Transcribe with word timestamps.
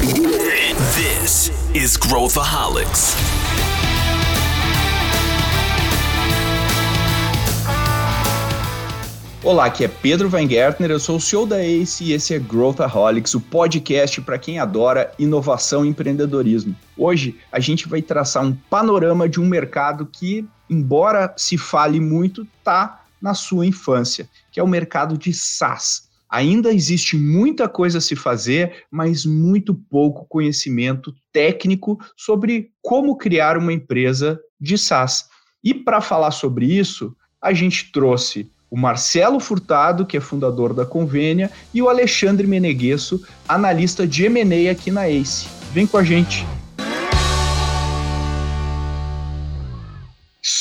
This 0.00 1.52
is 1.74 1.98
Growthaholics. 1.98 3.14
Olá, 9.44 9.66
aqui 9.66 9.84
é 9.84 9.88
Pedro 9.88 10.30
Weingärtner, 10.30 10.90
eu 10.90 10.98
sou 10.98 11.16
o 11.16 11.20
CEO 11.20 11.44
da 11.44 11.62
ACE 11.62 12.02
e 12.04 12.12
esse 12.14 12.32
é 12.32 12.38
Growthaholics, 12.38 13.34
o 13.34 13.42
podcast 13.42 14.22
para 14.22 14.38
quem 14.38 14.58
adora 14.58 15.12
inovação 15.18 15.84
e 15.84 15.90
empreendedorismo. 15.90 16.74
Hoje 16.96 17.38
a 17.52 17.60
gente 17.60 17.86
vai 17.86 18.00
traçar 18.00 18.42
um 18.42 18.54
panorama 18.70 19.28
de 19.28 19.38
um 19.38 19.44
mercado 19.44 20.06
que, 20.06 20.48
embora 20.70 21.34
se 21.36 21.58
fale 21.58 22.00
muito, 22.00 22.48
está 22.58 23.02
na 23.20 23.34
sua 23.34 23.66
infância, 23.66 24.26
que 24.50 24.58
é 24.58 24.62
o 24.62 24.66
mercado 24.66 25.18
de 25.18 25.30
SaaS. 25.34 26.08
Ainda 26.30 26.72
existe 26.72 27.16
muita 27.16 27.68
coisa 27.68 27.98
a 27.98 28.00
se 28.00 28.14
fazer, 28.14 28.84
mas 28.90 29.26
muito 29.26 29.74
pouco 29.74 30.26
conhecimento 30.28 31.12
técnico 31.32 31.98
sobre 32.16 32.70
como 32.80 33.16
criar 33.16 33.56
uma 33.56 33.72
empresa 33.72 34.40
de 34.60 34.78
SaaS. 34.78 35.28
E 35.62 35.74
para 35.74 36.00
falar 36.00 36.30
sobre 36.30 36.66
isso, 36.66 37.14
a 37.42 37.52
gente 37.52 37.90
trouxe 37.90 38.50
o 38.70 38.76
Marcelo 38.76 39.40
Furtado, 39.40 40.06
que 40.06 40.16
é 40.16 40.20
fundador 40.20 40.72
da 40.72 40.86
Convênia, 40.86 41.50
e 41.74 41.82
o 41.82 41.88
Alexandre 41.88 42.46
Meneguesso, 42.46 43.26
analista 43.48 44.06
de 44.06 44.24
M&A 44.26 44.70
aqui 44.70 44.92
na 44.92 45.08
ACE. 45.08 45.48
Vem 45.72 45.86
com 45.86 45.96
a 45.96 46.04
gente! 46.04 46.46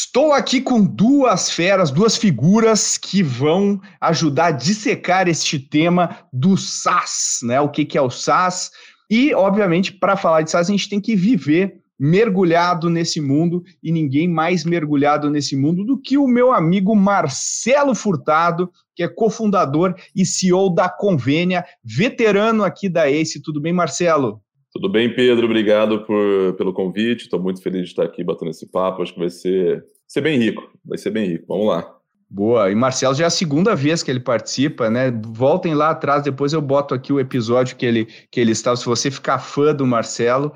Estou 0.09 0.33
aqui 0.33 0.59
com 0.59 0.83
duas 0.83 1.51
feras, 1.51 1.91
duas 1.91 2.17
figuras 2.17 2.97
que 2.97 3.21
vão 3.21 3.79
ajudar 4.01 4.47
a 4.47 4.51
dissecar 4.51 5.27
este 5.27 5.59
tema 5.59 6.17
do 6.33 6.57
SaaS, 6.57 7.41
né? 7.43 7.61
O 7.61 7.69
que, 7.69 7.85
que 7.85 7.95
é 7.95 8.01
o 8.01 8.09
SaaS? 8.09 8.71
E, 9.07 9.35
obviamente, 9.35 9.93
para 9.93 10.17
falar 10.17 10.41
de 10.41 10.49
SaaS, 10.49 10.67
a 10.67 10.71
gente 10.71 10.89
tem 10.89 10.99
que 10.99 11.15
viver 11.15 11.75
mergulhado 11.99 12.89
nesse 12.89 13.21
mundo 13.21 13.63
e 13.83 13.91
ninguém 13.91 14.27
mais 14.27 14.65
mergulhado 14.65 15.29
nesse 15.29 15.55
mundo 15.55 15.85
do 15.85 15.95
que 15.95 16.17
o 16.17 16.27
meu 16.27 16.51
amigo 16.51 16.95
Marcelo 16.95 17.93
Furtado, 17.93 18.71
que 18.95 19.03
é 19.03 19.07
cofundador 19.07 19.93
e 20.15 20.25
CEO 20.25 20.73
da 20.73 20.89
Convênia, 20.89 21.63
veterano 21.83 22.63
aqui 22.63 22.89
da 22.89 23.07
ACE. 23.07 23.43
Tudo 23.43 23.61
bem, 23.61 23.73
Marcelo? 23.73 24.41
Tudo 24.71 24.89
bem, 24.89 25.13
Pedro? 25.13 25.45
Obrigado 25.45 26.03
por, 26.03 26.55
pelo 26.55 26.73
convite. 26.73 27.25
Estou 27.25 27.39
muito 27.39 27.61
feliz 27.61 27.83
de 27.83 27.89
estar 27.89 28.05
aqui 28.05 28.23
batendo 28.23 28.51
esse 28.51 28.69
papo. 28.69 29.01
Acho 29.01 29.13
que 29.13 29.19
vai 29.19 29.29
ser, 29.29 29.83
ser 30.09 30.21
bem 30.21 30.37
rico. 30.37 30.69
Vai 30.83 30.97
ser 30.97 31.11
bem 31.11 31.27
rico. 31.27 31.45
Vamos 31.47 31.67
lá. 31.67 31.95
Boa. 32.29 32.69
E 32.69 32.75
Marcelo 32.75 33.15
já 33.15 33.23
é 33.23 33.27
a 33.27 33.31
segunda 33.31 33.75
vez 33.75 34.03
que 34.03 34.11
ele 34.11 34.19
participa, 34.19 34.89
né? 34.89 35.11
Voltem 35.27 35.73
lá 35.73 35.91
atrás, 35.91 36.23
depois 36.23 36.53
eu 36.53 36.61
boto 36.61 36.93
aqui 36.93 37.13
o 37.13 37.19
episódio 37.19 37.75
que 37.75 37.85
ele, 37.85 38.07
que 38.29 38.39
ele 38.39 38.51
estava. 38.51 38.75
Se 38.75 38.85
você 38.85 39.09
ficar 39.09 39.39
fã 39.39 39.73
do 39.73 39.85
Marcelo, 39.85 40.53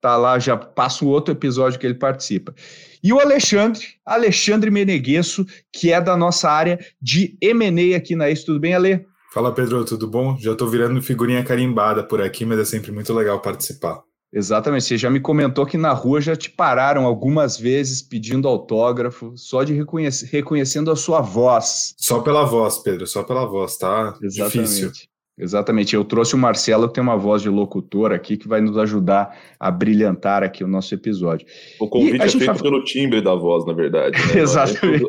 tá 0.00 0.16
lá, 0.16 0.38
já 0.38 0.56
passa 0.56 1.04
o 1.04 1.08
outro 1.08 1.32
episódio 1.32 1.78
que 1.78 1.86
ele 1.86 1.94
participa. 1.94 2.54
E 3.02 3.12
o 3.12 3.20
Alexandre, 3.20 3.82
Alexandre 4.04 4.70
Meneguesso, 4.70 5.46
que 5.72 5.92
é 5.92 6.00
da 6.00 6.16
nossa 6.16 6.50
área 6.50 6.78
de 7.00 7.36
M&A 7.40 7.96
aqui 7.96 8.14
na 8.14 8.28
Isso. 8.28 8.46
Tudo 8.46 8.60
bem, 8.60 8.74
Ale? 8.74 9.06
Fala, 9.32 9.52
Pedro, 9.52 9.84
tudo 9.84 10.06
bom? 10.06 10.36
Já 10.38 10.52
estou 10.52 10.68
virando 10.68 11.02
figurinha 11.02 11.42
carimbada 11.42 12.04
por 12.04 12.20
aqui, 12.20 12.44
mas 12.44 12.58
é 12.58 12.64
sempre 12.64 12.92
muito 12.92 13.12
legal 13.12 13.40
participar. 13.40 14.02
Exatamente, 14.34 14.84
você 14.84 14.98
já 14.98 15.08
me 15.08 15.20
comentou 15.20 15.64
que 15.64 15.78
na 15.78 15.92
rua 15.92 16.20
já 16.20 16.34
te 16.34 16.50
pararam 16.50 17.04
algumas 17.04 17.56
vezes 17.56 18.02
pedindo 18.02 18.48
autógrafo, 18.48 19.32
só 19.36 19.62
de 19.62 19.72
reconhecer, 19.72 20.26
reconhecendo 20.26 20.90
a 20.90 20.96
sua 20.96 21.20
voz. 21.20 21.94
Só 21.96 22.18
pela 22.20 22.44
voz, 22.44 22.78
Pedro, 22.78 23.06
só 23.06 23.22
pela 23.22 23.46
voz, 23.46 23.76
tá? 23.76 24.18
Exatamente. 24.20 24.70
Difícil. 24.70 24.90
Exatamente. 25.38 25.94
Eu 25.94 26.04
trouxe 26.04 26.34
o 26.34 26.38
Marcelo, 26.38 26.88
que 26.88 26.94
tem 26.94 27.02
uma 27.02 27.16
voz 27.16 27.42
de 27.42 27.48
locutor 27.48 28.12
aqui, 28.12 28.36
que 28.36 28.48
vai 28.48 28.60
nos 28.60 28.76
ajudar 28.76 29.38
a 29.58 29.70
brilhantar 29.70 30.42
aqui 30.42 30.64
o 30.64 30.68
nosso 30.68 30.92
episódio. 30.94 31.46
O 31.80 31.88
convite 31.88 32.22
é 32.22 32.28
feito 32.28 32.62
pelo 32.62 32.82
timbre 32.82 33.20
da 33.20 33.36
voz, 33.36 33.64
na 33.64 33.72
verdade. 33.72 34.18
Né? 34.18 34.38
Exatamente. 34.42 35.04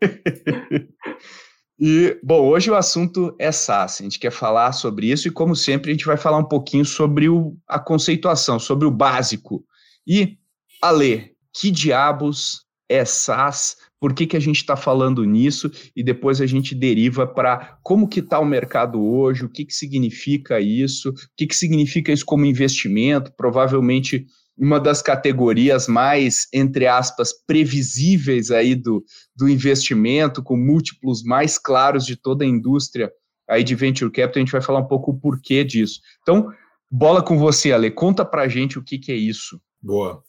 e, 1.80 2.18
bom, 2.22 2.48
hoje 2.48 2.70
o 2.70 2.74
assunto 2.74 3.34
é 3.38 3.50
SaaS. 3.50 4.00
A 4.00 4.04
gente 4.04 4.18
quer 4.18 4.30
falar 4.30 4.72
sobre 4.72 5.10
isso 5.10 5.28
e, 5.28 5.30
como 5.30 5.56
sempre, 5.56 5.90
a 5.90 5.94
gente 5.94 6.06
vai 6.06 6.16
falar 6.16 6.38
um 6.38 6.44
pouquinho 6.44 6.84
sobre 6.84 7.28
o, 7.28 7.56
a 7.66 7.78
conceituação, 7.78 8.58
sobre 8.58 8.86
o 8.86 8.90
básico. 8.90 9.64
E, 10.06 10.36
Ale, 10.82 11.32
que 11.52 11.70
diabos 11.70 12.64
é 12.88 13.04
SaaS? 13.04 13.76
por 14.00 14.14
que, 14.14 14.26
que 14.26 14.36
a 14.36 14.40
gente 14.40 14.56
está 14.56 14.74
falando 14.76 15.22
nisso 15.24 15.70
e 15.94 16.02
depois 16.02 16.40
a 16.40 16.46
gente 16.46 16.74
deriva 16.74 17.26
para 17.26 17.78
como 17.82 18.08
que 18.08 18.20
está 18.20 18.40
o 18.40 18.46
mercado 18.46 19.00
hoje, 19.00 19.44
o 19.44 19.48
que, 19.48 19.66
que 19.66 19.74
significa 19.74 20.58
isso, 20.58 21.10
o 21.10 21.14
que, 21.36 21.46
que 21.46 21.54
significa 21.54 22.10
isso 22.10 22.24
como 22.24 22.46
investimento, 22.46 23.30
provavelmente 23.36 24.26
uma 24.60 24.78
das 24.78 25.00
categorias 25.00 25.88
mais, 25.88 26.46
entre 26.52 26.86
aspas, 26.86 27.32
previsíveis 27.46 28.50
aí 28.50 28.74
do, 28.74 29.02
do 29.34 29.48
investimento, 29.48 30.42
com 30.42 30.54
múltiplos 30.54 31.22
mais 31.22 31.56
claros 31.56 32.04
de 32.04 32.14
toda 32.14 32.44
a 32.44 32.46
indústria 32.46 33.10
aí 33.48 33.64
de 33.64 33.74
Venture 33.74 34.10
Capital, 34.10 34.36
a 34.36 34.44
gente 34.44 34.52
vai 34.52 34.60
falar 34.60 34.80
um 34.80 34.86
pouco 34.86 35.12
o 35.12 35.18
porquê 35.18 35.64
disso. 35.64 36.00
Então, 36.22 36.52
bola 36.90 37.22
com 37.22 37.38
você, 37.38 37.72
Ale, 37.72 37.90
conta 37.90 38.24
para 38.24 38.42
a 38.42 38.48
gente 38.48 38.78
o 38.78 38.84
que, 38.84 38.98
que 38.98 39.10
é 39.10 39.16
isso. 39.16 39.58
Boa. 39.82 40.22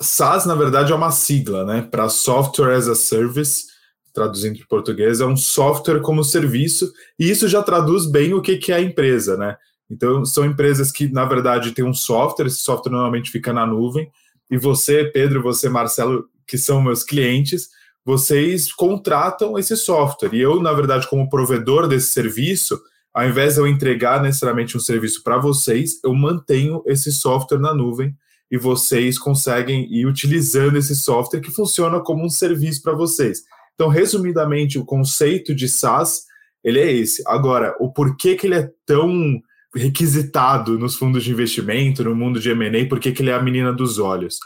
SaaS, 0.00 0.46
na 0.46 0.54
verdade, 0.54 0.90
é 0.90 0.94
uma 0.94 1.12
sigla, 1.12 1.64
né? 1.64 1.82
Para 1.82 2.08
Software 2.08 2.74
as 2.74 2.88
a 2.88 2.94
Service, 2.94 3.66
traduzindo 4.14 4.58
para 4.58 4.66
português, 4.66 5.20
é 5.20 5.26
um 5.26 5.36
software 5.36 6.00
como 6.00 6.24
serviço, 6.24 6.90
e 7.18 7.30
isso 7.30 7.46
já 7.48 7.62
traduz 7.62 8.10
bem 8.10 8.32
o 8.32 8.40
que, 8.40 8.56
que 8.56 8.72
é 8.72 8.76
a 8.76 8.80
empresa, 8.80 9.36
né? 9.36 9.56
Então, 9.90 10.24
são 10.24 10.44
empresas 10.44 10.90
que, 10.90 11.08
na 11.08 11.24
verdade, 11.24 11.72
têm 11.72 11.84
um 11.84 11.94
software, 11.94 12.46
esse 12.46 12.58
software 12.58 12.92
normalmente 12.92 13.30
fica 13.30 13.52
na 13.52 13.66
nuvem, 13.66 14.10
e 14.50 14.56
você, 14.56 15.04
Pedro, 15.04 15.42
você, 15.42 15.68
Marcelo, 15.68 16.26
que 16.46 16.58
são 16.58 16.82
meus 16.82 17.02
clientes, 17.02 17.68
vocês 18.04 18.72
contratam 18.72 19.58
esse 19.58 19.76
software. 19.76 20.34
E 20.34 20.40
eu, 20.40 20.60
na 20.60 20.72
verdade, 20.72 21.08
como 21.08 21.28
provedor 21.28 21.88
desse 21.88 22.08
serviço, 22.10 22.78
ao 23.12 23.26
invés 23.26 23.54
de 23.54 23.60
eu 23.60 23.66
entregar 23.66 24.22
necessariamente 24.22 24.76
um 24.76 24.80
serviço 24.80 25.22
para 25.22 25.38
vocês, 25.38 26.00
eu 26.04 26.14
mantenho 26.14 26.82
esse 26.86 27.12
software 27.12 27.60
na 27.60 27.72
nuvem 27.72 28.14
e 28.50 28.58
vocês 28.58 29.18
conseguem 29.18 29.90
ir 29.90 30.06
utilizando 30.06 30.76
esse 30.76 30.94
software 30.94 31.40
que 31.40 31.50
funciona 31.50 32.00
como 32.00 32.24
um 32.24 32.28
serviço 32.28 32.82
para 32.82 32.92
vocês. 32.92 33.42
Então, 33.74 33.88
resumidamente, 33.88 34.78
o 34.78 34.84
conceito 34.84 35.54
de 35.54 35.68
SaaS 35.68 36.24
ele 36.62 36.80
é 36.80 36.90
esse. 36.92 37.22
Agora, 37.26 37.76
o 37.78 37.92
porquê 37.92 38.34
que 38.34 38.46
ele 38.46 38.56
é 38.56 38.70
tão 38.86 39.40
requisitado 39.74 40.78
nos 40.78 40.94
fundos 40.94 41.24
de 41.24 41.30
investimento, 41.30 42.04
no 42.04 42.14
mundo 42.14 42.38
de 42.38 42.50
M&A, 42.50 42.88
por 42.88 43.00
que 43.00 43.14
ele 43.20 43.30
é 43.30 43.34
a 43.34 43.42
menina 43.42 43.72
dos 43.72 43.98
olhos? 43.98 44.38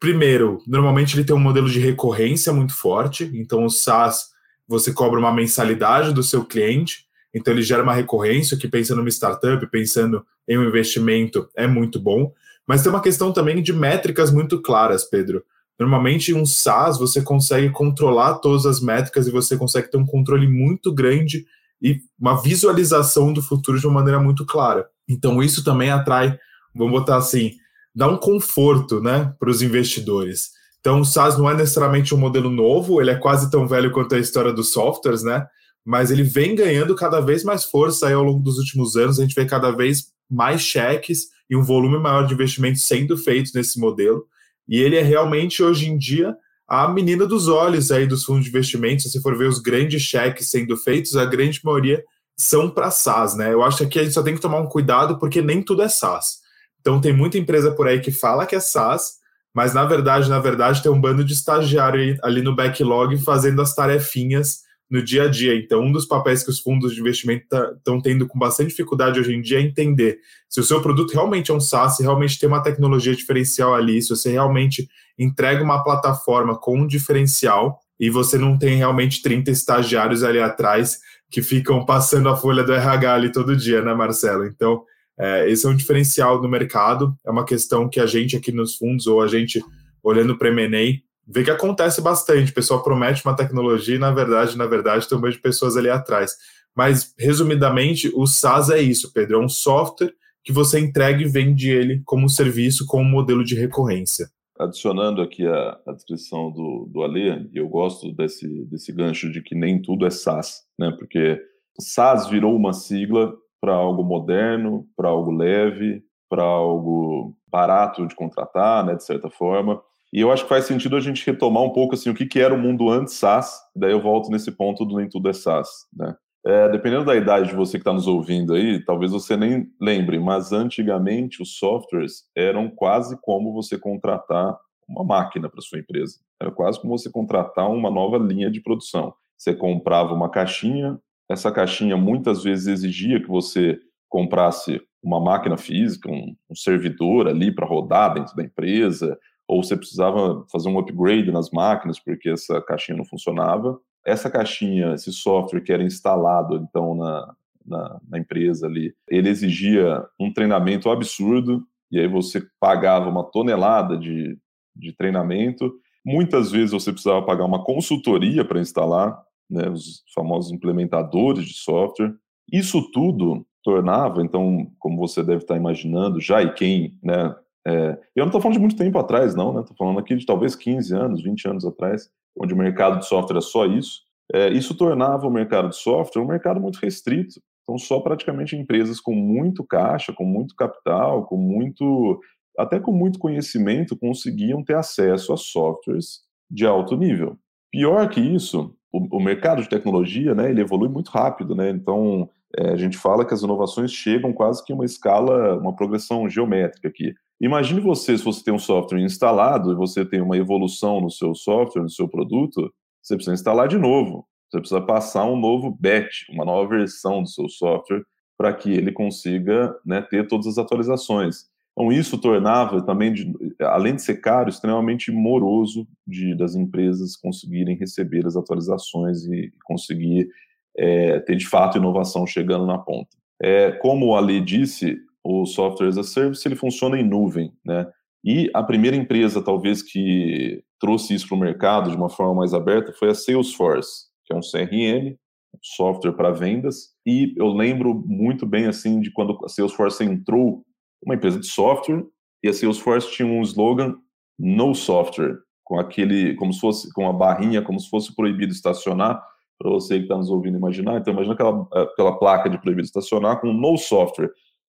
Primeiro, 0.00 0.60
normalmente 0.66 1.14
ele 1.14 1.24
tem 1.24 1.36
um 1.36 1.40
modelo 1.40 1.68
de 1.68 1.78
recorrência 1.78 2.52
muito 2.52 2.74
forte, 2.74 3.30
então 3.34 3.64
o 3.64 3.70
SaaS, 3.70 4.30
você 4.66 4.92
cobra 4.92 5.18
uma 5.18 5.32
mensalidade 5.32 6.12
do 6.12 6.22
seu 6.22 6.44
cliente, 6.44 7.04
então 7.32 7.52
ele 7.52 7.62
gera 7.62 7.82
uma 7.82 7.94
recorrência, 7.94 8.56
que 8.56 8.66
pensando 8.68 8.98
numa 8.98 9.08
startup, 9.08 9.64
pensando 9.70 10.24
em 10.48 10.58
um 10.58 10.64
investimento, 10.64 11.48
é 11.54 11.66
muito 11.66 12.00
bom. 12.00 12.32
Mas 12.66 12.82
tem 12.82 12.90
uma 12.90 13.00
questão 13.00 13.32
também 13.32 13.62
de 13.62 13.72
métricas 13.72 14.32
muito 14.32 14.60
claras, 14.60 15.04
Pedro. 15.04 15.44
Normalmente, 15.78 16.34
um 16.34 16.44
SaaS 16.44 16.98
você 16.98 17.22
consegue 17.22 17.70
controlar 17.70 18.34
todas 18.34 18.66
as 18.66 18.80
métricas 18.80 19.26
e 19.26 19.30
você 19.30 19.56
consegue 19.56 19.90
ter 19.90 19.96
um 19.96 20.06
controle 20.06 20.46
muito 20.46 20.92
grande 20.92 21.46
e 21.82 22.00
uma 22.18 22.40
visualização 22.40 23.32
do 23.32 23.42
futuro 23.42 23.78
de 23.78 23.86
uma 23.86 23.94
maneira 23.94 24.20
muito 24.20 24.46
clara. 24.46 24.86
Então, 25.08 25.42
isso 25.42 25.64
também 25.64 25.90
atrai, 25.90 26.38
vamos 26.74 26.92
botar 26.92 27.16
assim, 27.16 27.52
dá 27.94 28.06
um 28.08 28.16
conforto 28.16 29.00
né, 29.00 29.34
para 29.38 29.50
os 29.50 29.60
investidores. 29.60 30.50
Então, 30.80 31.00
o 31.00 31.04
SaaS 31.04 31.36
não 31.36 31.50
é 31.50 31.54
necessariamente 31.54 32.14
um 32.14 32.18
modelo 32.18 32.50
novo, 32.50 33.00
ele 33.00 33.10
é 33.10 33.16
quase 33.16 33.50
tão 33.50 33.66
velho 33.66 33.90
quanto 33.90 34.14
a 34.14 34.18
história 34.18 34.52
dos 34.52 34.72
softwares, 34.72 35.22
né? 35.22 35.46
Mas 35.84 36.10
ele 36.10 36.22
vem 36.22 36.54
ganhando 36.54 36.94
cada 36.94 37.20
vez 37.20 37.42
mais 37.42 37.64
força 37.64 38.06
aí 38.06 38.12
ao 38.12 38.22
longo 38.22 38.42
dos 38.42 38.58
últimos 38.58 38.96
anos. 38.96 39.18
A 39.18 39.22
gente 39.22 39.34
vê 39.34 39.44
cada 39.44 39.70
vez 39.70 40.06
mais 40.30 40.60
cheques 40.62 41.26
e 41.50 41.56
um 41.56 41.62
volume 41.62 41.98
maior 41.98 42.26
de 42.26 42.34
investimentos 42.34 42.82
sendo 42.82 43.16
feitos 43.16 43.52
nesse 43.52 43.78
modelo. 43.78 44.24
E 44.68 44.80
ele 44.80 44.96
é 44.96 45.02
realmente, 45.02 45.62
hoje 45.62 45.88
em 45.88 45.98
dia, 45.98 46.36
a 46.74 46.88
menina 46.88 47.26
dos 47.26 47.48
olhos 47.48 47.92
aí 47.92 48.06
dos 48.06 48.24
fundos 48.24 48.44
de 48.44 48.48
investimentos. 48.48 49.12
Se 49.12 49.20
for 49.20 49.36
ver 49.36 49.46
os 49.46 49.58
grandes 49.58 50.00
cheques 50.00 50.48
sendo 50.48 50.74
feitos, 50.74 51.14
a 51.14 51.26
grande 51.26 51.60
maioria 51.62 52.02
são 52.34 52.70
para 52.70 52.90
SaaS, 52.90 53.36
né? 53.36 53.52
Eu 53.52 53.62
acho 53.62 53.76
que 53.76 53.84
aqui 53.84 53.98
a 53.98 54.04
gente 54.04 54.14
só 54.14 54.22
tem 54.22 54.34
que 54.34 54.40
tomar 54.40 54.58
um 54.58 54.66
cuidado 54.66 55.18
porque 55.18 55.42
nem 55.42 55.62
tudo 55.62 55.82
é 55.82 55.88
SaaS. 55.90 56.38
Então 56.80 56.98
tem 56.98 57.12
muita 57.12 57.36
empresa 57.36 57.72
por 57.72 57.86
aí 57.86 58.00
que 58.00 58.10
fala 58.10 58.46
que 58.46 58.56
é 58.56 58.60
SaaS, 58.60 59.16
mas 59.54 59.74
na 59.74 59.84
verdade, 59.84 60.30
na 60.30 60.38
verdade, 60.38 60.82
tem 60.82 60.90
um 60.90 60.98
bando 60.98 61.22
de 61.22 61.34
estagiário 61.34 62.16
ali 62.22 62.40
no 62.40 62.56
backlog 62.56 63.18
fazendo 63.18 63.60
as 63.60 63.74
tarefinhas 63.74 64.60
no 64.92 65.02
dia 65.02 65.22
a 65.22 65.28
dia. 65.28 65.56
Então, 65.56 65.80
um 65.80 65.90
dos 65.90 66.04
papéis 66.04 66.42
que 66.42 66.50
os 66.50 66.60
fundos 66.60 66.94
de 66.94 67.00
investimento 67.00 67.44
estão 67.44 67.96
tá, 67.96 68.02
tendo 68.04 68.26
com 68.26 68.38
bastante 68.38 68.68
dificuldade 68.68 69.18
hoje 69.18 69.32
em 69.32 69.40
dia 69.40 69.58
é 69.58 69.62
entender 69.62 70.18
se 70.50 70.60
o 70.60 70.62
seu 70.62 70.82
produto 70.82 71.14
realmente 71.14 71.50
é 71.50 71.54
um 71.54 71.60
SaaS, 71.60 71.96
se 71.96 72.02
realmente 72.02 72.38
tem 72.38 72.46
uma 72.46 72.62
tecnologia 72.62 73.16
diferencial 73.16 73.74
ali, 73.74 74.02
se 74.02 74.10
você 74.10 74.30
realmente 74.30 74.86
entrega 75.18 75.64
uma 75.64 75.82
plataforma 75.82 76.58
com 76.58 76.80
um 76.80 76.86
diferencial 76.86 77.80
e 77.98 78.10
você 78.10 78.36
não 78.36 78.58
tem 78.58 78.76
realmente 78.76 79.22
30 79.22 79.50
estagiários 79.50 80.22
ali 80.22 80.40
atrás 80.40 80.98
que 81.30 81.40
ficam 81.40 81.86
passando 81.86 82.28
a 82.28 82.36
folha 82.36 82.62
do 82.62 82.74
RH 82.74 83.14
ali 83.14 83.32
todo 83.32 83.56
dia, 83.56 83.80
né, 83.80 83.94
Marcelo? 83.94 84.44
Então, 84.44 84.84
É, 85.18 85.48
esse 85.48 85.66
é 85.66 85.68
um 85.68 85.76
diferencial 85.76 86.40
no 86.40 86.48
mercado, 86.48 87.14
é 87.24 87.30
uma 87.30 87.44
questão 87.44 87.86
que 87.86 88.00
a 88.00 88.06
gente 88.06 88.34
aqui 88.34 88.50
nos 88.50 88.76
fundos, 88.76 89.06
ou 89.06 89.20
a 89.20 89.28
gente 89.28 89.62
olhando 90.02 90.36
para 90.38 90.48
M&A, 90.48 90.98
vê 91.26 91.44
que 91.44 91.50
acontece 91.50 92.00
bastante. 92.00 92.50
O 92.50 92.54
pessoal 92.54 92.82
promete 92.82 93.24
uma 93.24 93.36
tecnologia 93.36 93.96
e, 93.96 93.98
na 93.98 94.10
verdade, 94.10 94.56
na 94.56 94.66
verdade, 94.66 95.08
tem 95.08 95.16
um 95.16 95.20
monte 95.20 95.34
de 95.34 95.40
pessoas 95.40 95.76
ali 95.76 95.88
atrás. 95.88 96.36
Mas, 96.74 97.14
resumidamente, 97.18 98.10
o 98.14 98.26
SaaS 98.26 98.70
é 98.70 98.80
isso, 98.80 99.12
Pedro, 99.12 99.36
é 99.36 99.44
um 99.44 99.48
software 99.48 100.14
que 100.44 100.52
você 100.52 100.80
entrega 100.80 101.22
e 101.22 101.28
vende 101.28 101.70
ele 101.70 102.02
como 102.04 102.28
serviço, 102.28 102.86
como 102.86 103.04
modelo 103.04 103.44
de 103.44 103.54
recorrência. 103.54 104.28
Adicionando 104.58 105.22
aqui 105.22 105.46
a, 105.46 105.78
a 105.86 105.92
descrição 105.92 106.50
do, 106.50 106.88
do 106.90 107.02
Alê, 107.02 107.46
eu 107.52 107.68
gosto 107.68 108.12
desse, 108.12 108.46
desse 108.66 108.92
gancho 108.92 109.30
de 109.30 109.40
que 109.42 109.54
nem 109.54 109.80
tudo 109.80 110.06
é 110.06 110.10
SaaS, 110.10 110.62
né? 110.78 110.90
Porque 110.98 111.40
SaaS 111.80 112.28
virou 112.28 112.54
uma 112.54 112.72
sigla 112.72 113.34
para 113.60 113.74
algo 113.74 114.02
moderno, 114.02 114.86
para 114.96 115.08
algo 115.08 115.30
leve, 115.30 116.02
para 116.28 116.42
algo 116.42 117.36
barato 117.46 118.06
de 118.06 118.14
contratar, 118.14 118.84
né, 118.84 118.94
de 118.94 119.04
certa 119.04 119.30
forma. 119.30 119.80
E 120.12 120.20
eu 120.20 120.30
acho 120.30 120.42
que 120.42 120.48
faz 120.48 120.66
sentido 120.66 120.96
a 120.96 121.00
gente 121.00 121.24
retomar 121.24 121.62
um 121.62 121.70
pouco 121.70 121.94
assim 121.94 122.10
o 122.10 122.14
que, 122.14 122.26
que 122.26 122.38
era 122.38 122.54
o 122.54 122.58
mundo 122.58 122.90
antes 122.90 123.14
SaaS, 123.14 123.60
daí 123.74 123.92
eu 123.92 124.00
volto 124.00 124.30
nesse 124.30 124.52
ponto 124.52 124.84
do 124.84 124.96
nem 124.96 125.08
tudo 125.08 125.28
é 125.28 125.32
SaaS, 125.32 125.86
né? 125.92 126.14
É, 126.44 126.68
dependendo 126.68 127.04
da 127.04 127.14
idade 127.14 127.50
de 127.50 127.54
você 127.54 127.72
que 127.78 127.82
está 127.82 127.92
nos 127.92 128.08
ouvindo 128.08 128.54
aí, 128.54 128.84
talvez 128.84 129.12
você 129.12 129.36
nem 129.36 129.70
lembre, 129.80 130.18
mas 130.18 130.52
antigamente 130.52 131.40
os 131.40 131.56
softwares 131.56 132.24
eram 132.36 132.68
quase 132.68 133.16
como 133.22 133.52
você 133.52 133.78
contratar 133.78 134.58
uma 134.88 135.04
máquina 135.04 135.48
para 135.48 135.60
sua 135.60 135.78
empresa. 135.78 136.18
Era 136.40 136.50
quase 136.50 136.80
como 136.80 136.98
você 136.98 137.08
contratar 137.08 137.70
uma 137.70 137.88
nova 137.88 138.18
linha 138.18 138.50
de 138.50 138.60
produção. 138.60 139.14
Você 139.38 139.54
comprava 139.54 140.12
uma 140.12 140.28
caixinha, 140.28 140.98
essa 141.30 141.52
caixinha 141.52 141.96
muitas 141.96 142.42
vezes 142.42 142.66
exigia 142.66 143.22
que 143.22 143.28
você 143.28 143.78
comprasse 144.08 144.82
uma 145.00 145.20
máquina 145.20 145.56
física, 145.56 146.10
um, 146.10 146.34
um 146.50 146.54
servidor 146.56 147.28
ali 147.28 147.54
para 147.54 147.66
rodar 147.66 148.14
dentro 148.14 148.34
da 148.34 148.42
empresa, 148.42 149.16
ou 149.48 149.62
você 149.62 149.76
precisava 149.76 150.44
fazer 150.50 150.68
um 150.68 150.78
upgrade 150.78 151.30
nas 151.30 151.50
máquinas 151.50 151.98
porque 151.98 152.30
essa 152.30 152.60
caixinha 152.62 152.98
não 152.98 153.04
funcionava 153.04 153.78
essa 154.04 154.30
caixinha, 154.30 154.94
esse 154.94 155.12
software 155.12 155.60
que 155.60 155.72
era 155.72 155.82
instalado 155.82 156.56
então 156.56 156.94
na, 156.94 157.34
na, 157.64 158.00
na, 158.08 158.18
empresa 158.18 158.66
ali, 158.66 158.94
ele 159.08 159.28
exigia 159.28 160.04
um 160.18 160.32
treinamento 160.32 160.90
absurdo, 160.90 161.64
e 161.90 161.98
aí 161.98 162.08
você 162.08 162.42
pagava 162.58 163.08
uma 163.08 163.24
tonelada 163.24 163.96
de, 163.96 164.36
de 164.74 164.92
treinamento. 164.92 165.72
Muitas 166.04 166.50
vezes 166.50 166.72
você 166.72 166.90
precisava 166.90 167.24
pagar 167.24 167.44
uma 167.44 167.62
consultoria 167.64 168.44
para 168.44 168.60
instalar, 168.60 169.22
né, 169.48 169.68
os 169.68 170.02
famosos 170.14 170.50
implementadores 170.50 171.44
de 171.44 171.54
software. 171.54 172.14
Isso 172.50 172.90
tudo 172.90 173.46
tornava, 173.62 174.22
então, 174.22 174.66
como 174.78 174.96
você 174.96 175.22
deve 175.22 175.42
estar 175.42 175.56
imaginando 175.56 176.20
já, 176.20 176.42
e 176.42 176.52
quem, 176.52 176.98
né, 177.02 177.34
é, 177.66 177.98
eu 178.16 178.22
não 178.22 178.26
estou 178.26 178.40
falando 178.40 178.54
de 178.54 178.60
muito 178.60 178.76
tempo 178.76 178.98
atrás, 178.98 179.34
não, 179.34 179.52
né, 179.52 179.60
estou 179.60 179.76
falando 179.76 179.98
aqui 179.98 180.16
de 180.16 180.26
talvez 180.26 180.56
15 180.56 180.94
anos, 180.94 181.22
20 181.22 181.48
anos 181.48 181.64
atrás, 181.64 182.10
onde 182.36 182.54
o 182.54 182.56
mercado 182.56 182.98
de 182.98 183.06
software 183.06 183.38
é 183.38 183.42
só 183.42 183.66
isso, 183.66 184.00
é, 184.32 184.48
isso 184.48 184.74
tornava 184.74 185.26
o 185.26 185.30
mercado 185.30 185.68
de 185.68 185.76
software 185.76 186.22
um 186.22 186.26
mercado 186.26 186.60
muito 186.60 186.76
restrito. 186.76 187.40
Então, 187.62 187.78
só 187.78 188.00
praticamente 188.00 188.56
empresas 188.56 189.00
com 189.00 189.14
muito 189.14 189.64
caixa, 189.64 190.12
com 190.12 190.24
muito 190.24 190.54
capital, 190.56 191.26
com 191.26 191.36
muito, 191.36 192.20
até 192.58 192.80
com 192.80 192.92
muito 192.92 193.18
conhecimento, 193.18 193.96
conseguiam 193.96 194.64
ter 194.64 194.74
acesso 194.74 195.32
a 195.32 195.36
softwares 195.36 196.20
de 196.50 196.66
alto 196.66 196.96
nível. 196.96 197.36
Pior 197.70 198.08
que 198.08 198.20
isso, 198.20 198.74
o, 198.92 199.18
o 199.18 199.22
mercado 199.22 199.62
de 199.62 199.68
tecnologia, 199.68 200.34
né, 200.34 200.50
ele 200.50 200.60
evolui 200.60 200.88
muito 200.88 201.10
rápido, 201.10 201.54
né? 201.54 201.70
Então, 201.70 202.28
é, 202.58 202.70
a 202.70 202.76
gente 202.76 202.98
fala 202.98 203.24
que 203.24 203.32
as 203.32 203.42
inovações 203.42 203.92
chegam 203.92 204.32
quase 204.32 204.64
que 204.64 204.72
uma 204.72 204.84
escala, 204.84 205.56
uma 205.58 205.74
progressão 205.74 206.28
geométrica 206.28 206.88
aqui. 206.88 207.14
Imagine 207.42 207.80
você, 207.80 208.16
se 208.16 208.22
você 208.22 208.44
tem 208.44 208.54
um 208.54 208.58
software 208.58 209.00
instalado 209.00 209.72
e 209.72 209.74
você 209.74 210.04
tem 210.04 210.20
uma 210.20 210.36
evolução 210.36 211.00
no 211.00 211.10
seu 211.10 211.34
software, 211.34 211.82
no 211.82 211.90
seu 211.90 212.06
produto, 212.08 212.72
você 213.02 213.16
precisa 213.16 213.34
instalar 213.34 213.66
de 213.66 213.76
novo. 213.76 214.24
Você 214.48 214.60
precisa 214.60 214.80
passar 214.80 215.24
um 215.24 215.36
novo 215.36 215.68
batch, 215.68 216.28
uma 216.30 216.44
nova 216.44 216.68
versão 216.68 217.20
do 217.20 217.28
seu 217.28 217.48
software, 217.48 218.04
para 218.38 218.52
que 218.52 218.70
ele 218.70 218.92
consiga 218.92 219.74
né, 219.84 220.00
ter 220.02 220.28
todas 220.28 220.46
as 220.46 220.56
atualizações. 220.56 221.46
Então, 221.72 221.90
isso 221.90 222.16
tornava 222.16 222.80
também, 222.80 223.12
de, 223.12 223.32
além 223.60 223.96
de 223.96 224.02
ser 224.02 224.20
caro, 224.20 224.48
extremamente 224.48 225.10
moroso 225.10 225.88
de, 226.06 226.36
das 226.36 226.54
empresas 226.54 227.16
conseguirem 227.16 227.76
receber 227.76 228.24
as 228.24 228.36
atualizações 228.36 229.24
e 229.24 229.52
conseguir 229.64 230.28
é, 230.76 231.18
ter, 231.20 231.34
de 231.34 231.48
fato, 231.48 231.76
inovação 231.76 232.24
chegando 232.24 232.66
na 232.66 232.78
ponta. 232.78 233.16
É, 233.42 233.72
como 233.72 234.14
a 234.14 234.20
lei 234.20 234.40
disse, 234.40 234.96
o 235.24 235.46
software 235.46 235.88
as 235.88 235.98
a 235.98 236.02
service 236.02 236.46
ele 236.46 236.56
funciona 236.56 236.98
em 236.98 237.08
nuvem, 237.08 237.52
né? 237.64 237.86
E 238.24 238.50
a 238.54 238.62
primeira 238.62 238.96
empresa, 238.96 239.42
talvez, 239.42 239.82
que 239.82 240.62
trouxe 240.80 241.14
isso 241.14 241.28
para 241.28 241.36
o 241.36 241.40
mercado 241.40 241.90
de 241.90 241.96
uma 241.96 242.08
forma 242.08 242.34
mais 242.34 242.54
aberta 242.54 242.92
foi 242.92 243.10
a 243.10 243.14
Salesforce, 243.14 244.06
que 244.24 244.32
é 244.32 244.36
um 244.36 244.40
CRM, 244.40 245.16
um 245.54 245.58
software 245.60 246.12
para 246.12 246.30
vendas. 246.30 246.90
E 247.04 247.34
eu 247.36 247.48
lembro 247.48 247.94
muito 248.06 248.46
bem 248.46 248.66
assim 248.66 249.00
de 249.00 249.10
quando 249.12 249.36
a 249.44 249.48
Salesforce 249.48 250.04
entrou, 250.04 250.64
uma 251.04 251.16
empresa 251.16 251.40
de 251.40 251.46
software, 251.46 252.04
e 252.44 252.48
a 252.48 252.52
Salesforce 252.52 253.10
tinha 253.10 253.26
um 253.26 253.42
slogan 253.42 253.96
no 254.38 254.74
software, 254.74 255.38
com 255.64 255.78
aquele, 255.78 256.34
como 256.36 256.52
se 256.52 256.60
fosse 256.60 256.92
com 256.92 257.08
a 257.08 257.12
barrinha, 257.12 257.62
como 257.62 257.78
se 257.80 257.88
fosse 257.88 258.14
proibido 258.14 258.52
estacionar, 258.52 259.20
para 259.58 259.70
você 259.70 259.96
que 259.96 260.02
está 260.04 260.16
nos 260.16 260.30
ouvindo 260.30 260.58
imaginar. 260.58 260.98
Então 260.98 261.12
imagina 261.12 261.34
aquela, 261.34 261.68
aquela 261.72 262.18
placa 262.18 262.50
de 262.50 262.60
proibido 262.60 262.86
estacionar 262.86 263.40
com 263.40 263.52
no 263.52 263.76
software. 263.76 264.30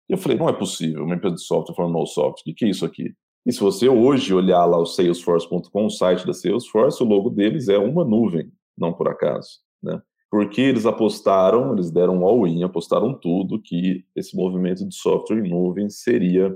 E 0.09 0.15
eu 0.15 0.19
falei, 0.19 0.39
não 0.39 0.49
é 0.49 0.53
possível, 0.53 1.05
uma 1.05 1.15
empresa 1.15 1.37
de 1.37 1.43
software 1.43 1.75
falando 1.75 1.93
no 1.93 2.07
software, 2.07 2.41
o 2.41 2.45
que, 2.45 2.55
que 2.55 2.65
é 2.65 2.69
isso 2.69 2.85
aqui? 2.85 3.15
E 3.45 3.53
se 3.53 3.61
você 3.61 3.89
hoje 3.89 4.35
olhar 4.35 4.65
lá 4.65 4.79
o 4.79 4.87
salesforce.com, 4.87 5.87
o 5.87 5.91
site 5.91 6.27
da 6.27 6.33
Salesforce, 6.33 7.03
o 7.03 7.07
logo 7.07 7.31
deles 7.31 7.69
é 7.69 7.79
uma 7.79 8.05
nuvem, 8.05 8.51
não 8.77 8.93
por 8.93 9.09
acaso, 9.09 9.61
né? 9.83 10.01
Porque 10.31 10.61
eles 10.61 10.85
apostaram, 10.85 11.73
eles 11.73 11.91
deram 11.91 12.23
all-in, 12.25 12.63
apostaram 12.63 13.15
tudo 13.15 13.61
que 13.61 14.05
esse 14.15 14.37
movimento 14.37 14.87
de 14.87 14.95
software 14.95 15.39
em 15.39 15.49
nuvem 15.49 15.89
seria 15.89 16.55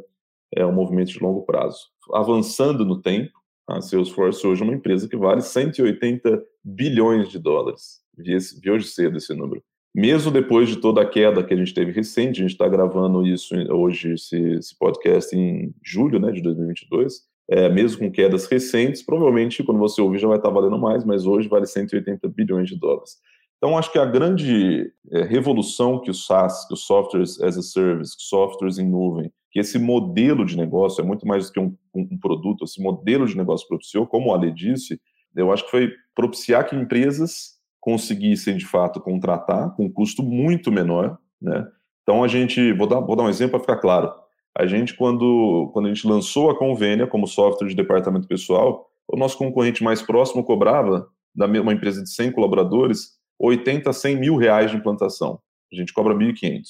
é, 0.54 0.66
um 0.66 0.72
movimento 0.72 1.08
de 1.08 1.20
longo 1.20 1.42
prazo. 1.42 1.78
Avançando 2.12 2.84
no 2.84 3.00
tempo, 3.00 3.32
a 3.66 3.80
Salesforce 3.80 4.46
hoje 4.46 4.60
é 4.60 4.64
uma 4.64 4.74
empresa 4.74 5.08
que 5.08 5.16
vale 5.16 5.40
180 5.40 6.42
bilhões 6.62 7.30
de 7.30 7.38
dólares. 7.38 8.02
Vi, 8.14 8.34
esse, 8.34 8.60
vi 8.60 8.70
hoje 8.70 8.88
cedo 8.88 9.16
esse 9.16 9.34
número 9.34 9.62
mesmo 9.94 10.30
depois 10.30 10.68
de 10.68 10.76
toda 10.76 11.02
a 11.02 11.06
queda 11.06 11.44
que 11.44 11.52
a 11.52 11.56
gente 11.56 11.74
teve 11.74 11.92
recente, 11.92 12.40
a 12.40 12.42
gente 12.42 12.52
está 12.52 12.66
gravando 12.66 13.26
isso 13.26 13.54
hoje, 13.70 14.14
esse, 14.14 14.38
esse, 14.54 14.76
podcast 14.78 15.36
em 15.36 15.74
julho 15.84 16.18
né, 16.18 16.32
de 16.32 16.40
2022, 16.42 17.22
é, 17.50 17.68
mesmo 17.68 17.98
com 17.98 18.10
quedas 18.10 18.46
recentes, 18.46 19.02
provavelmente 19.02 19.62
quando 19.62 19.78
você 19.78 20.00
ouvir 20.00 20.18
já 20.18 20.28
vai 20.28 20.38
estar 20.38 20.48
tá 20.48 20.54
valendo 20.54 20.78
mais, 20.78 21.04
mas 21.04 21.26
hoje 21.26 21.48
vale 21.48 21.66
180 21.66 22.26
bilhões 22.28 22.68
de 22.68 22.78
dólares. 22.78 23.18
Então, 23.58 23.78
acho 23.78 23.92
que 23.92 23.98
a 23.98 24.06
grande 24.06 24.90
é, 25.12 25.22
revolução 25.22 26.00
que 26.00 26.10
o 26.10 26.14
SaaS, 26.14 26.66
que 26.66 26.74
os 26.74 26.84
Softwares 26.84 27.40
as 27.40 27.56
a 27.56 27.62
Service, 27.62 28.14
softwares 28.18 28.78
em 28.78 28.88
nuvem, 28.88 29.30
que 29.52 29.60
esse 29.60 29.78
modelo 29.78 30.44
de 30.44 30.56
negócio 30.56 31.02
é 31.02 31.04
muito 31.04 31.26
mais 31.26 31.46
do 31.46 31.52
que 31.52 31.60
um, 31.60 31.76
um 31.94 32.18
produto, 32.18 32.64
esse 32.64 32.82
modelo 32.82 33.26
de 33.26 33.36
negócio 33.36 33.68
propiciou, 33.68 34.06
como 34.06 34.30
o 34.30 34.34
Ale 34.34 34.50
disse, 34.50 34.98
eu 35.36 35.52
acho 35.52 35.64
que 35.64 35.70
foi 35.70 35.92
propiciar 36.14 36.66
que 36.66 36.74
empresas 36.74 37.51
conseguissem 37.82 38.56
de 38.56 38.64
fato 38.64 39.00
contratar 39.00 39.74
com 39.74 39.86
um 39.86 39.92
custo 39.92 40.22
muito 40.22 40.70
menor, 40.70 41.18
né? 41.40 41.66
Então 42.02 42.22
a 42.22 42.28
gente, 42.28 42.72
vou 42.72 42.86
dar, 42.86 43.00
vou 43.00 43.16
dar 43.16 43.24
um 43.24 43.28
exemplo 43.28 43.50
para 43.52 43.60
ficar 43.60 43.76
claro. 43.76 44.12
A 44.56 44.66
gente 44.66 44.94
quando 44.94 45.68
quando 45.72 45.86
a 45.86 45.88
gente 45.88 46.06
lançou 46.06 46.48
a 46.48 46.58
Convênia 46.58 47.06
como 47.06 47.26
software 47.26 47.68
de 47.68 47.74
departamento 47.74 48.28
pessoal, 48.28 48.88
o 49.08 49.16
nosso 49.16 49.36
concorrente 49.36 49.82
mais 49.82 50.00
próximo 50.00 50.44
cobrava 50.44 51.08
da 51.34 51.46
uma 51.46 51.72
empresa 51.72 52.02
de 52.02 52.10
100 52.10 52.32
colaboradores 52.32 53.18
80 53.38 53.90
a 53.90 53.92
100 53.92 54.16
mil 54.16 54.36
reais 54.36 54.70
de 54.70 54.76
implantação. 54.76 55.40
A 55.72 55.76
gente 55.76 55.92
cobra 55.92 56.14
1.500. 56.14 56.62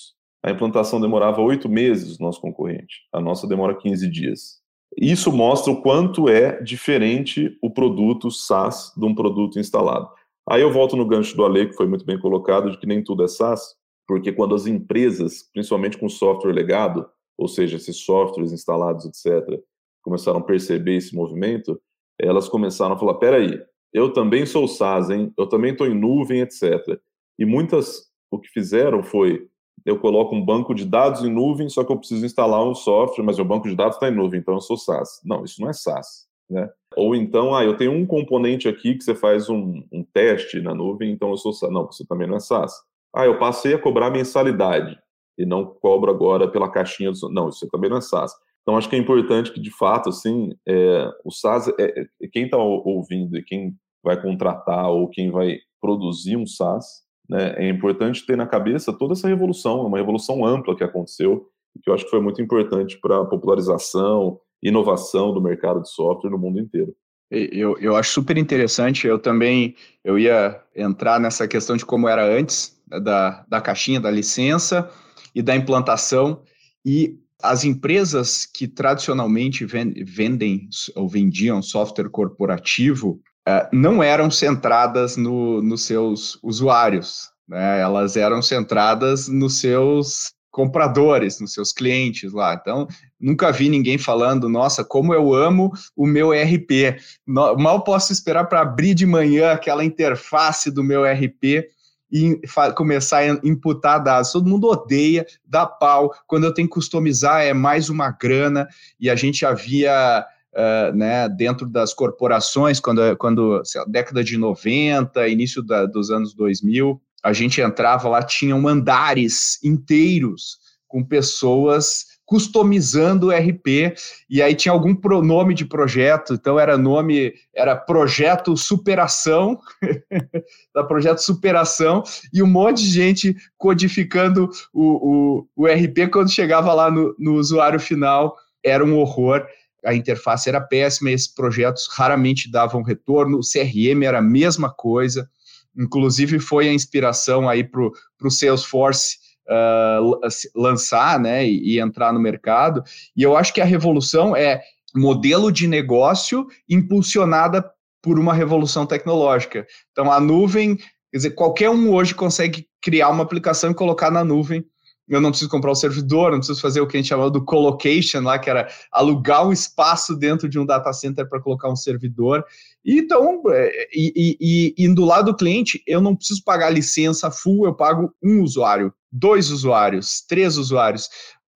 A 0.42 0.50
implantação 0.50 1.00
demorava 1.00 1.42
oito 1.42 1.68
meses, 1.68 2.18
nosso 2.18 2.40
concorrente. 2.40 3.02
A 3.12 3.20
nossa 3.20 3.46
demora 3.46 3.76
15 3.76 4.08
dias. 4.08 4.62
Isso 4.96 5.30
mostra 5.30 5.72
o 5.72 5.82
quanto 5.82 6.28
é 6.28 6.60
diferente 6.62 7.56
o 7.62 7.70
produto 7.70 8.30
SaaS 8.30 8.92
de 8.96 9.04
um 9.04 9.14
produto 9.14 9.58
instalado. 9.58 10.08
Aí 10.48 10.62
eu 10.62 10.72
volto 10.72 10.96
no 10.96 11.06
gancho 11.06 11.36
do 11.36 11.44
Ale, 11.44 11.68
que 11.68 11.76
foi 11.76 11.86
muito 11.86 12.04
bem 12.04 12.18
colocado, 12.18 12.70
de 12.70 12.78
que 12.78 12.86
nem 12.86 13.02
tudo 13.02 13.22
é 13.24 13.28
SaaS, 13.28 13.76
porque 14.06 14.32
quando 14.32 14.54
as 14.54 14.66
empresas, 14.66 15.48
principalmente 15.52 15.96
com 15.96 16.08
software 16.08 16.52
legado, 16.52 17.08
ou 17.38 17.48
seja, 17.48 17.76
esses 17.76 17.98
softwares 17.98 18.52
instalados, 18.52 19.06
etc., 19.06 19.60
começaram 20.02 20.40
a 20.40 20.44
perceber 20.44 20.96
esse 20.96 21.14
movimento, 21.14 21.80
elas 22.20 22.48
começaram 22.48 22.94
a 22.94 22.98
falar: 22.98 23.14
peraí, 23.14 23.62
eu 23.92 24.12
também 24.12 24.44
sou 24.44 24.66
SaaS, 24.66 25.10
hein? 25.10 25.32
eu 25.38 25.46
também 25.46 25.72
estou 25.72 25.86
em 25.86 25.94
nuvem, 25.94 26.40
etc. 26.40 27.00
E 27.38 27.44
muitas, 27.44 28.10
o 28.30 28.38
que 28.38 28.48
fizeram 28.48 29.02
foi: 29.02 29.48
eu 29.84 29.98
coloco 29.98 30.34
um 30.34 30.44
banco 30.44 30.74
de 30.74 30.84
dados 30.84 31.22
em 31.22 31.32
nuvem, 31.32 31.68
só 31.68 31.84
que 31.84 31.92
eu 31.92 31.98
preciso 31.98 32.24
instalar 32.24 32.64
um 32.64 32.74
software, 32.74 33.24
mas 33.24 33.38
o 33.38 33.44
banco 33.44 33.68
de 33.68 33.76
dados 33.76 33.96
está 33.96 34.08
em 34.08 34.14
nuvem, 34.14 34.40
então 34.40 34.54
eu 34.54 34.60
sou 34.60 34.76
SaaS. 34.76 35.20
Não, 35.24 35.44
isso 35.44 35.60
não 35.60 35.68
é 35.68 35.72
SaaS. 35.72 36.26
Né? 36.50 36.68
Ou 36.96 37.14
então, 37.14 37.54
ah, 37.54 37.64
eu 37.64 37.76
tenho 37.76 37.92
um 37.92 38.06
componente 38.06 38.68
aqui 38.68 38.94
que 38.94 39.04
você 39.04 39.14
faz 39.14 39.48
um, 39.48 39.82
um 39.92 40.02
teste 40.02 40.60
na 40.60 40.74
nuvem, 40.74 41.12
então 41.12 41.30
eu 41.30 41.36
sou. 41.36 41.52
Não, 41.70 41.86
você 41.86 42.04
também 42.06 42.26
não 42.26 42.36
é 42.36 42.40
SaaS. 42.40 42.72
Ah, 43.14 43.26
eu 43.26 43.38
passei 43.38 43.74
a 43.74 43.78
cobrar 43.78 44.10
mensalidade. 44.10 44.98
e 45.38 45.46
não 45.46 45.64
cobro 45.64 46.10
agora 46.10 46.48
pela 46.48 46.70
caixinha 46.70 47.10
do. 47.10 47.28
Não, 47.30 47.48
isso 47.48 47.68
também 47.70 47.90
não 47.90 47.98
é 47.98 48.00
SaaS. 48.00 48.32
Então, 48.62 48.76
acho 48.76 48.88
que 48.88 48.96
é 48.96 48.98
importante 48.98 49.52
que, 49.52 49.60
de 49.60 49.70
fato, 49.76 50.08
assim, 50.08 50.54
é, 50.66 51.10
o 51.24 51.30
SaaS, 51.32 51.68
é, 51.78 52.02
é 52.22 52.28
quem 52.30 52.44
está 52.44 52.56
ouvindo 52.56 53.36
e 53.36 53.42
quem 53.42 53.74
vai 54.04 54.20
contratar 54.20 54.88
ou 54.90 55.08
quem 55.08 55.30
vai 55.30 55.58
produzir 55.80 56.36
um 56.36 56.46
SaaS, 56.46 57.02
né, 57.28 57.54
é 57.56 57.68
importante 57.68 58.24
ter 58.24 58.36
na 58.36 58.46
cabeça 58.46 58.92
toda 58.92 59.14
essa 59.14 59.28
revolução, 59.28 59.86
uma 59.86 59.98
revolução 59.98 60.44
ampla 60.44 60.76
que 60.76 60.84
aconteceu, 60.84 61.48
que 61.82 61.90
eu 61.90 61.94
acho 61.94 62.04
que 62.04 62.10
foi 62.10 62.20
muito 62.20 62.40
importante 62.40 62.98
para 63.00 63.22
a 63.22 63.24
popularização, 63.24 64.38
inovação 64.62 65.32
do 65.32 65.40
mercado 65.40 65.82
de 65.82 65.90
software 65.90 66.30
no 66.30 66.38
mundo 66.38 66.60
inteiro. 66.60 66.94
Eu, 67.30 67.78
eu 67.78 67.96
acho 67.96 68.12
super 68.12 68.36
interessante. 68.36 69.06
Eu 69.06 69.18
também 69.18 69.74
eu 70.04 70.18
ia 70.18 70.60
entrar 70.76 71.18
nessa 71.18 71.48
questão 71.48 71.76
de 71.76 71.84
como 71.84 72.06
era 72.06 72.24
antes 72.24 72.78
né, 72.86 73.00
da, 73.00 73.44
da 73.48 73.60
caixinha, 73.60 73.98
da 73.98 74.10
licença 74.10 74.90
e 75.34 75.40
da 75.40 75.56
implantação. 75.56 76.42
E 76.84 77.18
as 77.42 77.64
empresas 77.64 78.46
que 78.46 78.68
tradicionalmente 78.68 79.64
vendem 79.64 80.68
ou 80.94 81.08
vendiam 81.08 81.62
software 81.62 82.10
corporativo 82.10 83.20
uh, 83.48 83.66
não 83.72 84.02
eram 84.02 84.30
centradas 84.30 85.16
no, 85.16 85.62
nos 85.62 85.84
seus 85.84 86.38
usuários, 86.42 87.30
né? 87.48 87.80
elas 87.80 88.16
eram 88.16 88.40
centradas 88.40 89.26
nos 89.26 89.58
seus 89.58 90.34
compradores, 90.52 91.40
nos 91.40 91.54
seus 91.54 91.72
clientes 91.72 92.32
lá. 92.32 92.54
Então, 92.54 92.86
nunca 93.18 93.50
vi 93.50 93.70
ninguém 93.70 93.96
falando, 93.96 94.50
nossa, 94.50 94.84
como 94.84 95.14
eu 95.14 95.32
amo 95.34 95.72
o 95.96 96.06
meu 96.06 96.30
RP. 96.30 97.00
Mal 97.26 97.82
posso 97.82 98.12
esperar 98.12 98.44
para 98.44 98.60
abrir 98.60 98.94
de 98.94 99.06
manhã 99.06 99.52
aquela 99.52 99.82
interface 99.82 100.70
do 100.70 100.84
meu 100.84 101.04
RP 101.04 101.66
e 102.12 102.38
começar 102.76 103.20
a 103.20 103.28
imputar 103.42 104.04
dados. 104.04 104.30
Todo 104.30 104.48
mundo 104.48 104.68
odeia, 104.68 105.26
dá 105.42 105.64
pau. 105.64 106.12
Quando 106.26 106.44
eu 106.44 106.52
tenho 106.52 106.68
que 106.68 106.74
customizar, 106.74 107.40
é 107.40 107.54
mais 107.54 107.88
uma 107.88 108.10
grana. 108.10 108.68
E 109.00 109.10
a 109.10 109.16
gente 109.16 109.44
havia. 109.44 110.24
Uh, 110.54 110.94
né, 110.94 111.30
dentro 111.30 111.66
das 111.66 111.94
corporações, 111.94 112.78
quando, 112.78 113.16
quando 113.16 113.62
lá, 113.64 113.86
década 113.86 114.22
de 114.22 114.36
90, 114.36 115.26
início 115.28 115.62
da, 115.62 115.86
dos 115.86 116.10
anos 116.10 116.34
2000, 116.34 117.00
a 117.22 117.32
gente 117.32 117.60
entrava 117.60 118.08
lá, 118.08 118.22
tinham 118.22 118.66
andares 118.66 119.62
inteiros 119.62 120.58
com 120.88 121.04
pessoas 121.04 122.12
customizando 122.32 123.26
o 123.26 123.30
RP, 123.30 123.94
e 124.30 124.40
aí 124.40 124.54
tinha 124.54 124.72
algum 124.72 124.96
nome 125.22 125.52
de 125.52 125.66
projeto, 125.66 126.32
então 126.32 126.58
era 126.58 126.78
nome, 126.78 127.34
era 127.54 127.76
Projeto 127.76 128.56
Superação, 128.56 129.58
da 130.74 130.82
Projeto 130.82 131.18
Superação, 131.18 132.02
e 132.32 132.42
um 132.42 132.46
monte 132.46 132.84
de 132.84 132.90
gente 132.90 133.36
codificando 133.58 134.48
o, 134.72 135.44
o, 135.54 135.64
o 135.64 135.66
RP, 135.66 136.10
quando 136.10 136.32
chegava 136.32 136.72
lá 136.72 136.90
no, 136.90 137.14
no 137.18 137.34
usuário 137.34 137.78
final, 137.78 138.34
era 138.64 138.82
um 138.82 138.98
horror, 138.98 139.44
a 139.84 139.94
interface 139.94 140.48
era 140.48 140.60
péssima, 140.60 141.10
esses 141.10 141.28
projetos 141.28 141.86
raramente 141.92 142.50
davam 142.50 142.82
retorno, 142.82 143.38
o 143.38 143.40
CRM 143.40 144.04
era 144.04 144.20
a 144.20 144.22
mesma 144.22 144.72
coisa, 144.72 145.28
inclusive 145.76 146.38
foi 146.38 146.68
a 146.68 146.72
inspiração 146.72 147.48
aí 147.48 147.64
para 147.64 147.82
o 147.82 148.30
Salesforce 148.30 149.16
uh, 149.48 150.20
lançar 150.54 151.18
né, 151.18 151.46
e, 151.46 151.74
e 151.74 151.80
entrar 151.80 152.12
no 152.12 152.20
mercado. 152.20 152.82
E 153.16 153.22
eu 153.22 153.36
acho 153.36 153.52
que 153.52 153.60
a 153.60 153.64
revolução 153.64 154.36
é 154.36 154.62
modelo 154.94 155.50
de 155.50 155.66
negócio 155.66 156.46
impulsionada 156.68 157.64
por 158.02 158.18
uma 158.18 158.34
revolução 158.34 158.84
tecnológica. 158.84 159.66
Então, 159.92 160.10
a 160.10 160.20
nuvem, 160.20 160.76
quer 160.76 161.16
dizer, 161.16 161.30
qualquer 161.30 161.70
um 161.70 161.92
hoje 161.92 162.14
consegue 162.14 162.66
criar 162.80 163.08
uma 163.10 163.22
aplicação 163.22 163.70
e 163.70 163.74
colocar 163.74 164.10
na 164.10 164.24
nuvem 164.24 164.64
eu 165.08 165.20
não 165.20 165.30
preciso 165.30 165.50
comprar 165.50 165.70
o 165.70 165.72
um 165.72 165.76
servidor, 165.76 166.30
não 166.30 166.38
preciso 166.38 166.60
fazer 166.60 166.80
o 166.80 166.86
que 166.86 166.96
a 166.96 167.00
gente 167.00 167.08
chamava 167.08 167.30
do 167.30 167.44
colocation 167.44 168.22
lá, 168.22 168.38
que 168.38 168.48
era 168.48 168.68
alugar 168.90 169.46
um 169.46 169.52
espaço 169.52 170.16
dentro 170.16 170.48
de 170.48 170.58
um 170.58 170.66
data 170.66 170.92
center 170.92 171.28
para 171.28 171.40
colocar 171.40 171.68
um 171.68 171.76
servidor. 171.76 172.44
Então, 172.84 173.42
é, 173.48 173.88
e, 173.92 174.36
e, 174.40 174.84
e, 174.84 174.94
do 174.94 175.04
lado 175.04 175.32
do 175.32 175.36
cliente, 175.36 175.82
eu 175.86 176.00
não 176.00 176.16
preciso 176.16 176.42
pagar 176.44 176.70
licença 176.70 177.30
full, 177.30 177.66
eu 177.66 177.74
pago 177.74 178.12
um 178.22 178.42
usuário, 178.42 178.92
dois 179.10 179.50
usuários, 179.50 180.24
três 180.26 180.56
usuários, 180.56 181.08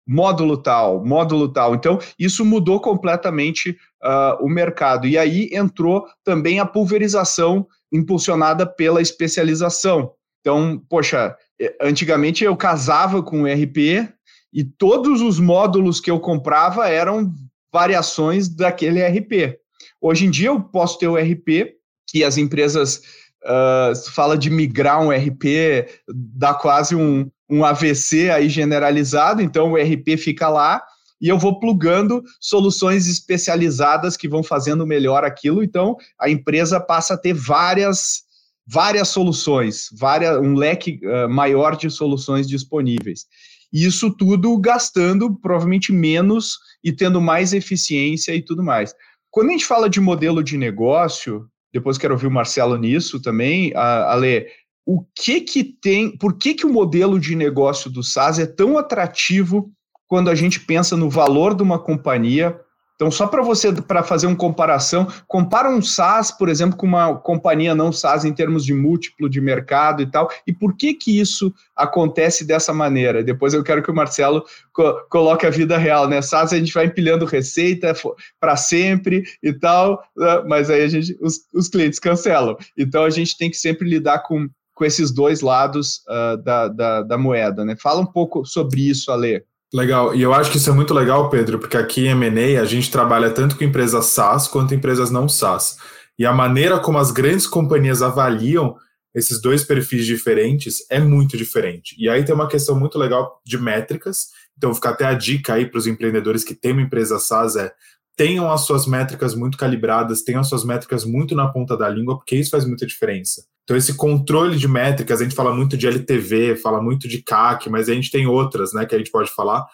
módulo 0.07 0.57
tal, 0.57 1.05
módulo 1.05 1.53
tal. 1.53 1.75
Então, 1.75 1.99
isso 2.19 2.45
mudou 2.45 2.81
completamente 2.81 3.71
uh, 4.03 4.45
o 4.45 4.49
mercado. 4.49 5.07
E 5.07 5.19
aí 5.19 5.49
entrou 5.53 6.07
também 6.23 6.61
a 6.61 6.67
pulverização 6.67 7.67
impulsionada 7.93 8.67
pela 8.67 9.01
especialização. 9.01 10.13
Então, 10.47 10.81
poxa, 10.89 11.37
é, 11.61 11.75
antigamente 11.83 12.45
eu 12.45 12.57
casava 12.57 13.21
com 13.21 13.43
o 13.43 13.47
RP 13.47 14.09
e 14.53 14.63
todos 14.63 15.21
os 15.21 15.41
módulos 15.41 15.99
que 15.99 16.09
eu 16.09 16.21
comprava 16.21 16.89
eram 16.89 17.35
variações 17.73 18.49
daquele 18.49 19.05
RP. 19.05 19.59
Hoje 20.01 20.25
em 20.25 20.31
dia 20.31 20.51
eu 20.51 20.61
posso 20.61 21.01
ter 21.01 21.09
o 21.09 21.17
RP 21.17 21.75
que 22.09 22.23
as 22.23 22.37
empresas 22.37 22.99
uh, 23.43 24.11
fala 24.13 24.39
de 24.39 24.49
migrar 24.49 25.03
um 25.03 25.11
RP, 25.11 25.89
dá 26.09 26.55
quase 26.55 26.95
um, 26.95 27.29
um 27.51 27.65
AVC 27.65 28.31
aí 28.31 28.49
generalizado, 28.49 29.43
então 29.43 29.73
o 29.73 29.77
RP 29.77 30.17
fica 30.17 30.49
lá 30.49 30.81
e 31.21 31.29
eu 31.29 31.41
vou 31.41 31.59
plugando 31.59 32.23
soluções 32.41 33.09
especializadas 33.09 34.17
que 34.17 34.29
vão 34.29 34.45
fazendo 34.45 34.87
melhor 34.87 35.25
aquilo, 35.25 35.65
então 35.65 35.97
a 36.17 36.31
empresa 36.31 36.79
passa 36.79 37.15
a 37.15 37.19
ter 37.19 37.35
várias 37.35 38.26
várias 38.67 39.09
soluções, 39.09 39.89
várias, 39.93 40.39
um 40.39 40.55
leque 40.55 41.01
uh, 41.05 41.29
maior 41.29 41.77
de 41.77 41.89
soluções 41.91 42.49
disponíveis. 42.49 43.27
Isso 43.73 44.11
tudo 44.11 44.59
gastando 44.59 45.35
provavelmente 45.37 45.93
menos 45.93 46.59
e 46.83 46.93
tendo 46.93 47.21
mais 47.21 47.53
eficiência 47.53 48.35
e 48.35 48.43
tudo 48.43 48.63
mais. 48.63 48.95
Quando 49.31 49.51
a 49.51 49.53
gente 49.53 49.67
fala 49.67 49.89
de 49.89 50.01
modelo 50.01 50.43
de 50.43 50.57
negócio, 50.57 51.47
depois 51.73 51.99
quero 51.99 52.15
ouvir 52.15 52.27
o 52.27 52.31
Marcelo 52.31 52.77
nisso 52.77 53.21
também, 53.21 53.73
Ale, 53.75 54.47
o 54.87 55.05
que 55.15 55.41
que 55.41 55.65
tem, 55.65 56.17
por 56.17 56.39
que 56.39 56.55
que 56.55 56.65
o 56.65 56.73
modelo 56.73 57.21
de 57.21 57.35
negócio 57.35 57.91
do 57.91 58.03
SaaS 58.03 58.39
é 58.39 58.47
tão 58.47 58.79
atrativo 58.79 59.71
quando 60.07 60.31
a 60.31 60.35
gente 60.35 60.61
pensa 60.61 60.97
no 60.97 61.11
valor 61.11 61.55
de 61.55 61.63
uma 61.63 61.79
companhia 61.79 62.59
então, 62.97 63.11
só 63.11 63.27
para 63.27 63.43
você 63.43 63.71
para 63.71 64.03
fazer 64.03 64.27
uma 64.27 64.35
comparação, 64.35 65.07
compara 65.29 65.69
um 65.69 65.83
SaaS, 65.83 66.31
por 66.31 66.49
exemplo, 66.49 66.79
com 66.79 66.87
uma 66.87 67.15
companhia 67.15 67.75
não 67.75 67.93
SaaS 67.93 68.25
em 68.25 68.33
termos 68.33 68.65
de 68.65 68.73
múltiplo 68.73 69.29
de 69.29 69.39
mercado 69.39 70.03
e 70.03 70.07
tal. 70.07 70.31
E 70.47 70.53
por 70.53 70.75
que 70.75 70.95
que 70.95 71.21
isso 71.21 71.55
acontece 71.77 72.43
dessa 72.43 72.73
maneira? 72.73 73.23
Depois 73.23 73.53
eu 73.53 73.63
quero 73.63 73.83
que 73.83 73.91
o 73.91 73.95
Marcelo 73.95 74.45
co 74.73 74.95
coloque 75.11 75.47
a 75.47 75.51
vida 75.51 75.77
real, 75.77 76.09
né? 76.09 76.23
SaaS 76.23 76.55
a 76.55 76.59
gente 76.59 76.73
vai 76.73 76.87
empilhando 76.87 77.27
receita 77.27 77.95
para 78.41 78.57
sempre 78.57 79.25
e 79.43 79.53
tal, 79.53 80.03
né? 80.17 80.43
mas 80.49 80.71
aí 80.71 80.83
a 80.83 80.89
gente 80.89 81.17
os, 81.21 81.41
os 81.53 81.69
clientes 81.69 81.99
cancelam. 81.99 82.57
Então 82.79 83.05
a 83.05 83.11
gente 83.11 83.37
tem 83.37 83.51
que 83.51 83.57
sempre 83.59 83.89
lidar 83.89 84.21
com 84.21 84.49
com 84.75 84.85
esses 84.85 85.11
dois 85.11 85.41
lados 85.41 86.03
uh, 86.07 86.37
da, 86.37 86.69
da, 86.69 87.03
da 87.03 87.17
moeda, 87.17 87.65
né? 87.65 87.75
Fala 87.77 88.03
um 88.03 88.07
pouco 88.07 88.45
sobre 88.45 88.83
isso, 88.83 89.11
Ale. 89.11 89.43
Legal, 89.77 90.15
e 90.15 90.23
eu 90.23 90.33
acho 90.33 90.51
que 90.51 90.57
isso 90.57 90.71
é 90.71 90.73
muito 90.73 90.95
legal, 90.95 91.29
Pedro, 91.29 91.59
porque 91.59 91.77
aqui 91.77 92.07
em 92.07 92.13
M&A 92.13 92.63
a 92.63 92.65
gente 92.65 92.91
trabalha 92.91 93.31
tanto 93.31 93.59
com 93.59 93.63
empresas 93.63 94.07
SaaS 94.07 94.49
quanto 94.49 94.75
empresas 94.75 95.11
não 95.11 95.29
SaaS. 95.29 95.77
E 96.19 96.25
a 96.25 96.33
maneira 96.33 96.81
como 96.81 96.97
as 96.97 97.11
grandes 97.11 97.47
companhias 97.47 98.01
avaliam 98.01 98.75
esses 99.15 99.39
dois 99.39 99.65
perfis 99.65 100.07
diferentes 100.07 100.87
é 100.89 100.99
muito 100.99 101.37
diferente. 101.37 101.95
E 101.99 102.09
aí 102.09 102.25
tem 102.25 102.35
uma 102.35 102.49
questão 102.49 102.75
muito 102.75 102.99
legal 102.99 103.39
de 103.45 103.59
métricas. 103.59 104.29
Então, 104.57 104.75
fica 104.75 104.89
até 104.89 105.05
a 105.05 105.13
dica 105.13 105.53
aí 105.53 105.67
para 105.67 105.77
os 105.77 105.87
empreendedores 105.87 106.43
que 106.43 106.55
têm 106.55 106.73
uma 106.73 106.81
empresa 106.81 107.19
SaaS 107.19 107.57
é 107.57 107.71
tenham 108.17 108.51
as 108.51 108.63
suas 108.63 108.87
métricas 108.87 109.35
muito 109.35 109.59
calibradas, 109.59 110.23
tenham 110.23 110.41
as 110.41 110.49
suas 110.49 110.65
métricas 110.65 111.05
muito 111.05 111.35
na 111.35 111.49
ponta 111.49 111.77
da 111.77 111.87
língua, 111.87 112.17
porque 112.17 112.35
isso 112.35 112.49
faz 112.49 112.65
muita 112.65 112.87
diferença. 112.87 113.45
Então, 113.67 113.77
esse 113.77 113.95
controle 113.95 114.57
de 114.57 114.69
métricas, 114.69 115.21
a 115.21 115.25
gente 115.25 115.35
fala 115.35 115.53
muito 115.53 115.77
de 115.77 115.89
LTV, 115.89 116.55
fala 116.55 116.81
muito 116.81 117.09
de 117.09 117.21
CAC, 117.21 117.69
mas 117.69 117.89
a 117.89 117.95
gente 117.95 118.13
tem 118.13 118.25
outras, 118.25 118.73
né, 118.73 118.87
que 118.87 118.95
a 118.95 118.99
gente 118.99 119.11
pode 119.11 119.29
falar. 119.29 119.67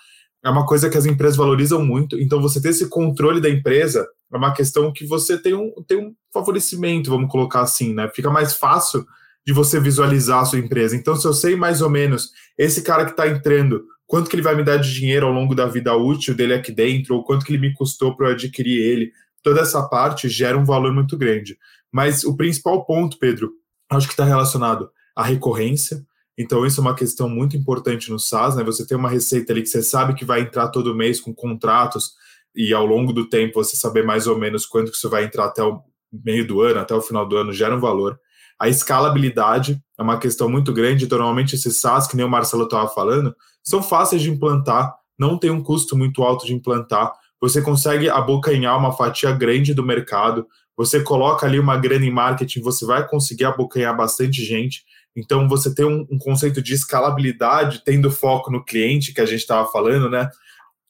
É 0.42 0.48
uma 0.48 0.64
coisa 0.64 0.88
que 0.88 0.96
as 0.96 1.04
empresas 1.04 1.36
valorizam 1.36 1.84
muito. 1.84 2.18
Então, 2.18 2.40
você 2.40 2.58
ter 2.58 2.70
esse 2.70 2.88
controle 2.88 3.38
da 3.38 3.50
empresa 3.50 4.08
é 4.32 4.36
uma 4.36 4.54
questão 4.54 4.90
que 4.90 5.04
você 5.06 5.36
tem 5.36 5.52
um, 5.52 5.70
tem 5.86 5.98
um 5.98 6.14
favorecimento, 6.32 7.10
vamos 7.10 7.30
colocar 7.30 7.60
assim, 7.60 7.92
né? 7.92 8.10
Fica 8.14 8.30
mais 8.30 8.56
fácil 8.56 9.06
de 9.46 9.52
você 9.52 9.78
visualizar 9.78 10.40
a 10.40 10.44
sua 10.46 10.58
empresa. 10.58 10.96
Então, 10.96 11.14
se 11.14 11.26
eu 11.26 11.34
sei 11.34 11.54
mais 11.54 11.82
ou 11.82 11.90
menos 11.90 12.30
esse 12.56 12.80
cara 12.80 13.04
que 13.04 13.10
está 13.10 13.28
entrando, 13.28 13.84
quanto 14.06 14.30
que 14.30 14.36
ele 14.36 14.42
vai 14.42 14.56
me 14.56 14.64
dar 14.64 14.78
de 14.78 14.90
dinheiro 14.90 15.26
ao 15.26 15.32
longo 15.34 15.54
da 15.54 15.66
vida 15.66 15.94
útil 15.94 16.34
dele 16.34 16.54
aqui 16.54 16.72
dentro, 16.72 17.14
ou 17.14 17.24
quanto 17.24 17.44
que 17.44 17.52
ele 17.52 17.60
me 17.60 17.74
custou 17.74 18.16
para 18.16 18.28
eu 18.28 18.32
adquirir 18.32 18.80
ele, 18.80 19.12
toda 19.42 19.60
essa 19.60 19.82
parte 19.86 20.30
gera 20.30 20.56
um 20.56 20.64
valor 20.64 20.94
muito 20.94 21.18
grande. 21.18 21.58
Mas 21.92 22.24
o 22.24 22.34
principal 22.34 22.86
ponto, 22.86 23.18
Pedro, 23.18 23.52
acho 23.96 24.06
que 24.06 24.12
está 24.12 24.24
relacionado 24.24 24.90
à 25.14 25.22
recorrência. 25.22 26.04
Então, 26.36 26.64
isso 26.64 26.80
é 26.80 26.82
uma 26.82 26.94
questão 26.94 27.28
muito 27.28 27.56
importante 27.56 28.10
no 28.10 28.18
SaaS, 28.18 28.56
né? 28.56 28.64
Você 28.64 28.86
tem 28.86 28.96
uma 28.96 29.08
receita 29.08 29.52
ali 29.52 29.62
que 29.62 29.68
você 29.68 29.82
sabe 29.82 30.14
que 30.14 30.24
vai 30.24 30.40
entrar 30.40 30.68
todo 30.68 30.94
mês 30.94 31.20
com 31.20 31.34
contratos 31.34 32.12
e 32.54 32.72
ao 32.72 32.86
longo 32.86 33.12
do 33.12 33.28
tempo 33.28 33.62
você 33.62 33.76
saber 33.76 34.04
mais 34.04 34.26
ou 34.26 34.38
menos 34.38 34.66
quanto 34.66 34.90
que 34.90 34.96
isso 34.96 35.10
vai 35.10 35.24
entrar 35.24 35.46
até 35.46 35.62
o 35.62 35.82
meio 36.12 36.46
do 36.46 36.60
ano, 36.60 36.80
até 36.80 36.94
o 36.94 37.00
final 37.00 37.26
do 37.26 37.36
ano, 37.36 37.52
gera 37.52 37.76
um 37.76 37.80
valor. 37.80 38.18
a 38.58 38.68
escalabilidade 38.68 39.82
é 39.98 40.02
uma 40.02 40.18
questão 40.18 40.48
muito 40.48 40.72
grande. 40.72 41.04
Então, 41.04 41.18
normalmente, 41.18 41.56
esses 41.56 41.78
SaaS, 41.78 42.06
que 42.06 42.16
nem 42.16 42.24
o 42.24 42.28
Marcelo 42.28 42.64
estava 42.64 42.88
falando, 42.88 43.34
são 43.62 43.82
fáceis 43.82 44.22
de 44.22 44.30
implantar, 44.30 44.94
não 45.18 45.36
tem 45.36 45.50
um 45.50 45.62
custo 45.62 45.96
muito 45.96 46.22
alto 46.22 46.46
de 46.46 46.54
implantar. 46.54 47.12
Você 47.40 47.60
consegue 47.60 48.08
abocanhar 48.08 48.78
uma 48.78 48.92
fatia 48.92 49.32
grande 49.32 49.74
do 49.74 49.84
mercado, 49.84 50.46
você 50.76 51.00
coloca 51.00 51.46
ali 51.46 51.58
uma 51.58 51.76
grana 51.76 52.04
em 52.04 52.10
marketing, 52.10 52.60
você 52.60 52.84
vai 52.84 53.06
conseguir 53.06 53.44
abocanhar 53.44 53.96
bastante 53.96 54.44
gente. 54.44 54.84
Então, 55.14 55.48
você 55.48 55.74
tem 55.74 55.84
um, 55.84 56.06
um 56.10 56.18
conceito 56.18 56.62
de 56.62 56.72
escalabilidade, 56.72 57.82
tendo 57.84 58.10
foco 58.10 58.50
no 58.50 58.64
cliente, 58.64 59.12
que 59.12 59.20
a 59.20 59.26
gente 59.26 59.40
estava 59.40 59.70
falando, 59.70 60.08
né? 60.08 60.28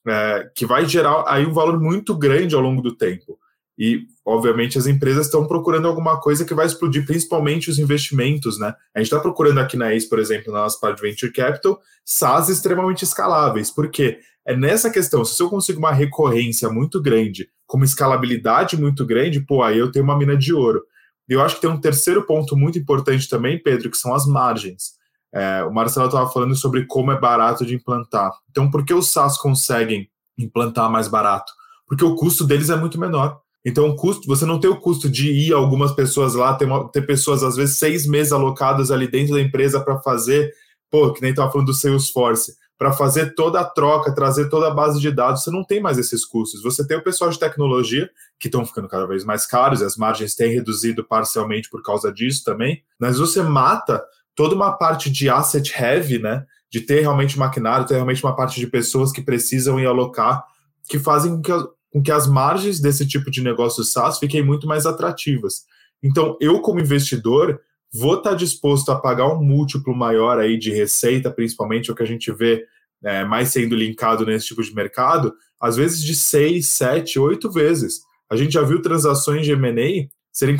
É, 0.06 0.50
que 0.54 0.66
vai 0.66 0.84
gerar 0.86 1.24
aí 1.26 1.46
um 1.46 1.52
valor 1.52 1.80
muito 1.80 2.16
grande 2.16 2.54
ao 2.54 2.60
longo 2.60 2.82
do 2.82 2.96
tempo. 2.96 3.38
E, 3.78 4.06
obviamente, 4.24 4.78
as 4.78 4.86
empresas 4.86 5.26
estão 5.26 5.46
procurando 5.46 5.88
alguma 5.88 6.20
coisa 6.20 6.44
que 6.44 6.54
vai 6.54 6.66
explodir, 6.66 7.04
principalmente 7.06 7.70
os 7.70 7.78
investimentos, 7.78 8.58
né? 8.58 8.74
A 8.94 8.98
gente 8.98 9.06
está 9.06 9.18
procurando 9.18 9.58
aqui 9.58 9.76
na 9.76 9.92
ACE, 9.92 10.08
por 10.08 10.18
exemplo, 10.18 10.52
na 10.52 10.60
nossa 10.60 10.78
parte 10.78 10.96
de 10.96 11.08
Venture 11.08 11.32
Capital, 11.32 11.80
SaaS 12.04 12.48
extremamente 12.48 13.02
escaláveis. 13.02 13.70
Por 13.70 13.90
quê? 13.90 14.20
É 14.44 14.56
nessa 14.56 14.90
questão, 14.90 15.24
se 15.24 15.40
eu 15.42 15.48
consigo 15.48 15.78
uma 15.78 15.92
recorrência 15.92 16.68
muito 16.68 17.00
grande, 17.00 17.48
com 17.72 17.78
uma 17.78 17.86
escalabilidade 17.86 18.78
muito 18.78 19.06
grande, 19.06 19.40
pô, 19.40 19.62
aí 19.62 19.78
eu 19.78 19.90
tenho 19.90 20.04
uma 20.04 20.18
mina 20.18 20.36
de 20.36 20.52
ouro. 20.52 20.82
E 21.26 21.32
eu 21.32 21.40
acho 21.40 21.54
que 21.54 21.62
tem 21.62 21.70
um 21.70 21.80
terceiro 21.80 22.26
ponto 22.26 22.54
muito 22.54 22.78
importante 22.78 23.26
também, 23.26 23.58
Pedro, 23.58 23.90
que 23.90 23.96
são 23.96 24.14
as 24.14 24.26
margens. 24.26 24.92
É, 25.34 25.64
o 25.64 25.72
Marcelo 25.72 26.04
estava 26.04 26.28
falando 26.28 26.54
sobre 26.54 26.84
como 26.84 27.10
é 27.10 27.18
barato 27.18 27.64
de 27.64 27.74
implantar. 27.74 28.30
Então, 28.50 28.70
por 28.70 28.84
que 28.84 28.92
os 28.92 29.10
SaaS 29.10 29.38
conseguem 29.38 30.06
implantar 30.36 30.90
mais 30.90 31.08
barato? 31.08 31.50
Porque 31.86 32.04
o 32.04 32.14
custo 32.14 32.44
deles 32.44 32.68
é 32.68 32.76
muito 32.76 33.00
menor. 33.00 33.40
Então, 33.64 33.88
o 33.88 33.96
custo, 33.96 34.26
você 34.26 34.44
não 34.44 34.60
tem 34.60 34.68
o 34.68 34.78
custo 34.78 35.08
de 35.08 35.32
ir 35.32 35.54
algumas 35.54 35.92
pessoas 35.92 36.34
lá, 36.34 36.52
ter, 36.52 36.66
uma, 36.66 36.86
ter 36.90 37.06
pessoas, 37.06 37.42
às 37.42 37.56
vezes, 37.56 37.78
seis 37.78 38.06
meses 38.06 38.34
alocadas 38.34 38.90
ali 38.90 39.08
dentro 39.08 39.32
da 39.32 39.40
empresa 39.40 39.80
para 39.80 39.98
fazer, 40.00 40.52
pô, 40.90 41.10
que 41.10 41.22
nem 41.22 41.30
estava 41.30 41.50
falando 41.50 41.68
do 41.68 41.74
Salesforce, 41.74 42.54
para 42.82 42.92
fazer 42.92 43.36
toda 43.36 43.60
a 43.60 43.64
troca, 43.64 44.12
trazer 44.12 44.48
toda 44.48 44.66
a 44.66 44.74
base 44.74 45.00
de 45.00 45.08
dados, 45.12 45.44
você 45.44 45.52
não 45.52 45.62
tem 45.62 45.80
mais 45.80 45.98
esses 45.98 46.24
custos. 46.24 46.64
Você 46.64 46.84
tem 46.84 46.96
o 46.96 47.04
pessoal 47.04 47.30
de 47.30 47.38
tecnologia, 47.38 48.10
que 48.40 48.48
estão 48.48 48.66
ficando 48.66 48.88
cada 48.88 49.06
vez 49.06 49.24
mais 49.24 49.46
caros, 49.46 49.80
e 49.80 49.84
as 49.84 49.96
margens 49.96 50.34
têm 50.34 50.52
reduzido 50.52 51.04
parcialmente 51.04 51.70
por 51.70 51.80
causa 51.80 52.12
disso 52.12 52.42
também, 52.44 52.82
mas 52.98 53.20
você 53.20 53.40
mata 53.40 54.02
toda 54.34 54.56
uma 54.56 54.72
parte 54.72 55.12
de 55.12 55.30
asset 55.30 55.72
heavy, 55.80 56.18
né? 56.18 56.44
De 56.68 56.80
ter 56.80 57.02
realmente 57.02 57.38
maquinário, 57.38 57.86
ter 57.86 57.94
realmente 57.94 58.24
uma 58.24 58.34
parte 58.34 58.58
de 58.58 58.66
pessoas 58.66 59.12
que 59.12 59.22
precisam 59.22 59.78
ir 59.78 59.86
alocar, 59.86 60.44
que 60.88 60.98
fazem 60.98 61.36
com 61.36 61.40
que 61.42 61.52
com 61.92 62.02
que 62.02 62.10
as 62.10 62.26
margens 62.26 62.80
desse 62.80 63.06
tipo 63.06 63.30
de 63.30 63.42
negócio 63.42 63.84
SaaS 63.84 64.18
fiquem 64.18 64.42
muito 64.42 64.66
mais 64.66 64.86
atrativas. 64.86 65.66
Então, 66.02 66.38
eu, 66.40 66.60
como 66.62 66.80
investidor, 66.80 67.60
vou 67.92 68.14
estar 68.14 68.34
disposto 68.34 68.90
a 68.90 68.96
pagar 68.98 69.28
um 69.28 69.42
múltiplo 69.42 69.94
maior 69.94 70.38
aí 70.38 70.58
de 70.58 70.70
receita, 70.70 71.30
principalmente 71.30 71.90
o 71.90 71.94
que 71.94 72.02
a 72.02 72.06
gente 72.06 72.32
vê 72.32 72.64
é, 73.04 73.24
mais 73.24 73.48
sendo 73.48 73.74
linkado 73.74 74.24
nesse 74.24 74.46
tipo 74.46 74.62
de 74.62 74.74
mercado, 74.74 75.34
às 75.60 75.76
vezes 75.76 76.02
de 76.02 76.14
6, 76.14 76.66
7, 76.66 77.18
8 77.18 77.50
vezes. 77.50 78.02
A 78.30 78.36
gente 78.36 78.52
já 78.52 78.62
viu 78.62 78.80
transações 78.80 79.44
de 79.44 79.52
M&A 79.52 80.08
serem 80.32 80.56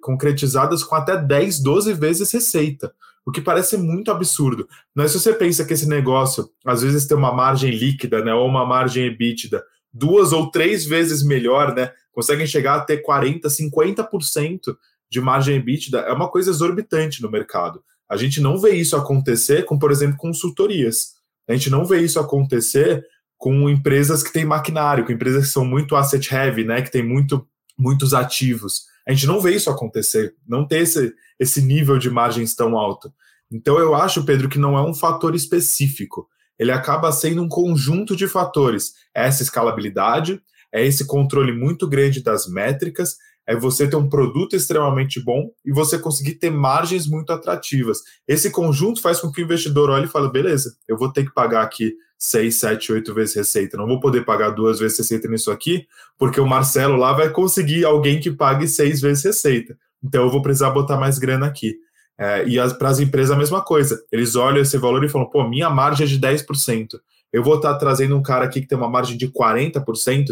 concretizadas 0.00 0.84
com 0.84 0.94
até 0.94 1.16
10, 1.16 1.60
12 1.60 1.92
vezes 1.94 2.30
receita, 2.30 2.92
o 3.24 3.32
que 3.32 3.40
parece 3.40 3.76
muito 3.76 4.10
absurdo. 4.10 4.68
Mas 4.94 5.12
se 5.12 5.20
você 5.20 5.32
pensa 5.32 5.64
que 5.64 5.72
esse 5.72 5.88
negócio, 5.88 6.50
às 6.64 6.82
vezes, 6.82 7.06
tem 7.06 7.16
uma 7.16 7.32
margem 7.32 7.70
líquida, 7.70 8.22
né, 8.22 8.34
ou 8.34 8.46
uma 8.46 8.66
margem 8.66 9.06
EBITDA 9.06 9.62
duas 9.94 10.32
ou 10.32 10.50
três 10.50 10.84
vezes 10.84 11.22
melhor, 11.22 11.72
né? 11.72 11.92
Conseguem 12.10 12.46
chegar 12.46 12.74
a 12.74 12.80
ter 12.80 12.98
40, 12.98 13.48
50% 13.48 14.76
de 15.14 15.20
margem 15.20 15.56
EBITDA. 15.56 16.00
É 16.00 16.12
uma 16.12 16.28
coisa 16.28 16.50
exorbitante 16.50 17.22
no 17.22 17.30
mercado. 17.30 17.82
A 18.08 18.16
gente 18.16 18.40
não 18.40 18.58
vê 18.58 18.74
isso 18.74 18.96
acontecer 18.96 19.64
com, 19.64 19.78
por 19.78 19.90
exemplo, 19.90 20.16
consultorias. 20.16 21.14
A 21.48 21.52
gente 21.52 21.70
não 21.70 21.84
vê 21.84 22.00
isso 22.00 22.18
acontecer 22.18 23.04
com 23.38 23.68
empresas 23.68 24.22
que 24.22 24.32
têm 24.32 24.44
maquinário, 24.44 25.04
com 25.04 25.12
empresas 25.12 25.46
que 25.46 25.52
são 25.52 25.64
muito 25.64 25.96
asset 25.96 26.34
heavy, 26.34 26.64
né? 26.64 26.82
Que 26.82 26.90
tem 26.90 27.02
muito, 27.02 27.46
muitos 27.78 28.12
ativos. 28.12 28.82
A 29.06 29.12
gente 29.12 29.26
não 29.26 29.40
vê 29.40 29.54
isso 29.54 29.70
acontecer, 29.70 30.34
não 30.46 30.66
ter 30.66 30.78
esse, 30.78 31.12
esse 31.38 31.62
nível 31.62 31.98
de 31.98 32.10
margens 32.10 32.54
tão 32.54 32.76
alto. 32.76 33.12
Então 33.50 33.78
eu 33.78 33.94
acho, 33.94 34.24
Pedro, 34.24 34.48
que 34.48 34.58
não 34.58 34.76
é 34.76 34.82
um 34.82 34.94
fator 34.94 35.34
específico 35.34 36.28
ele 36.58 36.72
acaba 36.72 37.10
sendo 37.12 37.42
um 37.42 37.48
conjunto 37.48 38.16
de 38.16 38.28
fatores. 38.28 38.94
É 39.14 39.26
essa 39.26 39.42
escalabilidade, 39.42 40.40
é 40.72 40.84
esse 40.84 41.06
controle 41.06 41.52
muito 41.52 41.88
grande 41.88 42.22
das 42.22 42.46
métricas, 42.46 43.16
é 43.46 43.54
você 43.54 43.88
ter 43.88 43.96
um 43.96 44.08
produto 44.08 44.56
extremamente 44.56 45.22
bom 45.22 45.50
e 45.64 45.72
você 45.72 45.98
conseguir 45.98 46.34
ter 46.34 46.50
margens 46.50 47.06
muito 47.06 47.32
atrativas. 47.32 47.98
Esse 48.26 48.50
conjunto 48.50 49.00
faz 49.00 49.20
com 49.20 49.30
que 49.30 49.42
o 49.42 49.44
investidor 49.44 49.90
olhe 49.90 50.06
e 50.06 50.08
fale: 50.08 50.30
beleza, 50.30 50.76
eu 50.88 50.96
vou 50.96 51.12
ter 51.12 51.24
que 51.24 51.34
pagar 51.34 51.62
aqui 51.62 51.94
6, 52.18 52.54
7, 52.54 52.92
8 52.92 53.14
vezes 53.14 53.34
receita. 53.34 53.76
Não 53.76 53.86
vou 53.86 54.00
poder 54.00 54.24
pagar 54.24 54.50
duas 54.50 54.78
vezes 54.78 54.98
receita 54.98 55.28
nisso 55.28 55.50
aqui, 55.50 55.86
porque 56.18 56.40
o 56.40 56.46
Marcelo 56.46 56.96
lá 56.96 57.12
vai 57.12 57.30
conseguir 57.30 57.84
alguém 57.84 58.20
que 58.20 58.30
pague 58.30 58.66
seis 58.66 59.00
vezes 59.00 59.24
receita. 59.24 59.76
Então 60.02 60.24
eu 60.24 60.30
vou 60.30 60.42
precisar 60.42 60.70
botar 60.70 60.96
mais 60.96 61.18
grana 61.18 61.46
aqui. 61.46 61.74
É, 62.16 62.44
e 62.46 62.56
para 62.78 62.88
as 62.88 63.00
empresas 63.00 63.32
a 63.32 63.38
mesma 63.38 63.62
coisa. 63.62 64.00
Eles 64.12 64.36
olham 64.36 64.62
esse 64.62 64.78
valor 64.78 65.04
e 65.04 65.08
falam, 65.08 65.28
pô, 65.28 65.46
minha 65.48 65.68
margem 65.68 66.06
é 66.06 66.08
de 66.08 66.18
10%. 66.18 66.98
Eu 67.32 67.42
vou 67.42 67.56
estar 67.56 67.72
tá 67.72 67.78
trazendo 67.78 68.16
um 68.16 68.22
cara 68.22 68.44
aqui 68.44 68.60
que 68.60 68.68
tem 68.68 68.78
uma 68.78 68.88
margem 68.88 69.16
de 69.16 69.28
40%, 69.28 69.82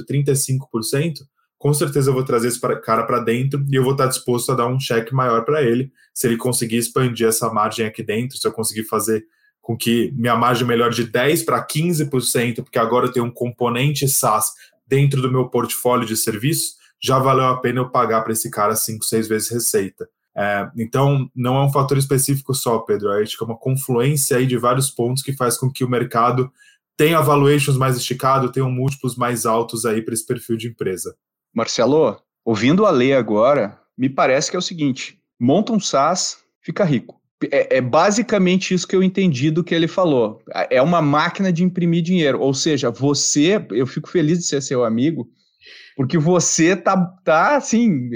35%, 0.09 1.23
com 1.63 1.73
certeza 1.73 2.11
eu 2.11 2.15
vou 2.15 2.25
trazer 2.25 2.49
esse 2.49 2.59
cara 2.81 3.05
para 3.05 3.21
dentro 3.21 3.65
e 3.71 3.77
eu 3.77 3.85
vou 3.85 3.93
estar 3.93 4.09
disposto 4.09 4.51
a 4.51 4.57
dar 4.57 4.67
um 4.67 4.81
cheque 4.81 5.15
maior 5.15 5.45
para 5.45 5.63
ele, 5.63 5.93
se 6.13 6.27
ele 6.27 6.37
conseguir 6.37 6.79
expandir 6.79 7.29
essa 7.29 7.53
margem 7.53 7.87
aqui 7.87 8.03
dentro, 8.03 8.37
se 8.37 8.45
eu 8.45 8.51
conseguir 8.51 8.83
fazer 8.83 9.25
com 9.61 9.77
que 9.77 10.11
minha 10.17 10.35
margem 10.35 10.67
melhore 10.67 10.93
de 10.93 11.07
10% 11.07 11.45
para 11.45 11.65
15%, 11.65 12.65
porque 12.65 12.81
agora 12.81 13.07
eu 13.07 13.13
tenho 13.13 13.27
um 13.27 13.31
componente 13.31 14.09
SaaS 14.09 14.51
dentro 14.89 15.23
do 15.23 15.31
meu 15.31 15.51
portfólio 15.51 16.05
de 16.05 16.17
serviços, 16.17 16.75
já 17.01 17.21
valeu 17.21 17.45
a 17.45 17.57
pena 17.61 17.79
eu 17.79 17.91
pagar 17.91 18.23
para 18.23 18.33
esse 18.33 18.51
cara 18.51 18.75
5, 18.75 19.05
6 19.05 19.29
vezes 19.29 19.49
receita. 19.49 20.09
É, 20.37 20.69
então, 20.77 21.31
não 21.33 21.55
é 21.55 21.65
um 21.65 21.71
fator 21.71 21.97
específico 21.97 22.53
só, 22.55 22.81
Pedro. 22.81 23.13
Acho 23.13 23.39
que 23.39 23.45
é 23.45 23.47
uma 23.47 23.57
confluência 23.57 24.37
aí 24.37 24.49
de 24.49 24.57
vários 24.57 24.91
pontos 24.91 25.23
que 25.23 25.33
faz 25.33 25.57
com 25.57 25.71
que 25.71 25.85
o 25.85 25.89
mercado 25.89 26.51
tenha 26.97 27.21
valuations 27.21 27.77
mais 27.77 27.97
esticado, 27.97 28.51
tenha 28.51 28.67
múltiplos 28.67 29.15
mais 29.15 29.47
altos 29.47 29.87
aí 29.87 30.03
para 30.03 30.13
esse 30.13 30.27
perfil 30.27 30.57
de 30.57 30.67
empresa. 30.67 31.15
Marcelo, 31.55 32.17
ouvindo 32.45 32.87
a 32.87 32.91
lei 32.91 33.13
agora, 33.13 33.79
me 33.97 34.09
parece 34.09 34.51
que 34.51 34.57
é 34.57 34.59
o 34.59 34.63
seguinte: 34.63 35.19
monta 35.39 35.73
um 35.73 35.81
SaaS, 35.81 36.39
fica 36.61 36.85
rico. 36.85 37.21
É, 37.51 37.79
é, 37.79 37.81
basicamente 37.81 38.73
isso 38.73 38.87
que 38.87 38.95
eu 38.95 39.03
entendi 39.03 39.51
do 39.51 39.65
que 39.65 39.75
ele 39.75 39.89
falou. 39.89 40.41
É 40.71 40.81
uma 40.81 41.03
máquina 41.03 41.53
de 41.53 41.65
imprimir 41.65 42.03
dinheiro. 42.03 42.41
Ou 42.41 42.55
seja, 42.55 42.91
você, 42.91 43.65
eu 43.73 43.87
fico 43.87 44.09
feliz 44.09 44.39
de 44.39 44.45
ser 44.45 44.63
seu 44.63 44.85
amigo, 44.85 45.29
porque 45.97 46.17
você 46.17 46.77
tá, 46.77 46.97
tá 47.25 47.57
assim, 47.57 48.11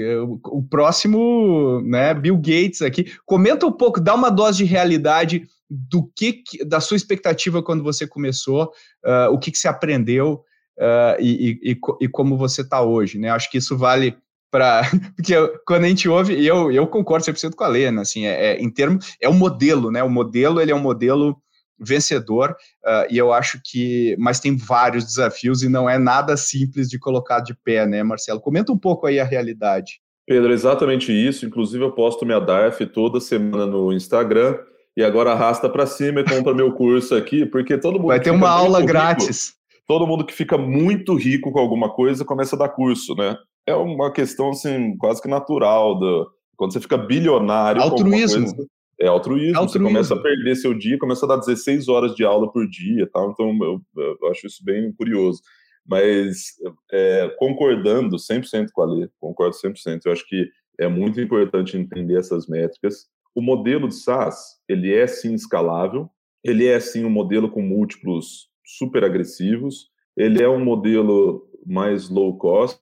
o 0.45 0.63
próximo, 0.63 1.81
né, 1.81 2.13
Bill 2.13 2.37
Gates 2.37 2.81
aqui. 2.81 3.11
Comenta 3.25 3.65
um 3.65 3.71
pouco, 3.71 3.99
dá 3.99 4.15
uma 4.15 4.29
dose 4.29 4.59
de 4.59 4.63
realidade 4.63 5.45
do 5.69 6.09
que, 6.15 6.43
da 6.65 6.79
sua 6.79 6.95
expectativa 6.95 7.61
quando 7.61 7.83
você 7.83 8.07
começou, 8.07 8.71
uh, 9.05 9.31
o 9.31 9.37
que, 9.37 9.51
que 9.51 9.57
você 9.57 9.67
aprendeu 9.67 10.41
uh, 10.77 11.19
e, 11.19 11.59
e, 11.63 11.77
e, 12.01 12.07
como 12.07 12.37
você 12.37 12.61
está 12.61 12.81
hoje, 12.81 13.17
né? 13.17 13.29
Acho 13.29 13.49
que 13.49 13.57
isso 13.57 13.77
vale 13.77 14.17
para 14.51 14.81
porque 15.15 15.33
quando 15.65 15.83
a 15.85 15.87
gente 15.87 16.07
ouve, 16.07 16.45
eu, 16.45 16.71
eu 16.71 16.87
concordo 16.87 17.25
100% 17.25 17.55
com 17.55 17.63
a 17.63 17.67
Lena, 17.67 18.01
assim, 18.01 18.25
é, 18.25 18.53
é, 18.53 18.61
em 18.61 18.69
termos, 18.69 19.15
é 19.21 19.27
um 19.27 19.33
modelo, 19.33 19.91
né? 19.91 20.03
O 20.03 20.09
modelo, 20.09 20.61
ele 20.61 20.71
é 20.71 20.75
um 20.75 20.79
modelo 20.79 21.37
vencedor, 21.79 22.55
uh, 22.83 23.05
e 23.09 23.17
eu 23.17 23.31
acho 23.31 23.61
que, 23.63 24.15
mas 24.17 24.39
tem 24.39 24.57
vários 24.57 25.05
desafios 25.05 25.61
e 25.61 25.69
não 25.69 25.87
é 25.87 25.97
nada 25.99 26.35
simples 26.35 26.89
de 26.89 26.97
colocar 26.97 27.39
de 27.39 27.53
pé, 27.53 27.85
né, 27.85 28.01
Marcelo? 28.01 28.41
Comenta 28.41 28.71
um 28.71 28.77
pouco 28.77 29.05
aí 29.05 29.19
a 29.19 29.23
realidade. 29.23 29.99
Pedro, 30.27 30.51
exatamente 30.51 31.11
isso. 31.11 31.45
Inclusive, 31.45 31.83
eu 31.83 31.91
posto 31.91 32.25
minha 32.25 32.39
DARF 32.39 32.85
toda 32.87 33.21
semana 33.21 33.65
no 33.65 33.93
Instagram 33.93 34.57
e 34.95 35.03
agora 35.03 35.31
arrasta 35.31 35.69
para 35.69 35.85
cima 35.85 36.19
e 36.19 36.25
compra 36.25 36.53
meu 36.53 36.73
curso 36.73 37.15
aqui, 37.15 37.45
porque 37.45 37.77
todo 37.77 37.93
mundo. 37.93 38.07
Vai 38.07 38.19
ter 38.19 38.31
uma 38.31 38.49
aula 38.49 38.81
grátis. 38.81 39.53
Todo 39.87 40.05
mundo 40.05 40.25
que 40.25 40.33
fica 40.33 40.57
muito 40.57 41.15
rico 41.15 41.51
com 41.51 41.59
alguma 41.59 41.89
coisa 41.93 42.25
começa 42.25 42.55
a 42.55 42.59
dar 42.59 42.69
curso, 42.69 43.15
né? 43.15 43.37
É 43.65 43.73
uma 43.73 44.11
questão 44.11 44.49
assim, 44.49 44.97
quase 44.97 45.21
que 45.21 45.27
natural. 45.27 45.97
Do, 45.97 46.29
quando 46.57 46.73
você 46.73 46.81
fica 46.81 46.97
bilionário. 46.97 47.81
Altruísmo. 47.81 48.45
Coisa, 48.45 48.67
é 48.99 49.07
altruísmo. 49.07 49.57
altruísmo. 49.57 49.87
Você 49.87 49.93
começa 49.93 50.13
a 50.15 50.21
perder 50.21 50.55
seu 50.55 50.73
dia, 50.73 50.99
começa 50.99 51.25
a 51.25 51.29
dar 51.29 51.37
16 51.37 51.87
horas 51.87 52.15
de 52.15 52.25
aula 52.25 52.51
por 52.51 52.67
dia, 52.67 53.07
tal. 53.11 53.31
Então 53.31 53.57
eu, 53.61 53.81
eu 53.95 54.29
acho 54.29 54.47
isso 54.47 54.63
bem 54.63 54.91
curioso. 54.91 55.41
Mas 55.85 56.55
é, 56.91 57.33
concordando 57.37 58.17
100% 58.17 58.67
com 58.73 58.81
a 58.81 58.85
Lê, 58.85 59.09
concordo 59.19 59.55
100%. 59.55 60.01
Eu 60.05 60.11
acho 60.11 60.27
que 60.27 60.49
é 60.79 60.87
muito 60.87 61.21
importante 61.21 61.77
entender 61.77 62.17
essas 62.17 62.47
métricas. 62.47 63.05
O 63.33 63.41
modelo 63.41 63.87
de 63.87 63.95
SaaS, 63.95 64.57
ele 64.67 64.93
é 64.93 65.07
sim 65.07 65.33
escalável, 65.33 66.09
ele 66.43 66.67
é 66.67 66.79
sim 66.79 67.05
um 67.05 67.09
modelo 67.09 67.49
com 67.49 67.61
múltiplos 67.61 68.49
super 68.67 69.03
agressivos, 69.03 69.89
ele 70.15 70.43
é 70.43 70.49
um 70.49 70.63
modelo 70.63 71.47
mais 71.65 72.09
low 72.09 72.37
cost, 72.37 72.79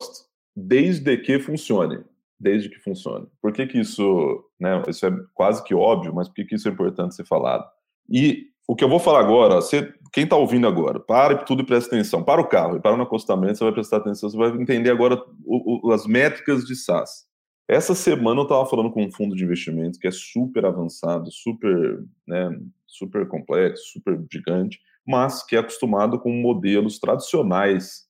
desde 0.56 1.15
que 1.17 1.39
funcione. 1.39 2.04
desde 2.39 2.69
que 2.69 2.80
funcione. 2.80 3.28
Por 3.41 3.54
que, 3.54 3.65
que 3.65 3.80
isso, 3.80 4.43
né, 4.60 4.82
isso 4.88 5.06
é 5.06 5.12
quase 5.34 5.63
que 5.63 5.74
óbvio, 5.74 6.13
mas 6.13 6.28
por 6.28 6.36
que, 6.36 6.45
que 6.45 6.56
isso 6.56 6.67
é 6.67 6.71
importante 6.71 7.15
ser 7.15 7.26
falado? 7.26 7.65
E 8.10 8.48
o 8.67 8.76
que 8.76 8.84
eu 8.84 8.89
vou 8.89 9.00
falar 9.00 9.19
agora, 9.21 9.56
você, 9.56 9.93
quem 10.12 10.24
está 10.26 10.36
ouvindo 10.36 10.67
agora, 10.67 11.00
para 11.00 11.38
tudo 11.38 11.62
e 11.63 11.65
presta 11.65 11.95
atenção. 11.95 12.24
Para 12.24 12.41
o 12.41 12.48
carro 12.48 12.78
e 12.78 12.82
para 12.82 12.98
no 12.98 13.04
acostamento, 13.04 13.58
você 13.58 13.63
vai 13.63 13.74
prestar 13.74 13.98
atenção, 13.98 14.30
você 14.30 14.38
vai 14.38 14.50
entender 14.50 14.89
agora 14.89 15.21
o, 15.45 15.89
o, 15.89 15.91
as 15.91 16.06
métricas 16.06 16.65
de 16.65 16.76
SaaS. 16.76 17.26
Essa 17.67 17.95
semana 17.95 18.41
eu 18.41 18.43
estava 18.43 18.65
falando 18.65 18.91
com 18.91 19.04
um 19.04 19.12
fundo 19.12 19.36
de 19.36 19.43
investimento 19.43 19.98
que 19.98 20.08
é 20.08 20.12
super 20.12 20.65
avançado, 20.65 21.32
super, 21.32 22.04
né, 22.28 22.50
super 22.86 23.28
complexo, 23.28 23.84
super 23.93 24.24
gigante, 24.32 24.80
mas 25.06 25.44
que 25.44 25.56
é 25.56 25.60
acostumado 25.60 26.20
com 26.20 26.32
modelos 26.32 27.00
tradicionais, 27.00 28.06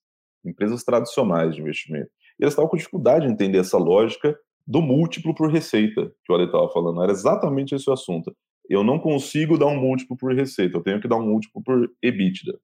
empresas 0.46 0.84
tradicionais 0.84 1.56
de 1.56 1.62
investimento. 1.62 2.10
E 2.40 2.44
eles 2.44 2.54
estavam 2.54 2.70
com 2.70 2.78
dificuldade 2.78 3.26
de 3.26 3.34
entender 3.34 3.60
essa 3.60 3.78
lógica 3.78 4.38
do 4.68 4.82
múltiplo 4.82 5.34
por 5.34 5.52
receita, 5.52 6.12
que 6.24 6.32
o 6.32 6.36
Ale 6.36 6.46
estava 6.46 6.70
falando. 6.70 7.04
Era 7.04 7.12
exatamente 7.12 7.76
esse 7.76 7.90
o 7.90 7.94
assunto. 7.94 8.36
Eu 8.70 8.84
não 8.84 9.00
consigo 9.00 9.58
dar 9.58 9.68
um 9.68 9.80
múltiplo 9.80 10.18
por 10.18 10.34
receita, 10.34 10.78
eu 10.78 10.82
tenho 10.82 11.00
que 11.00 11.08
dar 11.08 11.18
um 11.18 11.28
múltiplo 11.28 11.62
por 11.64 11.92
EBITDA. 12.02 12.58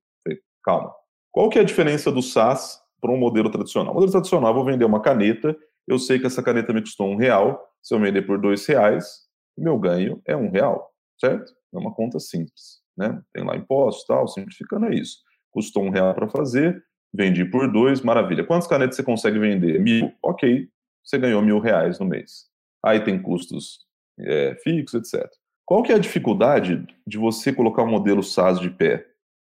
Calma. 0.63 0.93
Qual 1.31 1.49
que 1.49 1.57
é 1.57 1.61
a 1.61 1.65
diferença 1.65 2.11
do 2.11 2.21
SaaS 2.21 2.79
para 2.99 3.11
um 3.11 3.17
modelo 3.17 3.49
tradicional? 3.49 3.91
O 3.91 3.95
modelo 3.95 4.11
tradicional, 4.11 4.51
eu 4.51 4.55
vou 4.55 4.65
vender 4.65 4.85
uma 4.85 5.01
caneta, 5.01 5.55
eu 5.87 5.97
sei 5.97 6.19
que 6.19 6.25
essa 6.25 6.43
caneta 6.43 6.73
me 6.73 6.81
custou 6.81 7.07
um 7.07 7.15
real, 7.15 7.59
se 7.81 7.93
eu 7.93 7.99
vender 7.99 8.23
por 8.23 8.39
dois 8.39 8.65
reais, 8.65 9.27
meu 9.57 9.77
ganho 9.79 10.21
é 10.25 10.35
um 10.35 10.49
real, 10.49 10.91
certo? 11.19 11.53
É 11.73 11.77
uma 11.77 11.93
conta 11.93 12.19
simples, 12.19 12.80
né? 12.97 13.21
Tem 13.33 13.43
lá 13.43 13.55
impostos 13.55 14.05
tal, 14.05 14.27
simplificando 14.27 14.87
é 14.87 14.95
isso. 14.95 15.17
Custou 15.51 15.83
um 15.83 15.89
real 15.89 16.13
para 16.13 16.29
fazer, 16.29 16.83
vendi 17.13 17.45
por 17.45 17.71
dois, 17.71 18.01
maravilha. 18.01 18.45
Quantas 18.45 18.67
canetas 18.67 18.95
você 18.95 19.03
consegue 19.03 19.39
vender? 19.39 19.79
Mil, 19.79 20.11
ok, 20.23 20.67
você 21.03 21.17
ganhou 21.17 21.41
mil 21.41 21.59
reais 21.59 21.99
no 21.99 22.05
mês. 22.05 22.45
Aí 22.83 22.99
tem 23.03 23.21
custos 23.21 23.79
é, 24.19 24.55
fixos, 24.63 25.13
etc. 25.13 25.29
Qual 25.65 25.83
que 25.83 25.91
é 25.91 25.95
a 25.95 25.99
dificuldade 25.99 26.85
de 27.05 27.17
você 27.17 27.53
colocar 27.53 27.83
um 27.83 27.89
modelo 27.89 28.23
SaaS 28.23 28.59
de 28.59 28.69
pé? 28.69 29.05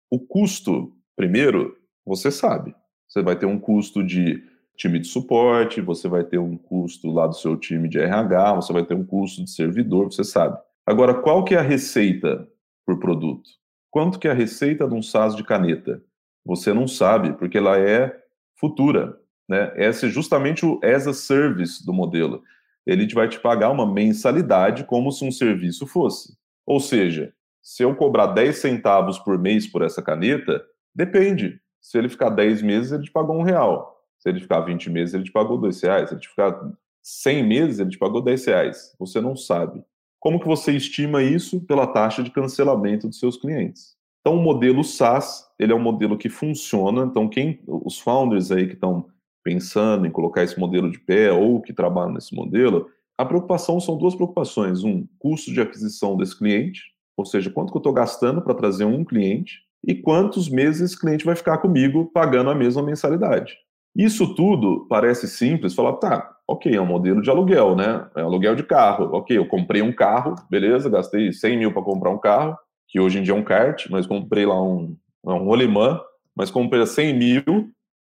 O 0.09 0.19
custo, 0.19 0.93
primeiro, 1.15 1.75
você 2.05 2.31
sabe. 2.31 2.75
Você 3.07 3.21
vai 3.21 3.35
ter 3.35 3.45
um 3.45 3.59
custo 3.59 4.03
de 4.03 4.43
time 4.77 4.99
de 4.99 5.07
suporte, 5.07 5.81
você 5.81 6.07
vai 6.07 6.23
ter 6.23 6.37
um 6.37 6.57
custo 6.57 7.09
lá 7.09 7.27
do 7.27 7.35
seu 7.35 7.55
time 7.55 7.87
de 7.87 7.99
RH, 7.99 8.55
você 8.55 8.73
vai 8.73 8.85
ter 8.85 8.93
um 8.93 9.05
custo 9.05 9.43
de 9.43 9.49
servidor, 9.49 10.11
você 10.11 10.23
sabe. 10.23 10.57
Agora, 10.85 11.13
qual 11.13 11.43
que 11.43 11.55
é 11.55 11.57
a 11.57 11.63
receita 11.63 12.47
por 12.85 12.99
produto? 12.99 13.49
Quanto 13.89 14.19
que 14.19 14.27
é 14.27 14.31
a 14.31 14.35
receita 14.35 14.87
de 14.87 14.93
um 14.93 15.01
SaaS 15.01 15.35
de 15.35 15.43
caneta? 15.43 16.03
Você 16.45 16.73
não 16.73 16.87
sabe, 16.87 17.33
porque 17.33 17.57
ela 17.57 17.77
é 17.77 18.15
futura. 18.59 19.17
Né? 19.47 19.73
Esse 19.75 20.07
é 20.07 20.09
justamente 20.09 20.65
o 20.65 20.79
as 20.83 21.07
a 21.07 21.13
service 21.13 21.85
do 21.85 21.93
modelo 21.93 22.43
ele 22.85 23.11
vai 23.13 23.27
te 23.27 23.39
pagar 23.39 23.71
uma 23.71 23.91
mensalidade 23.91 24.83
como 24.83 25.11
se 25.11 25.25
um 25.25 25.31
serviço 25.31 25.87
fosse. 25.87 26.37
Ou 26.65 26.79
seja, 26.79 27.33
se 27.61 27.83
eu 27.83 27.95
cobrar 27.95 28.27
10 28.27 28.57
centavos 28.57 29.17
por 29.17 29.39
mês 29.39 29.65
por 29.65 29.81
essa 29.81 30.01
caneta, 30.03 30.63
depende. 30.93 31.59
Se 31.81 31.97
ele 31.97 32.09
ficar 32.09 32.29
10 32.29 32.61
meses, 32.61 32.91
ele 32.91 33.03
te 33.03 33.11
pagou 33.11 33.37
um 33.37 33.41
real. 33.41 34.03
Se 34.19 34.29
ele 34.29 34.39
ficar 34.39 34.61
20 34.61 34.89
meses, 34.89 35.15
ele 35.15 35.23
te 35.23 35.31
pagou 35.31 35.57
dois 35.57 35.81
reais. 35.81 36.09
Se 36.09 36.15
ele 36.15 36.23
ficar 36.23 36.71
100 37.01 37.43
meses, 37.43 37.79
ele 37.79 37.89
te 37.89 37.97
pagou 37.97 38.21
10 38.21 38.45
reais. 38.45 38.95
Você 38.99 39.19
não 39.19 39.35
sabe. 39.35 39.83
Como 40.25 40.39
que 40.39 40.47
você 40.47 40.71
estima 40.71 41.21
isso? 41.21 41.61
Pela 41.61 41.85
taxa 41.85 42.23
de 42.23 42.31
cancelamento 42.31 43.07
dos 43.07 43.19
seus 43.19 43.37
clientes. 43.37 43.95
Então, 44.21 44.35
o 44.35 44.41
modelo 44.41 44.83
SaaS, 44.83 45.45
ele 45.59 45.71
é 45.71 45.75
um 45.75 45.79
modelo 45.79 46.17
que 46.17 46.29
funciona. 46.29 47.03
Então, 47.03 47.29
quem 47.29 47.59
os 47.67 47.99
founders 47.99 48.51
aí 48.51 48.65
que 48.65 48.73
estão 48.73 49.05
pensando 49.43 50.07
em 50.07 50.09
colocar 50.09 50.41
esse 50.41 50.59
modelo 50.59 50.89
de 50.89 50.97
pé 50.97 51.31
ou 51.31 51.61
que 51.61 51.71
trabalham 51.71 52.13
nesse 52.13 52.33
modelo, 52.33 52.89
a 53.15 53.23
preocupação 53.23 53.79
são 53.79 53.99
duas 53.99 54.15
preocupações. 54.15 54.83
Um, 54.83 55.07
custo 55.19 55.53
de 55.53 55.61
aquisição 55.61 56.17
desse 56.17 56.35
cliente, 56.35 56.81
ou 57.15 57.23
seja, 57.23 57.51
quanto 57.51 57.69
que 57.71 57.77
eu 57.77 57.81
estou 57.81 57.93
gastando 57.93 58.41
para 58.41 58.55
trazer 58.55 58.85
um 58.85 59.05
cliente 59.05 59.59
e 59.87 59.93
quantos 59.93 60.49
meses 60.49 60.81
esse 60.81 60.99
cliente 60.99 61.23
vai 61.23 61.35
ficar 61.35 61.59
comigo 61.59 62.09
pagando 62.11 62.49
a 62.49 62.55
mesma 62.55 62.81
mensalidade. 62.81 63.55
Isso 63.95 64.33
tudo 64.33 64.87
parece 64.89 65.27
simples, 65.27 65.75
falar, 65.75 65.93
tá, 65.97 66.34
ok, 66.47 66.75
é 66.75 66.81
um 66.81 66.85
modelo 66.85 67.21
de 67.21 67.29
aluguel, 67.29 67.75
né? 67.75 68.07
É 68.15 68.21
aluguel 68.21 68.55
de 68.55 68.63
carro. 68.63 69.09
Ok, 69.13 69.37
eu 69.37 69.47
comprei 69.47 69.81
um 69.81 69.93
carro, 69.93 70.35
beleza, 70.49 70.89
gastei 70.89 71.31
100 71.31 71.57
mil 71.57 71.73
para 71.73 71.81
comprar 71.81 72.11
um 72.11 72.19
carro, 72.19 72.57
que 72.87 72.99
hoje 72.99 73.19
em 73.19 73.23
dia 73.23 73.33
é 73.33 73.37
um 73.37 73.43
kart, 73.43 73.87
mas 73.89 74.05
comprei 74.05 74.45
lá 74.45 74.61
um, 74.61 74.95
um 75.23 75.45
rolimã, 75.45 75.99
mas 76.35 76.51
comprei 76.51 76.85
100 76.85 77.17
mil, 77.17 77.43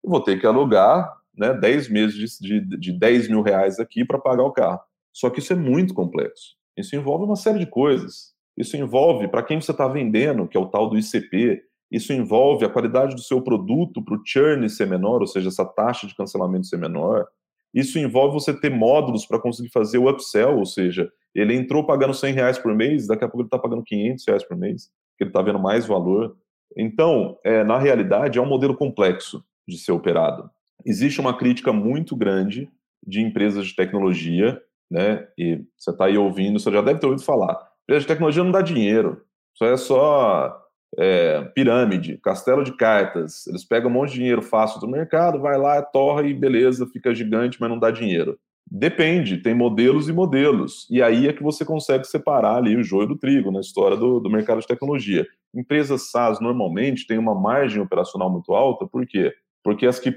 vou 0.03 0.21
ter 0.21 0.39
que 0.39 0.45
alugar 0.45 1.11
né, 1.37 1.53
10 1.53 1.89
meses 1.89 2.37
de, 2.39 2.59
de, 2.61 2.77
de 2.77 2.91
10 2.91 3.29
mil 3.29 3.41
reais 3.41 3.79
aqui 3.79 4.05
para 4.05 4.19
pagar 4.19 4.43
o 4.43 4.53
carro. 4.53 4.79
Só 5.11 5.29
que 5.29 5.39
isso 5.39 5.53
é 5.53 5.55
muito 5.55 5.93
complexo. 5.93 6.55
Isso 6.77 6.95
envolve 6.95 7.25
uma 7.25 7.35
série 7.35 7.59
de 7.59 7.65
coisas. 7.65 8.33
Isso 8.57 8.77
envolve, 8.77 9.27
para 9.27 9.43
quem 9.43 9.59
você 9.59 9.71
está 9.71 9.87
vendendo, 9.87 10.47
que 10.47 10.57
é 10.57 10.59
o 10.59 10.67
tal 10.67 10.89
do 10.89 10.97
ICP, 10.97 11.61
isso 11.91 12.13
envolve 12.13 12.65
a 12.65 12.69
qualidade 12.69 13.15
do 13.15 13.21
seu 13.21 13.41
produto 13.41 14.03
para 14.03 14.15
o 14.15 14.21
churn 14.25 14.69
ser 14.69 14.87
menor, 14.87 15.21
ou 15.21 15.27
seja, 15.27 15.49
essa 15.49 15.65
taxa 15.65 16.07
de 16.07 16.15
cancelamento 16.15 16.67
ser 16.67 16.77
menor. 16.77 17.27
Isso 17.75 17.99
envolve 17.99 18.33
você 18.33 18.57
ter 18.57 18.71
módulos 18.71 19.25
para 19.25 19.39
conseguir 19.39 19.69
fazer 19.69 19.97
o 19.97 20.09
upsell, 20.09 20.57
ou 20.57 20.65
seja, 20.65 21.11
ele 21.35 21.53
entrou 21.53 21.85
pagando 21.85 22.13
100 22.13 22.33
reais 22.33 22.57
por 22.57 22.73
mês, 22.73 23.05
daqui 23.05 23.23
a 23.23 23.27
pouco 23.27 23.41
ele 23.41 23.47
está 23.47 23.59
pagando 23.59 23.83
500 23.83 24.25
reais 24.25 24.43
por 24.47 24.57
mês, 24.57 24.89
porque 25.11 25.25
ele 25.25 25.29
está 25.29 25.41
vendo 25.41 25.59
mais 25.59 25.85
valor. 25.85 26.35
Então, 26.77 27.37
é, 27.43 27.63
na 27.63 27.77
realidade, 27.77 28.39
é 28.39 28.41
um 28.41 28.47
modelo 28.47 28.75
complexo 28.75 29.43
de 29.67 29.77
ser 29.77 29.91
operado 29.91 30.49
existe 30.85 31.19
uma 31.19 31.35
crítica 31.35 31.73
muito 31.73 32.15
grande 32.15 32.69
de 33.05 33.21
empresas 33.21 33.67
de 33.67 33.75
tecnologia, 33.75 34.61
né? 34.89 35.27
E 35.37 35.63
você 35.77 35.91
está 35.91 36.05
aí 36.05 36.17
ouvindo, 36.17 36.59
você 36.59 36.71
já 36.71 36.81
deve 36.81 36.99
ter 36.99 37.07
ouvido 37.07 37.23
falar. 37.23 37.57
Empresa 37.83 38.01
de 38.01 38.07
tecnologia 38.07 38.43
não 38.43 38.51
dá 38.51 38.61
dinheiro, 38.61 39.21
isso 39.53 39.65
é 39.65 39.77
só 39.77 40.64
é, 40.97 41.41
pirâmide, 41.53 42.19
castelo 42.23 42.63
de 42.63 42.75
cartas. 42.75 43.47
Eles 43.47 43.63
pegam 43.63 43.89
um 43.89 43.93
monte 43.93 44.11
de 44.11 44.19
dinheiro 44.19 44.41
fácil 44.41 44.79
do 44.79 44.87
mercado, 44.87 45.39
vai 45.39 45.57
lá, 45.57 45.81
torra 45.81 46.23
e 46.23 46.33
beleza, 46.33 46.87
fica 46.87 47.13
gigante, 47.13 47.57
mas 47.59 47.69
não 47.69 47.79
dá 47.79 47.91
dinheiro. 47.91 48.37
Depende, 48.69 49.37
tem 49.37 49.53
modelos 49.53 50.09
e 50.09 50.13
modelos. 50.13 50.87
E 50.89 51.01
aí 51.01 51.27
é 51.27 51.33
que 51.33 51.43
você 51.43 51.63
consegue 51.63 52.05
separar 52.05 52.57
ali 52.57 52.75
o 52.75 52.83
joio 52.83 53.07
do 53.07 53.17
trigo 53.17 53.51
na 53.51 53.59
história 53.59 53.95
do, 53.95 54.19
do 54.19 54.29
mercado 54.29 54.59
de 54.59 54.67
tecnologia. 54.67 55.25
Empresas 55.53 56.09
SaaS 56.09 56.39
normalmente 56.39 57.05
têm 57.05 57.19
uma 57.19 57.35
margem 57.35 57.81
operacional 57.81 58.31
muito 58.31 58.53
alta, 58.53 58.87
por 58.87 59.05
quê? 59.05 59.31
porque 59.65 59.87
as 59.87 59.99
que, 59.99 60.13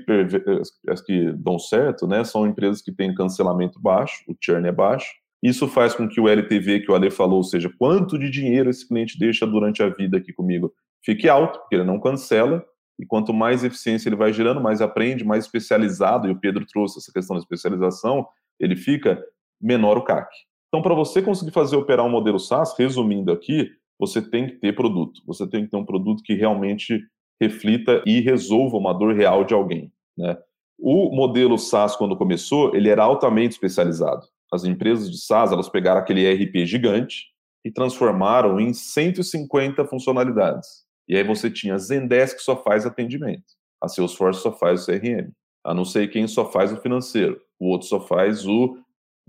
as 0.86 1.00
que 1.00 1.32
dão 1.32 1.58
certo 1.58 2.06
né, 2.06 2.22
são 2.22 2.46
empresas 2.46 2.82
que 2.82 2.92
têm 2.92 3.14
cancelamento 3.14 3.80
baixo, 3.80 4.22
o 4.28 4.36
churn 4.38 4.68
é 4.68 4.72
baixo. 4.72 5.10
Isso 5.42 5.68
faz 5.68 5.94
com 5.94 6.09
que 6.09 6.20
o 6.20 6.29
LTV 6.29 6.81
que 6.81 6.90
o 6.90 6.94
Ale 6.94 7.11
falou, 7.11 7.37
ou 7.37 7.44
seja, 7.44 7.70
quanto 7.79 8.18
de 8.18 8.31
dinheiro 8.31 8.70
esse 8.70 8.87
cliente 8.87 9.18
deixa 9.18 9.46
durante 9.46 9.83
a 9.83 9.88
vida 9.88 10.18
aqui 10.18 10.33
comigo, 10.33 10.72
fique 11.05 11.29
alto, 11.29 11.61
porque 11.61 11.77
ele 11.77 11.85
não 11.85 12.01
cancela, 12.01 12.64
e 12.98 13.07
quanto 13.07 13.33
mais 13.33 13.62
eficiência 13.62 14.09
ele 14.09 14.16
vai 14.16 14.33
gerando, 14.33 14.61
mais 14.61 14.83
aprende, 14.83 15.24
mais 15.24 15.44
especializado, 15.44 16.27
e 16.27 16.33
o 16.33 16.40
Pedro 16.40 16.66
trouxe 16.66 16.98
essa 16.98 17.12
questão 17.12 17.37
da 17.37 17.40
especialização, 17.40 18.27
ele 18.59 18.74
fica 18.74 19.22
menor 19.61 19.96
o 19.96 20.03
CAC. 20.03 20.29
Então, 20.68 20.83
para 20.83 20.94
você 20.94 21.22
conseguir 21.22 21.53
fazer 21.53 21.77
operar 21.77 22.05
um 22.05 22.11
modelo 22.11 22.38
SaaS, 22.38 22.74
resumindo 22.77 23.33
aqui, 23.33 23.70
você 23.98 24.20
tem 24.20 24.46
que 24.46 24.57
ter 24.57 24.74
produto. 24.74 25.22
Você 25.27 25.46
tem 25.46 25.64
que 25.64 25.70
ter 25.70 25.77
um 25.77 25.85
produto 25.85 26.22
que 26.22 26.35
realmente 26.35 27.03
reflita 27.40 28.03
e 28.05 28.20
resolva 28.20 28.77
uma 28.77 28.92
dor 28.92 29.14
real 29.14 29.44
de 29.44 29.55
alguém. 29.55 29.92
Né? 30.16 30.37
O 30.79 31.14
modelo 31.14 31.57
SaaS, 31.57 31.96
quando 31.96 32.16
começou, 32.16 32.74
ele 32.74 32.88
era 32.88 33.03
altamente 33.03 33.53
especializado. 33.53 34.27
As 34.52 34.64
empresas 34.64 35.11
de 35.11 35.18
SaaS, 35.18 35.52
elas 35.52 35.68
pegaram 35.68 36.00
aquele 36.00 36.24
ERP 36.24 36.66
gigante 36.66 37.26
e 37.64 37.70
transformaram 37.70 38.58
em 38.58 38.72
150 38.72 39.84
funcionalidades. 39.84 40.87
E 41.08 41.16
aí 41.16 41.24
você 41.24 41.50
tinha 41.50 41.74
a 41.74 41.78
Zendesk 41.78 42.37
que 42.37 42.42
só 42.42 42.56
faz 42.62 42.84
atendimento, 42.84 43.44
a 43.82 43.88
Salesforce 43.88 44.42
só 44.42 44.52
faz 44.52 44.82
o 44.82 44.87
CRM, 44.87 45.30
a 45.64 45.74
não 45.74 45.84
sei 45.84 46.06
quem 46.06 46.26
só 46.26 46.50
faz 46.50 46.72
o 46.72 46.80
financeiro, 46.80 47.40
o 47.58 47.68
outro 47.68 47.88
só 47.88 48.00
faz 48.00 48.46
o 48.46 48.76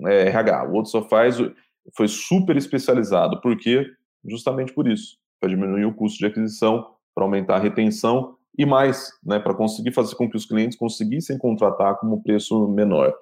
é, 0.05 0.27
RH, 0.27 0.69
o 0.69 0.73
outro 0.73 0.91
só 0.91 1.01
faz 1.01 1.39
o... 1.39 1.53
Foi 1.95 2.07
super 2.07 2.55
especializado, 2.55 3.41
por 3.41 3.57
quê? 3.57 3.85
Justamente 4.25 4.73
por 4.73 4.87
isso, 4.87 5.17
para 5.39 5.49
diminuir 5.49 5.85
o 5.85 5.93
custo 5.93 6.19
de 6.19 6.25
aquisição, 6.25 6.85
para 7.15 7.23
aumentar 7.23 7.55
a 7.55 7.59
retenção 7.59 8.35
e 8.57 8.65
mais, 8.65 9.11
né, 9.23 9.39
para 9.39 9.53
conseguir 9.53 9.91
fazer 9.91 10.15
com 10.15 10.29
que 10.29 10.37
os 10.37 10.45
clientes 10.45 10.77
conseguissem 10.77 11.37
contratar 11.37 11.97
com 11.99 12.07
um 12.07 12.21
preço 12.21 12.67
menor. 12.67 13.13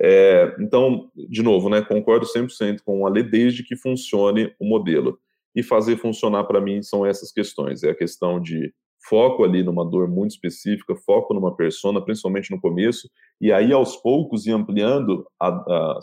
É, 0.00 0.54
então, 0.60 1.10
de 1.16 1.42
novo, 1.42 1.68
né, 1.68 1.82
concordo 1.82 2.26
100% 2.26 2.80
com 2.84 3.06
a 3.06 3.10
lei 3.10 3.22
desde 3.22 3.64
que 3.64 3.76
funcione 3.76 4.54
o 4.58 4.68
modelo. 4.68 5.18
E 5.54 5.62
fazer 5.62 5.96
funcionar 5.96 6.44
para 6.44 6.60
mim 6.60 6.82
são 6.82 7.04
essas 7.04 7.32
questões. 7.32 7.82
É 7.82 7.90
a 7.90 7.94
questão 7.94 8.40
de 8.40 8.72
foco 9.08 9.44
ali 9.44 9.62
numa 9.62 9.84
dor 9.84 10.08
muito 10.08 10.32
específica, 10.32 10.94
foco 10.94 11.34
numa 11.34 11.54
persona, 11.56 12.00
principalmente 12.00 12.50
no 12.50 12.60
começo, 12.60 13.08
e 13.40 13.52
aí 13.52 13.72
aos 13.72 13.96
poucos 13.96 14.46
ir 14.46 14.52
ampliando 14.52 15.26
a, 15.40 15.48
a 15.48 16.00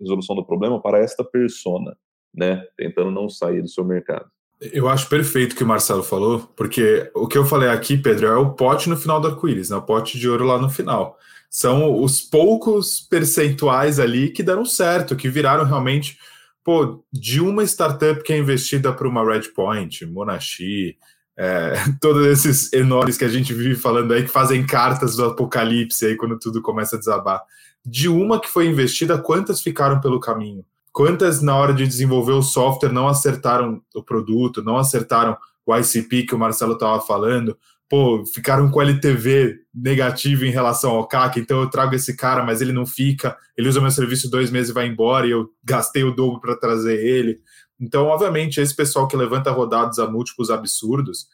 resolução 0.00 0.36
do 0.36 0.44
problema 0.44 0.80
para 0.80 0.98
esta 0.98 1.22
persona, 1.22 1.96
né, 2.34 2.64
tentando 2.76 3.10
não 3.10 3.28
sair 3.28 3.62
do 3.62 3.68
seu 3.68 3.84
mercado. 3.84 4.26
Eu 4.60 4.88
acho 4.88 5.08
perfeito 5.08 5.54
o 5.54 5.56
que 5.56 5.64
o 5.64 5.66
Marcelo 5.66 6.02
falou, 6.02 6.40
porque 6.54 7.10
o 7.14 7.26
que 7.26 7.38
eu 7.38 7.46
falei 7.46 7.70
aqui, 7.70 7.96
Pedro, 7.96 8.26
é 8.26 8.36
o 8.36 8.50
pote 8.50 8.90
no 8.90 8.96
final 8.96 9.18
do 9.18 9.28
arco-íris, 9.28 9.70
né? 9.70 9.76
o 9.76 9.82
pote 9.82 10.18
de 10.18 10.28
ouro 10.28 10.44
lá 10.44 10.58
no 10.58 10.68
final. 10.68 11.16
São 11.50 12.00
os 12.00 12.20
poucos 12.20 13.00
percentuais 13.00 13.98
ali 13.98 14.30
que 14.30 14.40
deram 14.40 14.64
certo, 14.64 15.16
que 15.16 15.28
viraram 15.28 15.64
realmente, 15.64 16.16
pô, 16.62 17.04
de 17.12 17.40
uma 17.40 17.64
startup 17.64 18.22
que 18.22 18.32
é 18.32 18.38
investida 18.38 18.92
para 18.92 19.08
uma 19.08 19.24
Redpoint, 19.24 20.06
Monashi, 20.06 20.96
é, 21.36 21.72
todos 22.00 22.24
esses 22.24 22.72
enormes 22.72 23.16
que 23.16 23.24
a 23.24 23.28
gente 23.28 23.52
vive 23.52 23.74
falando 23.74 24.12
aí, 24.12 24.22
que 24.22 24.28
fazem 24.28 24.64
cartas 24.64 25.16
do 25.16 25.24
apocalipse 25.24 26.06
aí 26.06 26.16
quando 26.16 26.38
tudo 26.38 26.62
começa 26.62 26.94
a 26.94 26.98
desabar. 26.98 27.42
De 27.84 28.08
uma 28.08 28.40
que 28.40 28.48
foi 28.48 28.66
investida, 28.66 29.18
quantas 29.18 29.60
ficaram 29.60 30.00
pelo 30.00 30.20
caminho? 30.20 30.64
Quantas, 30.92 31.40
na 31.42 31.56
hora 31.56 31.74
de 31.74 31.86
desenvolver 31.86 32.32
o 32.32 32.42
software, 32.42 32.92
não 32.92 33.08
acertaram 33.08 33.82
o 33.94 34.02
produto, 34.02 34.62
não 34.62 34.76
acertaram 34.76 35.36
o 35.66 35.76
ICP 35.76 36.24
que 36.24 36.34
o 36.34 36.38
Marcelo 36.38 36.74
estava 36.74 37.00
falando? 37.00 37.56
Pô, 37.90 38.24
ficaram 38.24 38.70
com 38.70 38.80
LTV 38.80 39.58
negativo 39.74 40.44
em 40.44 40.50
relação 40.50 40.92
ao 40.92 41.08
CAC, 41.08 41.40
então 41.40 41.60
eu 41.60 41.68
trago 41.68 41.94
esse 41.94 42.16
cara, 42.16 42.44
mas 42.44 42.60
ele 42.60 42.72
não 42.72 42.86
fica, 42.86 43.36
ele 43.56 43.68
usa 43.68 43.80
meu 43.80 43.90
serviço 43.90 44.30
dois 44.30 44.48
meses 44.48 44.70
e 44.70 44.72
vai 44.72 44.86
embora, 44.86 45.26
e 45.26 45.32
eu 45.32 45.50
gastei 45.64 46.04
o 46.04 46.14
dobro 46.14 46.40
para 46.40 46.56
trazer 46.56 47.04
ele. 47.04 47.40
Então, 47.80 48.06
obviamente, 48.06 48.60
esse 48.60 48.76
pessoal 48.76 49.08
que 49.08 49.16
levanta 49.16 49.50
rodadas 49.50 49.98
a 49.98 50.08
múltiplos 50.08 50.50
absurdos 50.50 51.26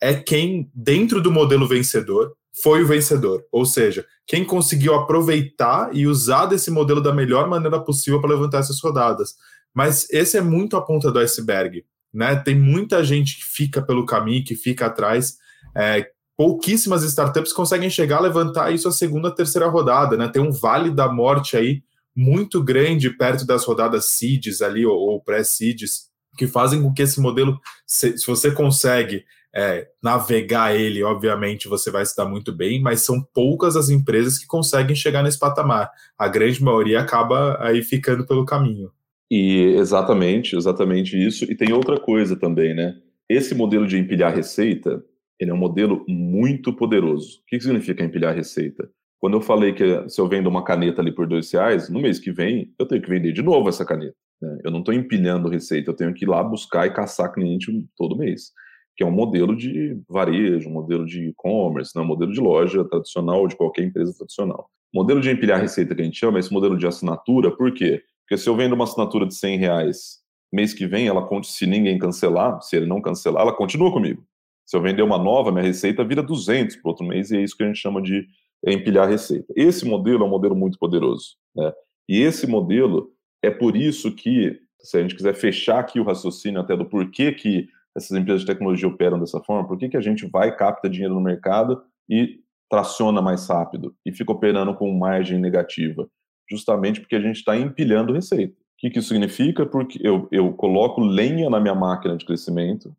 é 0.00 0.14
quem, 0.14 0.70
dentro 0.72 1.20
do 1.20 1.32
modelo 1.32 1.66
vencedor, 1.66 2.36
foi 2.62 2.84
o 2.84 2.86
vencedor. 2.86 3.44
Ou 3.50 3.66
seja, 3.66 4.06
quem 4.26 4.44
conseguiu 4.44 4.94
aproveitar 4.94 5.90
e 5.92 6.06
usar 6.06 6.46
desse 6.46 6.70
modelo 6.70 7.00
da 7.00 7.12
melhor 7.12 7.48
maneira 7.48 7.80
possível 7.80 8.20
para 8.20 8.30
levantar 8.30 8.58
essas 8.58 8.80
rodadas. 8.80 9.34
Mas 9.74 10.08
esse 10.10 10.36
é 10.36 10.40
muito 10.40 10.76
a 10.76 10.82
ponta 10.82 11.10
do 11.10 11.18
iceberg. 11.18 11.84
Né? 12.12 12.36
Tem 12.36 12.54
muita 12.54 13.02
gente 13.02 13.36
que 13.38 13.44
fica 13.44 13.82
pelo 13.82 14.06
caminho, 14.06 14.44
que 14.44 14.54
fica 14.54 14.86
atrás. 14.86 15.38
É, 15.76 16.06
pouquíssimas 16.36 17.02
startups 17.02 17.52
conseguem 17.52 17.90
chegar 17.90 18.18
a 18.18 18.22
levantar 18.22 18.72
isso 18.72 18.88
a 18.88 18.92
segunda, 18.92 19.34
terceira 19.34 19.68
rodada. 19.68 20.16
Né? 20.16 20.28
Tem 20.28 20.42
um 20.42 20.52
vale 20.52 20.90
da 20.90 21.12
morte 21.12 21.56
aí 21.56 21.82
muito 22.16 22.62
grande 22.62 23.10
perto 23.10 23.46
das 23.46 23.64
rodadas 23.64 24.06
seeds 24.06 24.62
ali, 24.62 24.86
ou, 24.86 24.96
ou 24.96 25.20
pré-seeds, 25.20 26.08
que 26.36 26.46
fazem 26.46 26.82
com 26.82 26.92
que 26.92 27.02
esse 27.02 27.20
modelo, 27.20 27.58
se, 27.86 28.16
se 28.18 28.26
você 28.26 28.50
consegue 28.50 29.24
é, 29.54 29.86
navegar 30.02 30.74
ele, 30.74 31.02
obviamente 31.04 31.68
você 31.68 31.90
vai 31.90 32.04
se 32.04 32.16
dar 32.16 32.24
muito 32.24 32.52
bem, 32.52 32.82
mas 32.82 33.02
são 33.02 33.22
poucas 33.32 33.76
as 33.76 33.88
empresas 33.88 34.36
que 34.36 34.46
conseguem 34.46 34.96
chegar 34.96 35.22
nesse 35.22 35.38
patamar. 35.38 35.90
A 36.18 36.26
grande 36.26 36.62
maioria 36.62 37.00
acaba 37.00 37.56
aí 37.60 37.82
ficando 37.82 38.26
pelo 38.26 38.44
caminho. 38.44 38.90
E 39.30 39.74
exatamente, 39.78 40.56
exatamente 40.56 41.16
isso. 41.16 41.44
E 41.44 41.54
tem 41.54 41.72
outra 41.72 41.98
coisa 41.98 42.36
também, 42.36 42.74
né? 42.74 42.96
Esse 43.28 43.54
modelo 43.54 43.86
de 43.86 43.96
empilhar 43.96 44.34
receita, 44.34 45.02
ele 45.40 45.50
é 45.50 45.54
um 45.54 45.58
modelo 45.58 46.04
muito 46.08 46.72
poderoso. 46.72 47.38
O 47.38 47.46
que 47.46 47.60
significa 47.60 48.04
empilhar 48.04 48.34
receita? 48.34 48.88
Quando 49.18 49.34
eu 49.34 49.40
falei 49.40 49.72
que 49.72 50.08
se 50.08 50.20
eu 50.20 50.28
vendo 50.28 50.48
uma 50.48 50.64
caneta 50.64 51.00
ali 51.00 51.12
por 51.12 51.26
dois 51.26 51.50
reais, 51.50 51.88
no 51.88 52.00
mês 52.00 52.18
que 52.18 52.30
vem 52.30 52.72
eu 52.78 52.86
tenho 52.86 53.02
que 53.02 53.08
vender 53.08 53.32
de 53.32 53.42
novo 53.42 53.68
essa 53.68 53.84
caneta. 53.84 54.14
Né? 54.40 54.58
Eu 54.64 54.70
não 54.70 54.80
estou 54.80 54.92
empilhando 54.92 55.48
receita, 55.48 55.90
eu 55.90 55.96
tenho 55.96 56.12
que 56.12 56.24
ir 56.24 56.28
lá 56.28 56.42
buscar 56.42 56.86
e 56.86 56.92
caçar 56.92 57.32
cliente 57.32 57.72
todo 57.96 58.16
mês 58.16 58.52
que 58.96 59.02
é 59.02 59.06
um 59.06 59.10
modelo 59.10 59.56
de 59.56 60.00
varejo, 60.08 60.68
um 60.68 60.72
modelo 60.72 61.04
de 61.04 61.28
e-commerce, 61.28 61.92
né, 61.96 62.02
um 62.02 62.06
modelo 62.06 62.32
de 62.32 62.40
loja 62.40 62.84
tradicional, 62.84 63.46
de 63.48 63.56
qualquer 63.56 63.84
empresa 63.84 64.14
tradicional. 64.16 64.70
O 64.94 65.00
modelo 65.00 65.20
de 65.20 65.30
empilhar 65.30 65.60
receita 65.60 65.94
que 65.94 66.00
a 66.00 66.04
gente 66.04 66.18
chama 66.18 66.38
é 66.38 66.40
esse 66.40 66.52
modelo 66.52 66.78
de 66.78 66.86
assinatura, 66.86 67.50
por 67.50 67.72
quê? 67.72 68.02
Porque 68.20 68.40
se 68.40 68.48
eu 68.48 68.56
vendo 68.56 68.74
uma 68.74 68.84
assinatura 68.84 69.26
de 69.26 69.34
100 69.34 69.58
reais, 69.58 70.20
mês 70.52 70.72
que 70.72 70.86
vem, 70.86 71.08
ela 71.08 71.28
se 71.42 71.66
ninguém 71.66 71.98
cancelar, 71.98 72.62
se 72.62 72.76
ele 72.76 72.86
não 72.86 73.02
cancelar, 73.02 73.42
ela 73.42 73.52
continua 73.52 73.92
comigo. 73.92 74.24
Se 74.64 74.76
eu 74.76 74.82
vender 74.82 75.02
uma 75.02 75.18
nova, 75.18 75.52
minha 75.52 75.64
receita 75.64 76.04
vira 76.04 76.22
200 76.22 76.76
para 76.76 76.90
outro 76.90 77.06
mês, 77.06 77.30
e 77.30 77.36
é 77.36 77.42
isso 77.42 77.56
que 77.56 77.62
a 77.62 77.66
gente 77.66 77.78
chama 77.78 78.00
de 78.00 78.26
empilhar 78.66 79.08
receita. 79.08 79.52
Esse 79.54 79.84
modelo 79.84 80.24
é 80.24 80.26
um 80.26 80.30
modelo 80.30 80.56
muito 80.56 80.78
poderoso. 80.78 81.36
Né? 81.54 81.72
E 82.08 82.20
esse 82.22 82.46
modelo, 82.46 83.10
é 83.42 83.50
por 83.50 83.76
isso 83.76 84.14
que, 84.14 84.58
se 84.80 84.96
a 84.96 85.02
gente 85.02 85.14
quiser 85.14 85.34
fechar 85.34 85.78
aqui 85.78 86.00
o 86.00 86.04
raciocínio 86.04 86.60
até 86.60 86.76
do 86.76 86.86
porquê 86.86 87.32
que 87.32 87.68
essas 87.96 88.16
empresas 88.16 88.40
de 88.40 88.46
tecnologia 88.46 88.88
operam 88.88 89.20
dessa 89.20 89.40
forma? 89.40 89.68
Por 89.68 89.78
que, 89.78 89.88
que 89.88 89.96
a 89.96 90.00
gente 90.00 90.26
vai, 90.26 90.54
capta 90.56 90.88
dinheiro 90.88 91.14
no 91.14 91.20
mercado 91.20 91.82
e 92.08 92.40
traciona 92.68 93.22
mais 93.22 93.46
rápido 93.48 93.94
e 94.04 94.12
fica 94.12 94.32
operando 94.32 94.74
com 94.74 94.92
margem 94.92 95.38
negativa? 95.38 96.08
Justamente 96.50 97.00
porque 97.00 97.14
a 97.14 97.20
gente 97.20 97.36
está 97.36 97.56
empilhando 97.56 98.12
receita. 98.12 98.54
O 98.54 98.56
que, 98.78 98.90
que 98.90 98.98
isso 98.98 99.08
significa? 99.08 99.64
Porque 99.64 99.98
eu, 100.02 100.28
eu 100.30 100.52
coloco 100.52 101.00
lenha 101.00 101.48
na 101.48 101.60
minha 101.60 101.74
máquina 101.74 102.16
de 102.16 102.24
crescimento, 102.24 102.94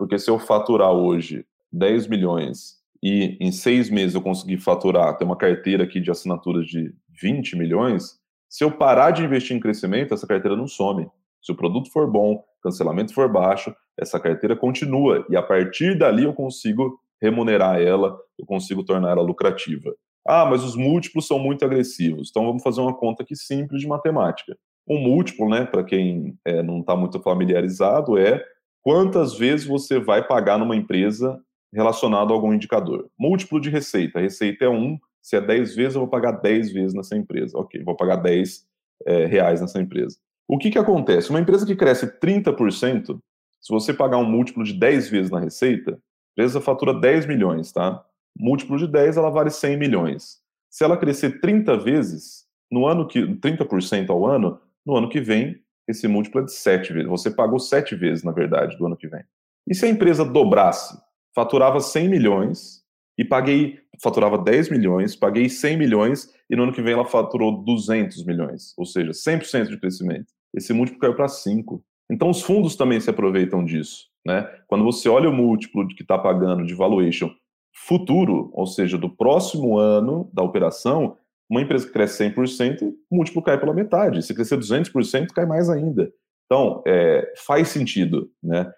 porque 0.00 0.18
se 0.18 0.30
eu 0.30 0.38
faturar 0.38 0.92
hoje 0.92 1.44
10 1.70 2.06
milhões 2.06 2.76
e 3.02 3.36
em 3.38 3.52
seis 3.52 3.90
meses 3.90 4.14
eu 4.14 4.22
conseguir 4.22 4.56
faturar, 4.56 5.14
ter 5.18 5.26
uma 5.26 5.36
carteira 5.36 5.84
aqui 5.84 6.00
de 6.00 6.10
assinaturas 6.10 6.66
de 6.66 6.94
20 7.20 7.54
milhões, 7.54 8.18
se 8.48 8.64
eu 8.64 8.72
parar 8.72 9.10
de 9.10 9.22
investir 9.22 9.54
em 9.54 9.60
crescimento, 9.60 10.14
essa 10.14 10.26
carteira 10.26 10.56
não 10.56 10.66
some. 10.66 11.06
Se 11.42 11.52
o 11.52 11.54
produto 11.54 11.92
for 11.92 12.10
bom, 12.10 12.42
cancelamento 12.62 13.12
for 13.12 13.30
baixo, 13.30 13.74
essa 13.94 14.18
carteira 14.18 14.56
continua 14.56 15.26
e 15.28 15.36
a 15.36 15.42
partir 15.42 15.98
dali 15.98 16.24
eu 16.24 16.32
consigo 16.32 16.98
remunerar 17.20 17.78
ela, 17.78 18.18
eu 18.38 18.46
consigo 18.46 18.82
tornar 18.82 19.10
ela 19.10 19.20
lucrativa. 19.20 19.94
Ah, 20.26 20.46
mas 20.46 20.64
os 20.64 20.76
múltiplos 20.76 21.26
são 21.26 21.38
muito 21.38 21.62
agressivos. 21.62 22.30
Então 22.30 22.46
vamos 22.46 22.62
fazer 22.62 22.80
uma 22.80 22.96
conta 22.96 23.22
aqui 23.22 23.36
simples 23.36 23.82
de 23.82 23.86
matemática. 23.86 24.56
Um 24.88 24.98
múltiplo, 24.98 25.46
né, 25.46 25.66
para 25.66 25.84
quem 25.84 26.38
é, 26.42 26.62
não 26.62 26.80
está 26.80 26.96
muito 26.96 27.20
familiarizado, 27.20 28.16
é 28.16 28.42
quantas 28.82 29.34
vezes 29.34 29.66
você 29.66 29.98
vai 29.98 30.26
pagar 30.26 30.58
numa 30.58 30.76
empresa 30.76 31.40
relacionado 31.72 32.32
a 32.32 32.34
algum 32.34 32.52
indicador. 32.52 33.08
Múltiplo 33.18 33.60
de 33.60 33.70
receita. 33.70 34.20
Receita 34.20 34.64
é 34.64 34.68
1, 34.68 34.74
um, 34.74 34.98
se 35.22 35.36
é 35.36 35.40
10 35.40 35.76
vezes, 35.76 35.94
eu 35.94 36.00
vou 36.00 36.10
pagar 36.10 36.32
10 36.32 36.72
vezes 36.72 36.94
nessa 36.94 37.16
empresa. 37.16 37.56
Ok, 37.56 37.82
vou 37.84 37.96
pagar 37.96 38.16
10 38.16 38.66
é, 39.06 39.26
reais 39.26 39.60
nessa 39.60 39.80
empresa. 39.80 40.16
O 40.48 40.58
que, 40.58 40.70
que 40.70 40.78
acontece? 40.78 41.30
Uma 41.30 41.40
empresa 41.40 41.64
que 41.64 41.76
cresce 41.76 42.06
30%, 42.18 43.20
se 43.60 43.72
você 43.72 43.94
pagar 43.94 44.16
um 44.16 44.24
múltiplo 44.24 44.64
de 44.64 44.72
10 44.72 45.08
vezes 45.10 45.30
na 45.30 45.38
receita, 45.38 45.92
a 45.92 45.96
empresa 46.32 46.60
fatura 46.60 46.98
10 46.98 47.26
milhões, 47.26 47.70
tá? 47.70 48.04
Múltiplo 48.36 48.78
de 48.78 48.88
10, 48.88 49.16
ela 49.16 49.30
vale 49.30 49.50
100 49.50 49.76
milhões. 49.76 50.38
Se 50.68 50.82
ela 50.82 50.96
crescer 50.96 51.40
30 51.40 51.76
vezes, 51.76 52.46
no 52.70 52.86
ano 52.86 53.06
que 53.06 53.20
30% 53.20 54.10
ao 54.10 54.26
ano, 54.26 54.60
no 54.84 54.96
ano 54.96 55.08
que 55.08 55.20
vem, 55.20 55.60
esse 55.90 56.08
múltiplo 56.08 56.40
é 56.40 56.44
de 56.44 56.52
7 56.52 56.92
vezes. 56.92 57.08
Você 57.08 57.30
pagou 57.30 57.58
7 57.58 57.94
vezes, 57.94 58.24
na 58.24 58.32
verdade, 58.32 58.76
do 58.76 58.86
ano 58.86 58.96
que 58.96 59.08
vem. 59.08 59.22
E 59.68 59.74
se 59.74 59.84
a 59.84 59.88
empresa 59.88 60.24
dobrasse, 60.24 60.98
faturava 61.34 61.80
100 61.80 62.08
milhões 62.08 62.82
e 63.18 63.24
paguei, 63.24 63.78
faturava 64.02 64.38
10 64.38 64.70
milhões, 64.70 65.14
paguei 65.14 65.48
100 65.48 65.76
milhões 65.76 66.32
e 66.48 66.56
no 66.56 66.64
ano 66.64 66.72
que 66.72 66.82
vem 66.82 66.94
ela 66.94 67.04
faturou 67.04 67.62
200 67.62 68.24
milhões, 68.24 68.74
ou 68.76 68.84
seja, 68.86 69.12
100% 69.12 69.68
de 69.68 69.78
crescimento 69.78 70.32
esse 70.54 70.72
múltiplo 70.72 71.00
caiu 71.00 71.14
para 71.14 71.28
5. 71.28 71.82
Então, 72.10 72.28
os 72.28 72.42
fundos 72.42 72.76
também 72.76 73.00
se 73.00 73.08
aproveitam 73.08 73.64
disso. 73.64 74.06
Né? 74.26 74.42
Quando 74.66 74.84
você 74.84 75.08
olha 75.08 75.30
o 75.30 75.32
múltiplo 75.32 75.86
que 75.88 76.02
está 76.02 76.18
pagando 76.18 76.64
de 76.64 76.74
valuation 76.74 77.30
futuro, 77.72 78.50
ou 78.52 78.66
seja, 78.66 78.98
do 78.98 79.08
próximo 79.08 79.78
ano 79.78 80.28
da 80.32 80.42
operação, 80.42 81.16
uma 81.50 81.60
empresa 81.60 81.86
que 81.86 81.92
cresce 81.92 82.24
100%, 82.24 82.82
o 83.10 83.16
múltiplo 83.16 83.42
cai 83.42 83.58
pela 83.58 83.74
metade. 83.74 84.22
Se 84.22 84.34
crescer 84.34 84.56
200%, 84.56 85.28
cai 85.34 85.44
mais 85.44 85.68
ainda. 85.68 86.12
Então, 86.46 86.82
é, 86.86 87.32
faz 87.44 87.68
sentido. 87.68 88.30
Né? 88.42 88.70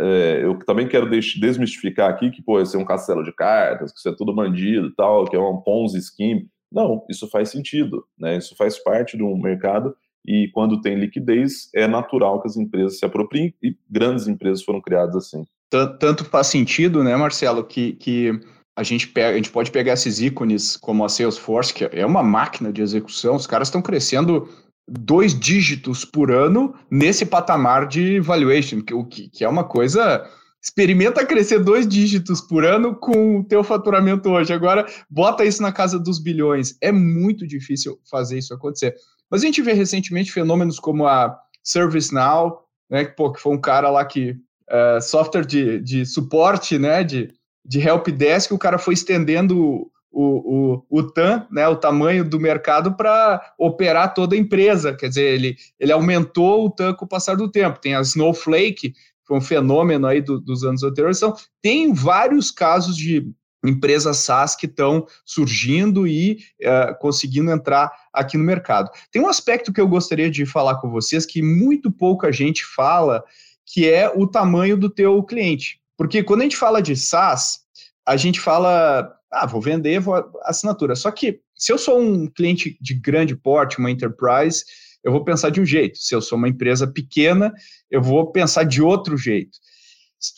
É, 0.00 0.40
eu 0.42 0.58
também 0.60 0.88
quero 0.88 1.08
desmistificar 1.08 2.10
aqui 2.10 2.30
que, 2.30 2.42
pô, 2.42 2.60
isso 2.60 2.76
é 2.76 2.80
um 2.80 2.84
castelo 2.84 3.22
de 3.22 3.32
cartas, 3.32 3.92
que 3.92 3.98
isso 3.98 4.08
é 4.08 4.16
tudo 4.16 4.34
bandido 4.34 4.92
tal, 4.96 5.24
que 5.24 5.36
é 5.36 5.38
um 5.38 5.60
Ponzi 5.60 6.02
scheme. 6.02 6.48
Não, 6.72 7.04
isso 7.08 7.28
faz 7.28 7.50
sentido. 7.50 8.04
Né? 8.18 8.36
Isso 8.36 8.56
faz 8.56 8.76
parte 8.82 9.16
do 9.16 9.36
mercado 9.36 9.96
e 10.26 10.48
quando 10.52 10.80
tem 10.80 10.96
liquidez, 10.96 11.70
é 11.72 11.86
natural 11.86 12.42
que 12.42 12.48
as 12.48 12.56
empresas 12.56 12.98
se 12.98 13.04
apropriem, 13.04 13.54
e 13.62 13.76
grandes 13.88 14.26
empresas 14.26 14.64
foram 14.64 14.80
criadas 14.80 15.14
assim. 15.14 15.44
Tanto 15.70 16.24
faz 16.24 16.48
sentido, 16.48 17.04
né, 17.04 17.14
Marcelo, 17.16 17.62
que, 17.62 17.92
que 17.92 18.32
a 18.76 18.82
gente, 18.82 19.08
pega, 19.08 19.30
a 19.30 19.36
gente 19.36 19.50
pode 19.50 19.70
pegar 19.70 19.94
esses 19.94 20.20
ícones 20.20 20.76
como 20.76 21.04
a 21.04 21.08
Salesforce, 21.08 21.72
que 21.72 21.84
é 21.84 22.04
uma 22.04 22.22
máquina 22.22 22.70
de 22.70 22.82
execução, 22.82 23.34
os 23.34 23.46
caras 23.46 23.68
estão 23.68 23.80
crescendo 23.80 24.48
dois 24.86 25.38
dígitos 25.38 26.04
por 26.04 26.30
ano 26.30 26.74
nesse 26.90 27.24
patamar 27.24 27.88
de 27.88 28.20
valuation, 28.20 28.82
que, 28.82 29.28
que 29.30 29.44
é 29.44 29.48
uma 29.48 29.64
coisa 29.64 30.28
experimenta 30.62 31.24
crescer 31.24 31.60
dois 31.60 31.86
dígitos 31.86 32.40
por 32.40 32.64
ano 32.64 32.94
com 32.94 33.38
o 33.38 33.44
teu 33.44 33.62
faturamento 33.62 34.28
hoje. 34.30 34.52
Agora, 34.52 34.84
bota 35.08 35.44
isso 35.44 35.62
na 35.62 35.72
casa 35.72 35.98
dos 35.98 36.18
bilhões. 36.18 36.76
É 36.80 36.90
muito 36.90 37.46
difícil 37.46 38.00
fazer 38.10 38.38
isso 38.38 38.52
acontecer. 38.52 38.94
Mas 39.30 39.42
a 39.42 39.46
gente 39.46 39.62
vê 39.62 39.72
recentemente 39.72 40.32
fenômenos 40.32 40.80
como 40.80 41.06
a 41.06 41.36
ServiceNow, 41.62 42.62
né, 42.90 43.04
que, 43.04 43.12
pô, 43.14 43.32
que 43.32 43.40
foi 43.40 43.54
um 43.54 43.60
cara 43.60 43.90
lá 43.90 44.04
que 44.04 44.32
uh, 44.70 45.00
software 45.00 45.46
de, 45.46 45.80
de 45.80 46.04
suporte, 46.04 46.78
né, 46.78 47.04
de, 47.04 47.32
de 47.66 47.80
help 47.80 48.08
desk, 48.08 48.52
o 48.52 48.58
cara 48.58 48.78
foi 48.78 48.94
estendendo 48.94 49.90
o, 50.10 50.82
o, 50.88 50.98
o 50.98 51.02
TAM, 51.02 51.46
né, 51.50 51.68
o 51.68 51.76
tamanho 51.76 52.24
do 52.24 52.40
mercado 52.40 52.94
para 52.96 53.54
operar 53.58 54.14
toda 54.14 54.34
a 54.34 54.38
empresa. 54.38 54.94
Quer 54.94 55.08
dizer, 55.08 55.34
ele, 55.34 55.56
ele 55.78 55.92
aumentou 55.92 56.64
o 56.64 56.70
TAM 56.70 56.94
com 56.94 57.04
o 57.04 57.08
passar 57.08 57.36
do 57.36 57.50
tempo. 57.50 57.80
Tem 57.80 57.94
a 57.94 58.00
Snowflake, 58.00 58.94
foi 59.26 59.36
um 59.36 59.42
fenômeno 59.42 60.06
aí 60.06 60.22
do, 60.22 60.40
dos 60.40 60.64
anos 60.64 60.82
anteriores. 60.82 61.18
Então, 61.18 61.34
tem 61.60 61.92
vários 61.92 62.50
casos 62.50 62.96
de 62.96 63.30
empresas 63.64 64.18
SaaS 64.18 64.54
que 64.54 64.66
estão 64.66 65.06
surgindo 65.24 66.06
e 66.06 66.38
uh, 66.62 66.96
conseguindo 67.00 67.50
entrar 67.50 67.90
aqui 68.12 68.38
no 68.38 68.44
mercado. 68.44 68.90
Tem 69.10 69.20
um 69.20 69.28
aspecto 69.28 69.72
que 69.72 69.80
eu 69.80 69.88
gostaria 69.88 70.30
de 70.30 70.46
falar 70.46 70.76
com 70.76 70.88
vocês 70.88 71.26
que 71.26 71.42
muito 71.42 71.90
pouca 71.90 72.30
gente 72.30 72.64
fala, 72.64 73.24
que 73.66 73.90
é 73.90 74.08
o 74.08 74.26
tamanho 74.26 74.76
do 74.76 74.88
teu 74.88 75.22
cliente. 75.24 75.80
Porque 75.96 76.22
quando 76.22 76.40
a 76.40 76.44
gente 76.44 76.56
fala 76.56 76.82
de 76.82 76.96
SaaS, 76.96 77.60
a 78.06 78.16
gente 78.16 78.40
fala, 78.40 79.12
ah, 79.32 79.46
vou 79.46 79.60
vender, 79.60 79.98
vou 79.98 80.14
assinatura. 80.44 80.94
Só 80.94 81.10
que 81.10 81.40
se 81.54 81.72
eu 81.72 81.78
sou 81.78 82.00
um 82.00 82.26
cliente 82.26 82.76
de 82.80 82.94
grande 82.94 83.34
porte, 83.34 83.78
uma 83.78 83.90
enterprise, 83.90 84.64
eu 85.02 85.12
vou 85.12 85.24
pensar 85.24 85.50
de 85.50 85.60
um 85.60 85.64
jeito. 85.64 85.98
Se 85.98 86.14
eu 86.14 86.20
sou 86.20 86.36
uma 86.36 86.48
empresa 86.48 86.86
pequena, 86.86 87.52
eu 87.90 88.02
vou 88.02 88.30
pensar 88.30 88.64
de 88.64 88.82
outro 88.82 89.16
jeito. 89.16 89.58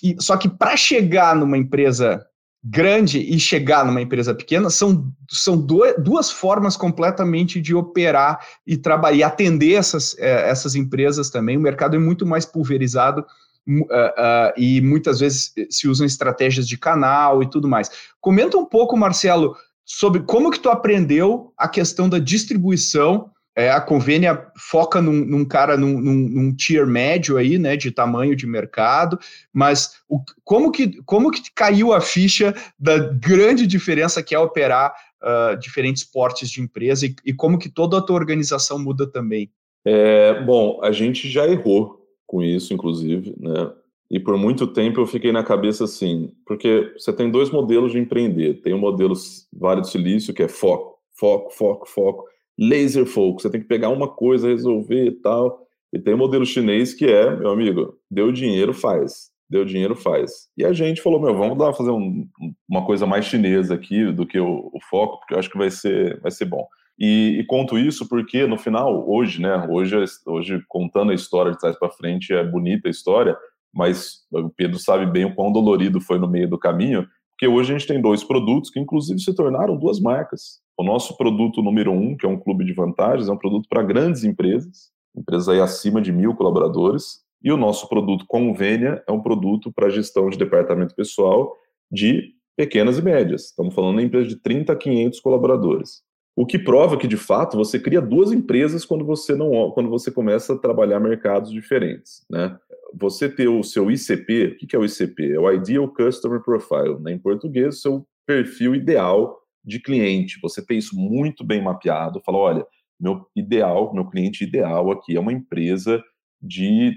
E, 0.02 0.16
só 0.20 0.36
que 0.36 0.48
para 0.48 0.76
chegar 0.76 1.34
numa 1.34 1.56
empresa 1.56 2.24
grande 2.62 3.20
e 3.20 3.38
chegar 3.38 3.86
numa 3.86 4.02
empresa 4.02 4.34
pequena 4.34 4.68
são, 4.68 5.10
são 5.30 5.56
duas, 5.56 5.94
duas 6.02 6.30
formas 6.30 6.76
completamente 6.76 7.60
de 7.60 7.74
operar 7.74 8.44
e 8.66 8.76
trabalhar 8.76 9.16
e 9.16 9.22
atender 9.22 9.74
essas, 9.74 10.16
é, 10.18 10.50
essas 10.50 10.74
empresas 10.74 11.30
também. 11.30 11.56
O 11.56 11.60
mercado 11.60 11.96
é 11.96 11.98
muito 11.98 12.26
mais 12.26 12.44
pulverizado 12.44 13.24
uh, 13.68 13.82
uh, 13.82 14.52
e 14.56 14.80
muitas 14.80 15.20
vezes 15.20 15.52
se 15.70 15.86
usam 15.86 16.06
estratégias 16.06 16.66
de 16.66 16.78
canal 16.78 17.42
e 17.42 17.50
tudo 17.50 17.68
mais. 17.68 17.90
Comenta 18.20 18.56
um 18.56 18.64
pouco, 18.64 18.96
Marcelo, 18.96 19.56
sobre 19.84 20.22
como 20.22 20.50
que 20.50 20.60
tu 20.60 20.68
aprendeu 20.68 21.52
a 21.56 21.68
questão 21.68 22.08
da 22.08 22.18
distribuição 22.18 23.30
é, 23.58 23.72
a 23.72 23.80
Convênia 23.80 24.46
foca 24.56 25.02
num, 25.02 25.24
num 25.24 25.44
cara 25.44 25.76
num, 25.76 26.00
num, 26.00 26.14
num, 26.14 26.54
tier 26.54 26.86
médio 26.86 27.36
aí, 27.36 27.58
né, 27.58 27.76
de 27.76 27.90
tamanho 27.90 28.36
de 28.36 28.46
mercado, 28.46 29.18
mas 29.52 29.96
o, 30.08 30.20
como, 30.44 30.70
que, 30.70 31.02
como 31.02 31.28
que 31.28 31.42
caiu 31.52 31.92
a 31.92 32.00
ficha 32.00 32.54
da 32.78 32.96
grande 32.98 33.66
diferença 33.66 34.22
que 34.22 34.32
é 34.32 34.38
operar 34.38 34.94
uh, 35.20 35.58
diferentes 35.58 36.04
portes 36.04 36.48
de 36.48 36.60
empresa 36.60 37.04
e, 37.04 37.16
e, 37.24 37.34
como 37.34 37.58
que 37.58 37.68
toda 37.68 37.98
a 37.98 38.00
tua 38.00 38.14
organização 38.14 38.78
muda 38.78 39.10
também? 39.10 39.50
É, 39.84 40.40
bom, 40.44 40.78
a 40.80 40.92
gente 40.92 41.28
já 41.28 41.44
errou 41.44 41.97
com 42.28 42.40
isso, 42.40 42.72
inclusive, 42.72 43.34
né? 43.40 43.72
E 44.08 44.20
por 44.20 44.38
muito 44.38 44.68
tempo 44.68 45.00
eu 45.00 45.06
fiquei 45.06 45.32
na 45.32 45.42
cabeça 45.42 45.84
assim, 45.84 46.32
porque 46.46 46.92
você 46.96 47.12
tem 47.12 47.30
dois 47.30 47.50
modelos 47.50 47.90
de 47.92 47.98
empreender. 47.98 48.62
Tem 48.62 48.72
o 48.72 48.78
modelo 48.78 49.14
Vale 49.52 49.80
do 49.80 49.86
Silício, 49.86 50.32
que 50.32 50.44
é 50.44 50.48
foco, 50.48 50.94
foco, 51.18 51.50
foco, 51.50 51.88
foco 51.88 52.24
laser 52.58 53.06
focus, 53.06 53.42
você 53.42 53.50
tem 53.50 53.60
que 53.60 53.68
pegar 53.68 53.88
uma 53.90 54.08
coisa, 54.08 54.48
resolver 54.48 55.06
e 55.06 55.12
tal. 55.12 55.64
E 55.92 55.98
tem 55.98 56.12
o 56.12 56.18
modelo 56.18 56.44
chinês 56.44 56.92
que 56.92 57.06
é, 57.06 57.34
meu 57.36 57.50
amigo, 57.50 57.94
deu 58.10 58.32
dinheiro, 58.32 58.74
faz. 58.74 59.30
Deu 59.48 59.64
dinheiro, 59.64 59.94
faz. 59.94 60.48
E 60.58 60.64
a 60.64 60.72
gente 60.72 61.00
falou, 61.00 61.20
meu, 61.20 61.34
vamos 61.34 61.56
dar, 61.56 61.72
fazer 61.72 61.90
um, 61.90 62.28
uma 62.68 62.84
coisa 62.84 63.06
mais 63.06 63.24
chinesa 63.24 63.74
aqui 63.74 64.12
do 64.12 64.26
que 64.26 64.38
o, 64.38 64.70
o, 64.74 64.78
foco, 64.90 65.18
porque 65.18 65.32
eu 65.32 65.38
acho 65.38 65.48
que 65.48 65.56
vai 65.56 65.70
ser, 65.70 66.20
vai 66.20 66.30
ser 66.30 66.44
bom. 66.44 66.66
E, 66.98 67.38
e, 67.38 67.46
conto 67.46 67.78
isso 67.78 68.08
porque, 68.08 68.46
no 68.46 68.58
final, 68.58 69.08
hoje, 69.08 69.40
né, 69.40 69.66
hoje, 69.68 69.96
hoje 70.26 70.62
contando 70.66 71.12
a 71.12 71.14
história 71.14 71.52
de 71.52 71.58
trás 71.58 71.78
para 71.78 71.90
frente, 71.90 72.32
é 72.32 72.44
bonita 72.44 72.88
a 72.88 72.90
história, 72.90 73.36
mas 73.72 74.24
o 74.32 74.50
Pedro 74.50 74.78
sabe 74.78 75.06
bem 75.06 75.24
o 75.24 75.34
quão 75.34 75.52
dolorido 75.52 76.00
foi 76.00 76.18
no 76.18 76.28
meio 76.28 76.48
do 76.48 76.58
caminho, 76.58 77.06
porque 77.30 77.46
hoje 77.46 77.72
a 77.72 77.78
gente 77.78 77.86
tem 77.86 78.00
dois 78.00 78.24
produtos 78.24 78.68
que, 78.68 78.80
inclusive, 78.80 79.20
se 79.20 79.32
tornaram 79.32 79.76
duas 79.76 80.00
marcas. 80.00 80.60
O 80.76 80.82
nosso 80.82 81.16
produto 81.16 81.62
número 81.62 81.92
um, 81.92 82.16
que 82.16 82.26
é 82.26 82.28
um 82.28 82.38
clube 82.38 82.64
de 82.64 82.72
vantagens, 82.72 83.28
é 83.28 83.32
um 83.32 83.38
produto 83.38 83.68
para 83.68 83.82
grandes 83.82 84.24
empresas, 84.24 84.90
empresas 85.16 85.48
aí 85.48 85.60
acima 85.60 86.02
de 86.02 86.12
mil 86.12 86.34
colaboradores, 86.34 87.20
e 87.42 87.52
o 87.52 87.56
nosso 87.56 87.88
produto 87.88 88.24
Convênia 88.26 89.02
é 89.08 89.12
um 89.12 89.22
produto 89.22 89.72
para 89.72 89.88
gestão 89.88 90.28
de 90.28 90.36
departamento 90.36 90.96
pessoal 90.96 91.54
de 91.90 92.32
pequenas 92.56 92.98
e 92.98 93.02
médias. 93.02 93.46
Estamos 93.46 93.72
falando 93.72 93.98
de 93.98 94.04
empresas 94.04 94.28
de 94.28 94.36
30 94.40 94.72
a 94.72 94.76
500 94.76 95.20
colaboradores. 95.20 96.02
O 96.38 96.46
que 96.46 96.56
prova 96.56 96.96
que, 96.96 97.08
de 97.08 97.16
fato, 97.16 97.56
você 97.56 97.80
cria 97.80 98.00
duas 98.00 98.30
empresas 98.30 98.84
quando 98.84 99.04
você 99.04 99.34
não 99.34 99.72
quando 99.72 99.90
você 99.90 100.08
começa 100.08 100.52
a 100.52 100.56
trabalhar 100.56 101.00
mercados 101.00 101.50
diferentes. 101.50 102.24
Né? 102.30 102.56
Você 102.94 103.28
ter 103.28 103.48
o 103.48 103.64
seu 103.64 103.90
ICP, 103.90 104.56
o 104.62 104.66
que 104.68 104.76
é 104.76 104.78
o 104.78 104.84
ICP? 104.84 105.32
É 105.32 105.40
o 105.40 105.52
Ideal 105.52 105.88
Customer 105.88 106.40
Profile. 106.40 106.96
Né? 107.00 107.10
Em 107.10 107.18
português, 107.18 107.80
seu 107.80 108.06
perfil 108.24 108.76
ideal 108.76 109.36
de 109.64 109.80
cliente, 109.80 110.38
você 110.40 110.64
tem 110.64 110.78
isso 110.78 110.94
muito 110.96 111.42
bem 111.42 111.60
mapeado, 111.60 112.22
fala, 112.24 112.38
olha, 112.38 112.66
meu 113.00 113.26
ideal, 113.34 113.92
meu 113.92 114.08
cliente 114.08 114.44
ideal 114.44 114.92
aqui 114.92 115.16
é 115.16 115.20
uma 115.20 115.32
empresa 115.32 116.00
de 116.40 116.94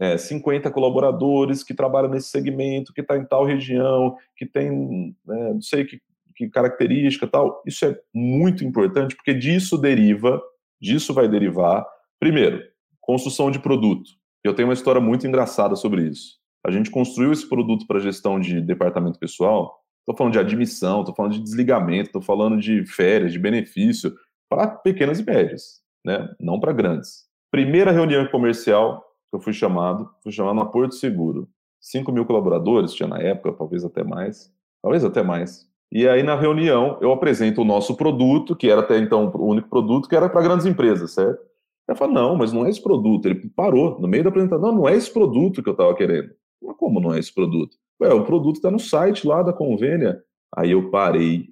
é, 0.00 0.18
50 0.18 0.68
colaboradores 0.72 1.62
que 1.62 1.74
trabalha 1.74 2.08
nesse 2.08 2.30
segmento, 2.30 2.92
que 2.92 3.02
está 3.02 3.16
em 3.16 3.24
tal 3.24 3.44
região, 3.44 4.16
que 4.36 4.44
tem, 4.44 5.14
é, 5.28 5.54
não 5.54 5.62
sei 5.62 5.84
que, 5.84 6.00
que 6.46 6.50
característica 6.50 7.26
tal. 7.26 7.62
Isso 7.66 7.84
é 7.84 7.98
muito 8.14 8.64
importante, 8.64 9.14
porque 9.14 9.34
disso 9.34 9.78
deriva, 9.78 10.40
disso 10.80 11.12
vai 11.14 11.28
derivar, 11.28 11.86
primeiro, 12.18 12.62
construção 13.00 13.50
de 13.50 13.58
produto. 13.58 14.10
Eu 14.42 14.54
tenho 14.54 14.68
uma 14.68 14.74
história 14.74 15.00
muito 15.00 15.26
engraçada 15.26 15.76
sobre 15.76 16.02
isso. 16.02 16.38
A 16.66 16.70
gente 16.70 16.90
construiu 16.90 17.32
esse 17.32 17.48
produto 17.48 17.86
para 17.86 18.00
gestão 18.00 18.38
de 18.38 18.60
departamento 18.60 19.18
pessoal 19.18 19.80
Estou 20.00 20.16
falando 20.16 20.32
de 20.32 20.38
admissão, 20.40 21.00
estou 21.00 21.14
falando 21.14 21.32
de 21.32 21.40
desligamento, 21.40 22.06
estou 22.06 22.22
falando 22.22 22.58
de 22.58 22.84
férias, 22.84 23.32
de 23.32 23.38
benefício, 23.38 24.12
para 24.48 24.66
pequenas 24.66 25.20
e 25.20 25.24
médias, 25.24 25.82
né? 26.04 26.28
não 26.40 26.58
para 26.58 26.72
grandes. 26.72 27.26
Primeira 27.50 27.92
reunião 27.92 28.26
comercial 28.26 29.04
que 29.30 29.36
eu 29.36 29.40
fui 29.40 29.52
chamado, 29.52 30.10
fui 30.22 30.32
chamado 30.32 30.56
na 30.56 30.66
Porto 30.66 30.96
Seguro. 30.96 31.48
5 31.80 32.10
mil 32.10 32.26
colaboradores, 32.26 32.92
tinha 32.92 33.08
na 33.08 33.18
época, 33.18 33.52
talvez 33.52 33.84
até 33.84 34.02
mais, 34.02 34.52
talvez 34.82 35.04
até 35.04 35.22
mais. 35.22 35.69
E 35.92 36.08
aí, 36.08 36.22
na 36.22 36.36
reunião, 36.36 36.98
eu 37.00 37.10
apresento 37.12 37.62
o 37.62 37.64
nosso 37.64 37.96
produto, 37.96 38.54
que 38.54 38.70
era 38.70 38.80
até 38.80 38.98
então 38.98 39.30
o 39.34 39.46
único 39.46 39.68
produto, 39.68 40.08
que 40.08 40.14
era 40.14 40.28
para 40.28 40.42
grandes 40.42 40.66
empresas, 40.66 41.12
certo? 41.12 41.40
Ele 41.88 41.98
falou, 41.98 42.14
não, 42.14 42.36
mas 42.36 42.52
não 42.52 42.64
é 42.64 42.70
esse 42.70 42.80
produto. 42.80 43.26
Ele 43.26 43.50
parou 43.56 43.98
no 43.98 44.06
meio 44.06 44.22
da 44.22 44.28
apresentação, 44.28 44.70
não, 44.70 44.82
não 44.82 44.88
é 44.88 44.96
esse 44.96 45.12
produto 45.12 45.62
que 45.62 45.68
eu 45.68 45.72
estava 45.72 45.94
querendo. 45.94 46.30
Mas 46.62 46.76
como 46.76 47.00
não 47.00 47.12
é 47.12 47.18
esse 47.18 47.34
produto? 47.34 47.76
Ué, 48.00 48.12
o 48.14 48.24
produto 48.24 48.56
está 48.56 48.70
no 48.70 48.78
site 48.78 49.26
lá 49.26 49.42
da 49.42 49.52
Convênia. 49.52 50.22
Aí 50.56 50.70
eu 50.70 50.90
parei, 50.90 51.48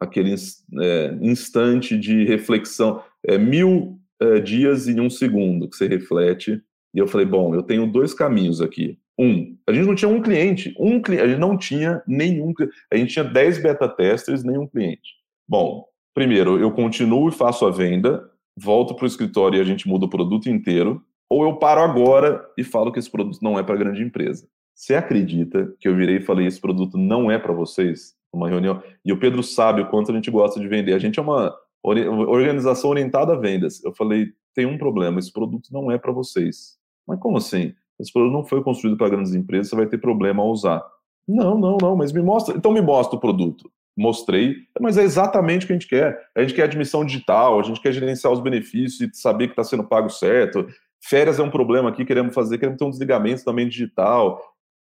aquele 0.00 0.34
é, 0.80 1.18
instante 1.20 1.96
de 1.96 2.24
reflexão, 2.24 3.02
é, 3.24 3.38
mil 3.38 4.00
é, 4.20 4.40
dias 4.40 4.88
em 4.88 5.00
um 5.00 5.08
segundo 5.08 5.68
que 5.68 5.76
você 5.76 5.86
reflete. 5.86 6.60
E 6.92 6.98
eu 6.98 7.06
falei, 7.06 7.26
bom, 7.26 7.54
eu 7.54 7.62
tenho 7.62 7.86
dois 7.86 8.12
caminhos 8.12 8.60
aqui. 8.60 8.98
Um, 9.20 9.54
a 9.66 9.72
gente 9.74 9.86
não 9.86 9.94
tinha 9.94 10.08
um 10.08 10.22
cliente, 10.22 10.74
um 10.80 11.02
cliente, 11.02 11.22
a 11.22 11.28
gente 11.28 11.38
não 11.38 11.54
tinha 11.54 12.02
nenhum, 12.06 12.54
a 12.90 12.96
gente 12.96 13.12
tinha 13.12 13.24
10 13.24 13.62
beta 13.62 13.86
testers, 13.86 14.42
nenhum 14.42 14.66
cliente. 14.66 15.10
Bom, 15.46 15.84
primeiro, 16.14 16.58
eu 16.58 16.72
continuo 16.72 17.28
e 17.28 17.32
faço 17.32 17.66
a 17.66 17.70
venda, 17.70 18.26
volto 18.56 18.94
para 18.94 19.04
o 19.04 19.06
escritório 19.06 19.58
e 19.58 19.60
a 19.60 19.64
gente 19.64 19.86
muda 19.86 20.06
o 20.06 20.08
produto 20.08 20.48
inteiro, 20.48 21.04
ou 21.28 21.44
eu 21.44 21.56
paro 21.56 21.82
agora 21.82 22.42
e 22.56 22.64
falo 22.64 22.90
que 22.90 22.98
esse 22.98 23.10
produto 23.10 23.40
não 23.42 23.58
é 23.58 23.62
para 23.62 23.76
grande 23.76 24.02
empresa. 24.02 24.48
Você 24.74 24.94
acredita 24.94 25.70
que 25.78 25.86
eu 25.86 25.94
virei 25.94 26.16
e 26.16 26.22
falei: 26.22 26.46
esse 26.46 26.58
produto 26.58 26.96
não 26.96 27.30
é 27.30 27.38
para 27.38 27.52
vocês? 27.52 28.14
Uma 28.32 28.48
reunião. 28.48 28.82
E 29.04 29.12
o 29.12 29.18
Pedro 29.18 29.42
sabe 29.42 29.82
o 29.82 29.90
quanto 29.90 30.10
a 30.10 30.14
gente 30.14 30.30
gosta 30.30 30.58
de 30.58 30.66
vender. 30.66 30.94
A 30.94 30.98
gente 30.98 31.18
é 31.18 31.22
uma 31.22 31.54
organização 31.84 32.88
orientada 32.88 33.34
a 33.34 33.36
vendas. 33.36 33.84
Eu 33.84 33.92
falei: 33.92 34.32
tem 34.54 34.64
um 34.64 34.78
problema, 34.78 35.18
esse 35.18 35.30
produto 35.30 35.68
não 35.70 35.90
é 35.90 35.98
para 35.98 36.10
vocês. 36.10 36.78
Mas 37.06 37.20
como 37.20 37.36
assim? 37.36 37.74
Esse 38.00 38.12
produto 38.12 38.32
não 38.32 38.44
foi 38.44 38.62
construído 38.62 38.96
para 38.96 39.10
grandes 39.10 39.34
empresas, 39.34 39.68
você 39.68 39.76
vai 39.76 39.86
ter 39.86 39.98
problema 39.98 40.42
ao 40.42 40.50
usar. 40.50 40.82
Não, 41.28 41.58
não, 41.58 41.76
não, 41.80 41.96
mas 41.96 42.12
me 42.12 42.22
mostra. 42.22 42.56
Então 42.56 42.72
me 42.72 42.80
mostra 42.80 43.16
o 43.16 43.20
produto. 43.20 43.70
Mostrei, 43.96 44.54
mas 44.80 44.96
é 44.96 45.02
exatamente 45.02 45.64
o 45.64 45.66
que 45.66 45.72
a 45.72 45.76
gente 45.76 45.88
quer. 45.88 46.18
A 46.34 46.40
gente 46.40 46.54
quer 46.54 46.62
admissão 46.62 47.04
digital, 47.04 47.60
a 47.60 47.62
gente 47.62 47.80
quer 47.80 47.92
gerenciar 47.92 48.32
os 48.32 48.40
benefícios 48.40 49.00
e 49.00 49.10
saber 49.20 49.48
que 49.48 49.52
está 49.52 49.64
sendo 49.64 49.84
pago 49.84 50.08
certo. 50.08 50.66
Férias 51.02 51.38
é 51.38 51.42
um 51.42 51.50
problema 51.50 51.90
aqui, 51.90 52.04
queremos 52.04 52.34
fazer, 52.34 52.58
queremos 52.58 52.78
ter 52.78 52.84
um 52.84 52.90
desligamento 52.90 53.44
também 53.44 53.68
digital. 53.68 54.40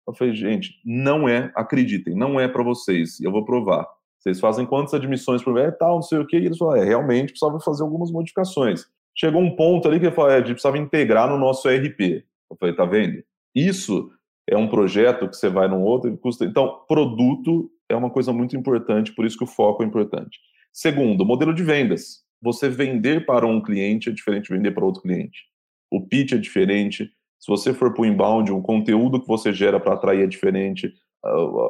Eu 0.07 0.15
falei, 0.15 0.35
gente, 0.35 0.81
não 0.85 1.29
é, 1.29 1.53
acreditem, 1.55 2.15
não 2.15 2.41
é 2.41 2.49
para 2.49 2.63
vocês, 2.63 3.21
eu 3.21 3.31
vou 3.31 3.45
provar. 3.45 3.87
Vocês 4.19 4.41
fazem 4.41 4.65
quantas 4.65 4.95
admissões 4.95 5.43
por 5.43 5.53
mês, 5.53 5.69
é, 5.69 5.71
tal, 5.73 5.97
não 5.97 6.03
sei 6.03 6.19
o 6.19 6.27
quê, 6.27 6.39
e 6.39 6.47
eles 6.47 6.59
falaram, 6.59 6.83
é, 6.83 6.85
realmente 6.85 7.31
precisava 7.31 7.59
fazer 7.61 7.83
algumas 7.83 8.11
modificações. 8.11 8.87
Chegou 9.15 9.41
um 9.41 9.55
ponto 9.55 9.89
ali 9.89 9.99
que 9.99 10.07
ele 10.07 10.15
falou, 10.15 10.31
é, 10.31 10.37
a 10.37 10.39
gente 10.39 10.53
precisava 10.53 10.79
integrar 10.79 11.29
no 11.29 11.39
nosso 11.39 11.69
ERP. 11.69 12.25
Eu 12.53 12.57
falei, 12.59 12.75
tá 12.75 12.85
vendo? 12.85 13.23
Isso 13.55 14.11
é 14.49 14.57
um 14.57 14.69
projeto 14.69 15.29
que 15.29 15.37
você 15.37 15.49
vai 15.49 15.69
num 15.69 15.83
outro 15.83 16.13
e 16.13 16.17
custa. 16.17 16.45
Então, 16.45 16.85
produto 16.87 17.71
é 17.89 17.97
uma 17.97 18.11
coisa 18.11 18.33
muito 18.33 18.57
importante, 18.57 19.13
por 19.13 19.25
isso 19.25 19.37
que 19.37 19.45
o 19.45 19.47
foco 19.47 19.83
é 19.83 19.87
importante. 19.87 20.39
Segundo, 20.73 21.25
modelo 21.25 21.55
de 21.55 21.63
vendas. 21.63 22.23
Você 22.41 22.69
vender 22.69 23.25
para 23.25 23.47
um 23.47 23.63
cliente 23.63 24.09
é 24.09 24.13
diferente 24.13 24.49
de 24.49 24.57
vender 24.57 24.73
para 24.73 24.85
outro 24.85 25.03
cliente. 25.03 25.45
O 25.91 26.01
pitch 26.01 26.33
é 26.33 26.39
diferente, 26.39 27.05
se 27.39 27.47
você 27.47 27.73
for 27.73 27.93
para 27.93 28.03
o 28.03 28.07
inbound, 28.07 28.51
o 28.51 28.63
conteúdo 28.63 29.21
que 29.21 29.29
você 29.29 29.53
gera 29.53 29.79
para 29.79 29.95
atrair 29.95 30.23
é 30.23 30.27
diferente, 30.27 30.93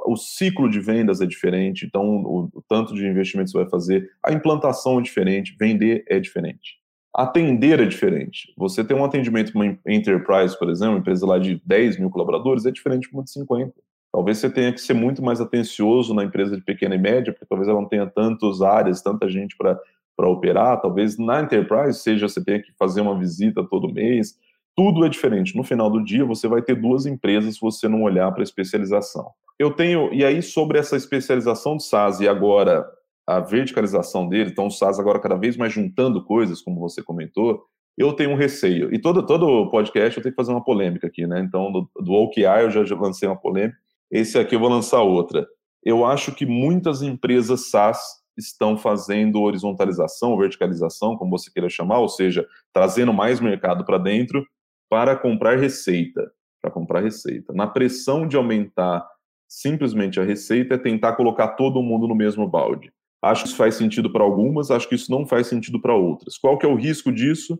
o 0.07 0.16
ciclo 0.16 0.70
de 0.70 0.80
vendas 0.80 1.20
é 1.20 1.26
diferente, 1.26 1.85
então 1.85 2.22
o, 2.22 2.64
tanto 2.68 2.95
de 2.95 3.07
investimento 3.07 3.47
que 3.47 3.53
você 3.53 3.62
vai 3.62 3.70
fazer, 3.70 4.11
a 4.24 4.33
implantação 4.33 4.99
é 4.99 5.03
diferente, 5.03 5.55
vender 5.59 6.05
é 6.09 6.18
diferente. 6.18 6.82
Atender 7.15 7.81
é 7.81 7.85
diferente. 7.85 8.53
Você 8.57 8.83
tem 8.83 8.97
um 8.97 9.05
atendimento 9.05 9.53
uma 9.55 9.67
enterprise, 9.87 10.59
por 10.59 10.71
exemplo, 10.71 10.99
empresa 10.99 11.27
lá 11.27 11.39
de 11.39 11.61
10 11.65 11.99
mil 11.99 12.11
colaboradores, 12.11 12.65
é 12.65 12.71
diferente 12.71 13.09
de 13.09 13.15
uma 13.15 13.23
de 13.23 13.31
50. 13.31 13.73
Talvez 14.13 14.39
você 14.39 14.51
tenha 14.51 14.73
que 14.73 14.81
ser 14.81 14.95
muito 14.95 15.23
mais 15.23 15.41
atencioso 15.41 16.13
na 16.15 16.25
empresa 16.25 16.57
de 16.57 16.63
pequena 16.63 16.95
e 16.95 16.99
média, 16.99 17.33
porque 17.33 17.47
talvez 17.47 17.69
ela 17.69 17.81
não 17.81 17.89
tenha 17.89 18.07
tantas 18.07 18.61
áreas, 18.61 19.03
tanta 19.03 19.29
gente 19.29 19.57
para 19.57 20.29
operar. 20.29 20.81
Talvez 20.81 21.19
na 21.19 21.41
enterprise 21.41 21.99
seja 21.99 22.29
você 22.29 22.43
tenha 22.45 22.63
que 22.63 22.73
fazer 22.79 23.01
uma 23.01 23.19
visita 23.19 23.65
todo 23.65 23.93
mês. 23.93 24.35
Tudo 24.77 25.05
é 25.05 25.09
diferente. 25.09 25.57
No 25.57 25.63
final 25.63 25.91
do 25.91 26.03
dia, 26.03 26.25
você 26.25 26.47
vai 26.47 26.61
ter 26.61 26.75
duas 26.75 27.07
empresas 27.07 27.55
se 27.55 27.61
você 27.61 27.89
não 27.89 28.03
olhar 28.03 28.31
para 28.33 28.43
a 28.43 28.45
especialização. 28.45 29.31
Eu 29.59 29.71
tenho, 29.71 30.13
e 30.13 30.25
aí 30.25 30.43
sobre 30.43 30.79
essa 30.79 30.97
especialização 30.97 31.77
do 31.77 31.83
SaaS 31.83 32.21
e 32.21 32.29
agora 32.29 32.87
a 33.27 33.41
verticalização 33.41 34.29
dele, 34.29 34.51
então 34.51 34.66
o 34.66 34.70
SaaS 34.70 34.99
agora 34.99 35.20
cada 35.20 35.37
vez 35.37 35.57
mais 35.57 35.73
juntando 35.73 36.25
coisas, 36.25 36.61
como 36.61 36.81
você 36.81 37.03
comentou, 37.03 37.64
eu 37.97 38.12
tenho 38.12 38.31
um 38.31 38.37
receio. 38.37 38.93
E 38.93 38.99
todo, 38.99 39.25
todo 39.25 39.70
podcast 39.70 40.16
eu 40.16 40.23
tenho 40.23 40.33
que 40.33 40.41
fazer 40.41 40.53
uma 40.53 40.64
polêmica 40.64 41.07
aqui, 41.07 41.27
né? 41.27 41.41
Então, 41.41 41.70
do, 41.70 41.89
do 42.01 42.12
OKR 42.12 42.62
eu 42.62 42.70
já, 42.70 42.85
já 42.85 42.97
lancei 42.97 43.29
uma 43.29 43.37
polêmica, 43.37 43.79
esse 44.11 44.39
aqui 44.39 44.55
eu 44.55 44.61
vou 44.61 44.68
lançar 44.68 45.03
outra. 45.03 45.47
Eu 45.85 46.05
acho 46.05 46.35
que 46.35 46.47
muitas 46.47 47.03
empresas 47.03 47.70
SaaS 47.70 48.23
estão 48.37 48.77
fazendo 48.77 49.43
horizontalização, 49.43 50.37
verticalização, 50.37 51.16
como 51.16 51.31
você 51.31 51.51
queira 51.51 51.68
chamar, 51.68 51.99
ou 51.99 52.09
seja, 52.09 52.47
trazendo 52.73 53.12
mais 53.12 53.41
mercado 53.41 53.85
para 53.85 53.99
dentro 53.99 54.47
para 54.89 55.16
comprar 55.16 55.59
receita, 55.59 56.31
para 56.61 56.70
comprar 56.70 57.01
receita. 57.01 57.53
Na 57.53 57.66
pressão 57.66 58.27
de 58.27 58.37
aumentar 58.37 59.07
simplesmente 59.49 60.18
a 60.18 60.25
receita 60.25 60.75
é 60.75 60.79
tentar 60.79 61.14
colocar 61.14 61.49
todo 61.49 61.83
mundo 61.83 62.09
no 62.09 62.14
mesmo 62.14 62.49
balde. 62.49 62.93
Acho 63.23 63.43
que 63.45 63.49
isso 63.49 63.57
faz 63.57 63.77
sentido 63.77 64.11
para 64.11 64.25
algumas, 64.25 64.70
acho 64.70 64.89
que 64.89 64.97
isso 64.97 65.11
não 65.11 65.25
faz 65.25 65.47
sentido 65.47 65.81
para 65.81 65.95
outras. 65.95 66.37
Qual 66.37 66.59
que 66.59 66.66
é 66.66 66.68
o 66.68 66.75
risco 66.75 67.12
disso? 67.12 67.59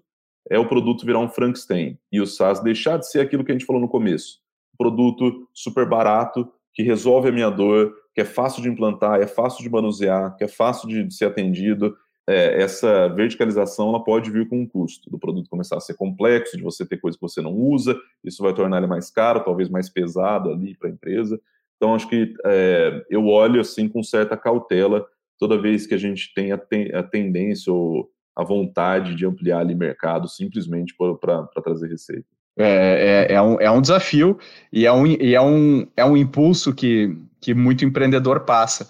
É 0.51 0.59
o 0.59 0.69
produto 0.69 1.07
virar 1.07 1.21
um 1.21 1.29
Frankenstein 1.29 1.97
e 2.11 2.21
o 2.21 2.27
SaaS 2.27 2.61
deixar 2.61 2.99
de 2.99 3.09
ser 3.09 3.21
aquilo 3.21 3.45
que 3.45 3.53
a 3.53 3.55
gente 3.55 3.65
falou 3.65 3.81
no 3.81 3.89
começo 3.89 4.43
produto 4.83 5.49
super 5.53 5.89
barato, 5.89 6.51
que 6.75 6.83
resolve 6.83 7.29
a 7.29 7.33
minha 7.33 7.51
dor, 7.51 7.95
que 8.15 8.21
é 8.21 8.25
fácil 8.25 8.63
de 8.63 8.69
implantar, 8.69 9.21
é 9.21 9.27
fácil 9.27 9.63
de 9.63 9.71
manusear, 9.71 10.37
que 10.37 10.45
é 10.45 10.49
fácil 10.49 10.89
de 10.89 11.15
ser 11.15 11.27
atendido. 11.27 11.97
É, 12.29 12.63
essa 12.63 13.09
verticalização 13.09 13.89
ela 13.89 14.03
pode 14.03 14.31
vir 14.31 14.49
com 14.49 14.61
um 14.61 14.67
custo 14.67 15.11
do 15.11 15.19
produto 15.19 15.51
começar 15.51 15.77
a 15.77 15.81
ser 15.81 15.95
complexo, 15.95 16.57
de 16.57 16.63
você 16.63 16.85
ter 16.85 16.99
coisas 16.99 17.17
que 17.17 17.27
você 17.27 17.41
não 17.41 17.53
usa, 17.53 17.97
isso 18.25 18.43
vai 18.43 18.55
tornar 18.55 18.79
ele 18.79 18.87
mais 18.87 19.11
caro, 19.11 19.45
talvez 19.45 19.69
mais 19.69 19.89
pesado 19.89 20.51
ali 20.51 20.77
para 20.77 20.89
a 20.89 20.93
empresa. 20.93 21.41
Então, 21.77 21.95
acho 21.95 22.09
que 22.09 22.35
é, 22.45 23.05
eu 23.11 23.27
olho 23.27 23.61
assim 23.61 23.89
com 23.89 24.03
certa 24.03 24.37
cautela 24.37 25.07
toda 25.39 25.61
vez 25.61 25.87
que 25.87 25.95
a 25.95 25.99
gente 25.99 26.33
tem 26.35 26.53
a, 26.53 26.59
ten, 26.59 26.95
a 26.95 27.03
tendência 27.03 27.72
ou 27.72 28.09
a 28.37 28.45
vontade 28.45 29.14
de 29.14 29.26
ampliar 29.26 29.61
ali 29.61 29.74
mercado 29.74 30.28
simplesmente 30.28 30.95
para 31.20 31.62
trazer 31.62 31.89
receita. 31.89 32.26
É, 32.57 33.26
é, 33.30 33.35
é, 33.35 33.43
um, 33.43 33.61
é 33.61 33.70
um 33.70 33.80
desafio 33.80 34.39
e 34.72 34.85
é 34.87 34.93
um, 34.93 35.07
e 35.07 35.35
é 35.35 35.41
um, 35.41 35.87
é 35.97 36.05
um 36.05 36.16
impulso 36.16 36.74
que, 36.74 37.16
que 37.41 37.55
muito 37.55 37.85
empreendedor 37.85 38.41
passa. 38.41 38.89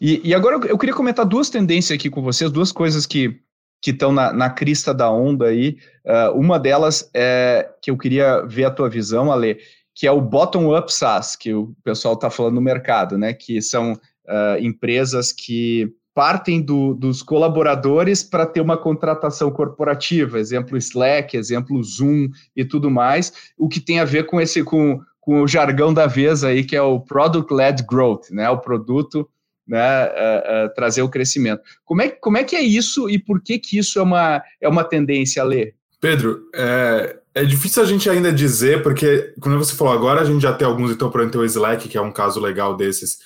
E, 0.00 0.20
e 0.24 0.34
agora 0.34 0.56
eu, 0.56 0.64
eu 0.64 0.78
queria 0.78 0.94
comentar 0.94 1.24
duas 1.24 1.48
tendências 1.48 1.96
aqui 1.96 2.10
com 2.10 2.22
vocês, 2.22 2.50
duas 2.50 2.72
coisas 2.72 3.06
que 3.06 3.40
que 3.84 3.90
estão 3.90 4.10
na, 4.10 4.32
na, 4.32 4.48
crista 4.48 4.94
da 4.94 5.12
onda 5.12 5.48
aí. 5.48 5.76
Uh, 6.06 6.40
uma 6.40 6.58
delas 6.58 7.10
é 7.12 7.70
que 7.82 7.90
eu 7.90 7.98
queria 7.98 8.40
ver 8.40 8.64
a 8.64 8.70
tua 8.70 8.88
visão, 8.88 9.30
Ale, 9.30 9.58
que 9.94 10.06
é 10.06 10.10
o 10.10 10.22
bottom-up 10.22 10.90
SaaS, 10.90 11.36
que 11.36 11.52
o 11.52 11.76
pessoal 11.84 12.14
está 12.14 12.30
falando 12.30 12.54
no 12.54 12.62
mercado, 12.62 13.18
né? 13.18 13.34
Que 13.34 13.60
são 13.60 14.00
uh, 14.26 14.58
empresas 14.60 15.32
que 15.32 15.92
partem 16.14 16.62
do, 16.62 16.94
dos 16.94 17.22
colaboradores 17.22 18.22
para 18.22 18.46
ter 18.46 18.60
uma 18.60 18.76
contratação 18.76 19.50
corporativa, 19.50 20.38
exemplo 20.38 20.76
Slack, 20.76 21.36
exemplo 21.36 21.82
Zoom 21.82 22.28
e 22.54 22.64
tudo 22.64 22.90
mais, 22.90 23.32
o 23.58 23.68
que 23.68 23.80
tem 23.80 23.98
a 23.98 24.04
ver 24.04 24.26
com 24.26 24.40
esse 24.40 24.62
com, 24.62 25.00
com 25.20 25.42
o 25.42 25.48
jargão 25.48 25.92
da 25.92 26.06
vez 26.06 26.44
aí 26.44 26.62
que 26.62 26.76
é 26.76 26.82
o 26.82 27.00
product 27.00 27.52
led 27.52 27.82
growth, 27.82 28.30
né, 28.30 28.48
o 28.48 28.58
produto 28.58 29.28
né, 29.66 30.06
uh, 30.06 30.66
uh, 30.66 30.74
trazer 30.74 31.02
o 31.02 31.08
crescimento. 31.08 31.62
Como 31.84 32.02
é, 32.02 32.10
como 32.10 32.36
é 32.36 32.44
que 32.44 32.54
é 32.54 32.62
isso 32.62 33.10
e 33.10 33.18
por 33.18 33.42
que 33.42 33.58
que 33.58 33.78
isso 33.78 33.98
é 33.98 34.02
uma, 34.02 34.42
é 34.60 34.68
uma 34.68 34.84
tendência 34.84 35.42
a 35.42 35.44
ler? 35.44 35.74
Pedro, 36.00 36.42
é, 36.54 37.16
é 37.34 37.44
difícil 37.44 37.82
a 37.82 37.86
gente 37.86 38.08
ainda 38.08 38.30
dizer, 38.30 38.82
porque, 38.82 39.32
como 39.40 39.58
você 39.58 39.74
falou 39.74 39.94
agora, 39.94 40.20
a 40.20 40.24
gente 40.24 40.42
já 40.42 40.52
tem 40.52 40.66
alguns, 40.66 40.92
então, 40.92 41.10
por 41.10 41.20
exemplo, 41.20 41.40
o 41.40 41.44
Slack, 41.44 41.88
que 41.88 41.96
é 41.96 42.00
um 42.00 42.12
caso 42.12 42.38
legal 42.38 42.76
desses, 42.76 43.18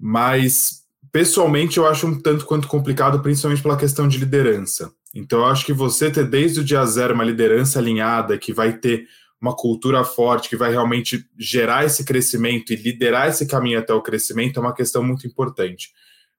mas 0.00 0.80
pessoalmente 1.12 1.76
eu 1.76 1.86
acho 1.86 2.06
um 2.06 2.18
tanto 2.18 2.46
quanto 2.46 2.66
complicado, 2.66 3.20
principalmente 3.20 3.62
pela 3.62 3.76
questão 3.76 4.08
de 4.08 4.16
liderança. 4.16 4.90
Então 5.14 5.40
eu 5.40 5.46
acho 5.46 5.66
que 5.66 5.72
você 5.72 6.10
ter 6.10 6.24
desde 6.24 6.60
o 6.60 6.64
dia 6.64 6.84
zero 6.86 7.14
uma 7.14 7.24
liderança 7.24 7.78
alinhada, 7.78 8.38
que 8.38 8.52
vai 8.52 8.72
ter 8.72 9.06
uma 9.40 9.54
cultura 9.54 10.04
forte, 10.04 10.48
que 10.48 10.56
vai 10.56 10.70
realmente 10.70 11.26
gerar 11.38 11.84
esse 11.84 12.04
crescimento 12.04 12.72
e 12.72 12.76
liderar 12.76 13.28
esse 13.28 13.46
caminho 13.46 13.78
até 13.78 13.92
o 13.92 14.02
crescimento 14.02 14.58
é 14.58 14.62
uma 14.62 14.74
questão 14.74 15.02
muito 15.02 15.26
importante. 15.26 15.90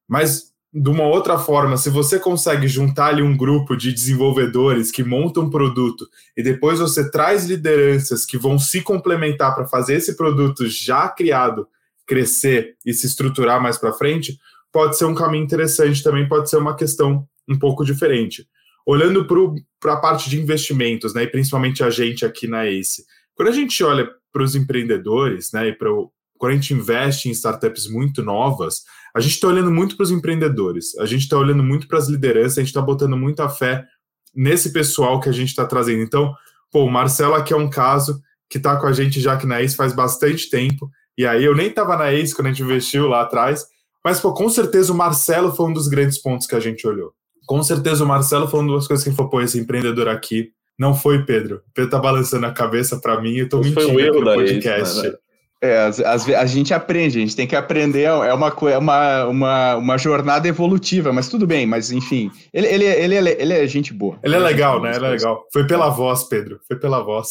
Mas 0.08 0.52
de 0.72 0.88
uma 0.88 1.04
outra 1.04 1.38
forma, 1.38 1.76
se 1.76 1.90
você 1.90 2.18
consegue 2.18 2.66
juntar 2.66 3.08
ali 3.08 3.22
um 3.22 3.36
grupo 3.36 3.76
de 3.76 3.92
desenvolvedores 3.92 4.90
que 4.90 5.04
montam 5.04 5.44
um 5.44 5.50
produto 5.50 6.08
e 6.34 6.42
depois 6.42 6.78
você 6.78 7.10
traz 7.10 7.44
lideranças 7.44 8.24
que 8.24 8.38
vão 8.38 8.58
se 8.58 8.80
complementar 8.80 9.54
para 9.54 9.66
fazer 9.66 9.96
esse 9.96 10.16
produto 10.16 10.66
já 10.66 11.08
criado 11.08 11.68
crescer 12.12 12.76
e 12.84 12.92
se 12.92 13.06
estruturar 13.06 13.62
mais 13.62 13.78
para 13.78 13.94
frente, 13.94 14.38
pode 14.70 14.98
ser 14.98 15.06
um 15.06 15.14
caminho 15.14 15.44
interessante 15.44 16.02
também, 16.02 16.28
pode 16.28 16.50
ser 16.50 16.58
uma 16.58 16.76
questão 16.76 17.26
um 17.48 17.58
pouco 17.58 17.86
diferente. 17.86 18.46
Olhando 18.86 19.26
para 19.80 19.94
a 19.94 19.96
parte 19.96 20.28
de 20.28 20.38
investimentos, 20.38 21.14
né, 21.14 21.22
e 21.22 21.26
principalmente 21.26 21.82
a 21.82 21.88
gente 21.88 22.26
aqui 22.26 22.46
na 22.46 22.66
ACE, 22.66 23.06
quando 23.34 23.48
a 23.48 23.52
gente 23.52 23.82
olha 23.82 24.06
para 24.30 24.42
os 24.42 24.54
empreendedores, 24.54 25.52
né, 25.52 25.68
e 25.68 25.72
para 25.72 25.88
quando 26.36 26.52
a 26.52 26.54
gente 26.54 26.74
investe 26.74 27.28
em 27.28 27.32
startups 27.32 27.88
muito 27.88 28.22
novas, 28.22 28.82
a 29.14 29.20
gente 29.20 29.34
está 29.34 29.48
olhando 29.48 29.70
muito 29.70 29.96
para 29.96 30.04
os 30.04 30.10
empreendedores, 30.10 30.98
a 30.98 31.06
gente 31.06 31.22
está 31.22 31.38
olhando 31.38 31.62
muito 31.62 31.88
para 31.88 31.98
as 31.98 32.08
lideranças, 32.08 32.58
a 32.58 32.60
gente 32.60 32.70
está 32.70 32.82
botando 32.82 33.16
muita 33.16 33.48
fé 33.48 33.86
nesse 34.34 34.72
pessoal 34.72 35.18
que 35.20 35.28
a 35.28 35.32
gente 35.32 35.48
está 35.48 35.64
trazendo. 35.64 36.02
Então, 36.02 36.34
pô, 36.70 36.84
o 36.84 36.90
Marcelo 36.90 37.34
aqui 37.34 37.54
é 37.54 37.56
um 37.56 37.70
caso 37.70 38.20
que 38.50 38.58
está 38.58 38.76
com 38.76 38.86
a 38.86 38.92
gente 38.92 39.20
já 39.20 39.34
aqui 39.34 39.46
na 39.46 39.62
ACE 39.62 39.76
faz 39.76 39.94
bastante 39.94 40.50
tempo, 40.50 40.90
e 41.16 41.26
aí 41.26 41.44
eu 41.44 41.54
nem 41.54 41.68
estava 41.68 41.96
na 41.96 42.12
ACE 42.12 42.34
quando 42.34 42.46
a 42.46 42.50
gente 42.50 42.62
investiu 42.62 43.08
lá 43.08 43.22
atrás, 43.22 43.66
mas, 44.04 44.20
pô, 44.20 44.32
com 44.32 44.48
certeza 44.48 44.92
o 44.92 44.96
Marcelo 44.96 45.52
foi 45.52 45.66
um 45.66 45.72
dos 45.72 45.88
grandes 45.88 46.18
pontos 46.18 46.46
que 46.46 46.56
a 46.56 46.60
gente 46.60 46.86
olhou. 46.86 47.12
Com 47.46 47.62
certeza 47.62 48.04
o 48.04 48.08
Marcelo 48.08 48.48
foi 48.48 48.60
uma 48.60 48.74
das 48.74 48.86
coisas 48.86 49.04
que 49.04 49.14
falou, 49.14 49.30
pô, 49.30 49.40
esse 49.40 49.58
empreendedor 49.58 50.08
aqui 50.08 50.50
não 50.78 50.94
foi 50.94 51.24
Pedro. 51.24 51.56
O 51.56 51.72
Pedro 51.74 51.90
tá 51.90 51.98
balançando 51.98 52.46
a 52.46 52.52
cabeça 52.52 52.98
para 52.98 53.20
mim 53.20 53.30
e 53.30 53.38
eu 53.40 53.48
tô 53.48 53.60
Isso 53.60 53.70
mentindo 53.70 53.92
foi 53.92 53.96
um 53.96 54.00
erro 54.00 54.20
no 54.20 54.34
podcast. 54.34 55.02
Né? 55.02 55.14
É, 55.62 55.78
as, 55.78 56.00
as, 56.00 56.28
a 56.28 56.46
gente 56.46 56.74
aprende, 56.74 57.18
a 57.18 57.20
gente 57.20 57.36
tem 57.36 57.46
que 57.46 57.54
aprender, 57.54 58.02
é 58.02 58.34
uma, 58.34 58.52
é 58.68 58.78
uma, 58.78 59.24
uma, 59.26 59.76
uma 59.76 59.98
jornada 59.98 60.48
evolutiva, 60.48 61.12
mas 61.12 61.28
tudo 61.28 61.46
bem, 61.46 61.66
mas 61.66 61.92
enfim, 61.92 62.32
ele, 62.52 62.66
ele, 62.66 62.84
ele, 62.84 63.14
ele, 63.14 63.30
ele 63.38 63.52
é 63.52 63.66
gente 63.68 63.92
boa. 63.92 64.18
Ele 64.24 64.34
é 64.34 64.40
legal, 64.40 64.82
né? 64.82 64.96
Ele 64.96 65.06
é 65.06 65.10
legal. 65.10 65.46
Foi 65.52 65.64
pela 65.64 65.88
voz, 65.88 66.24
Pedro, 66.24 66.58
foi 66.66 66.76
pela 66.76 67.00
voz. 67.00 67.30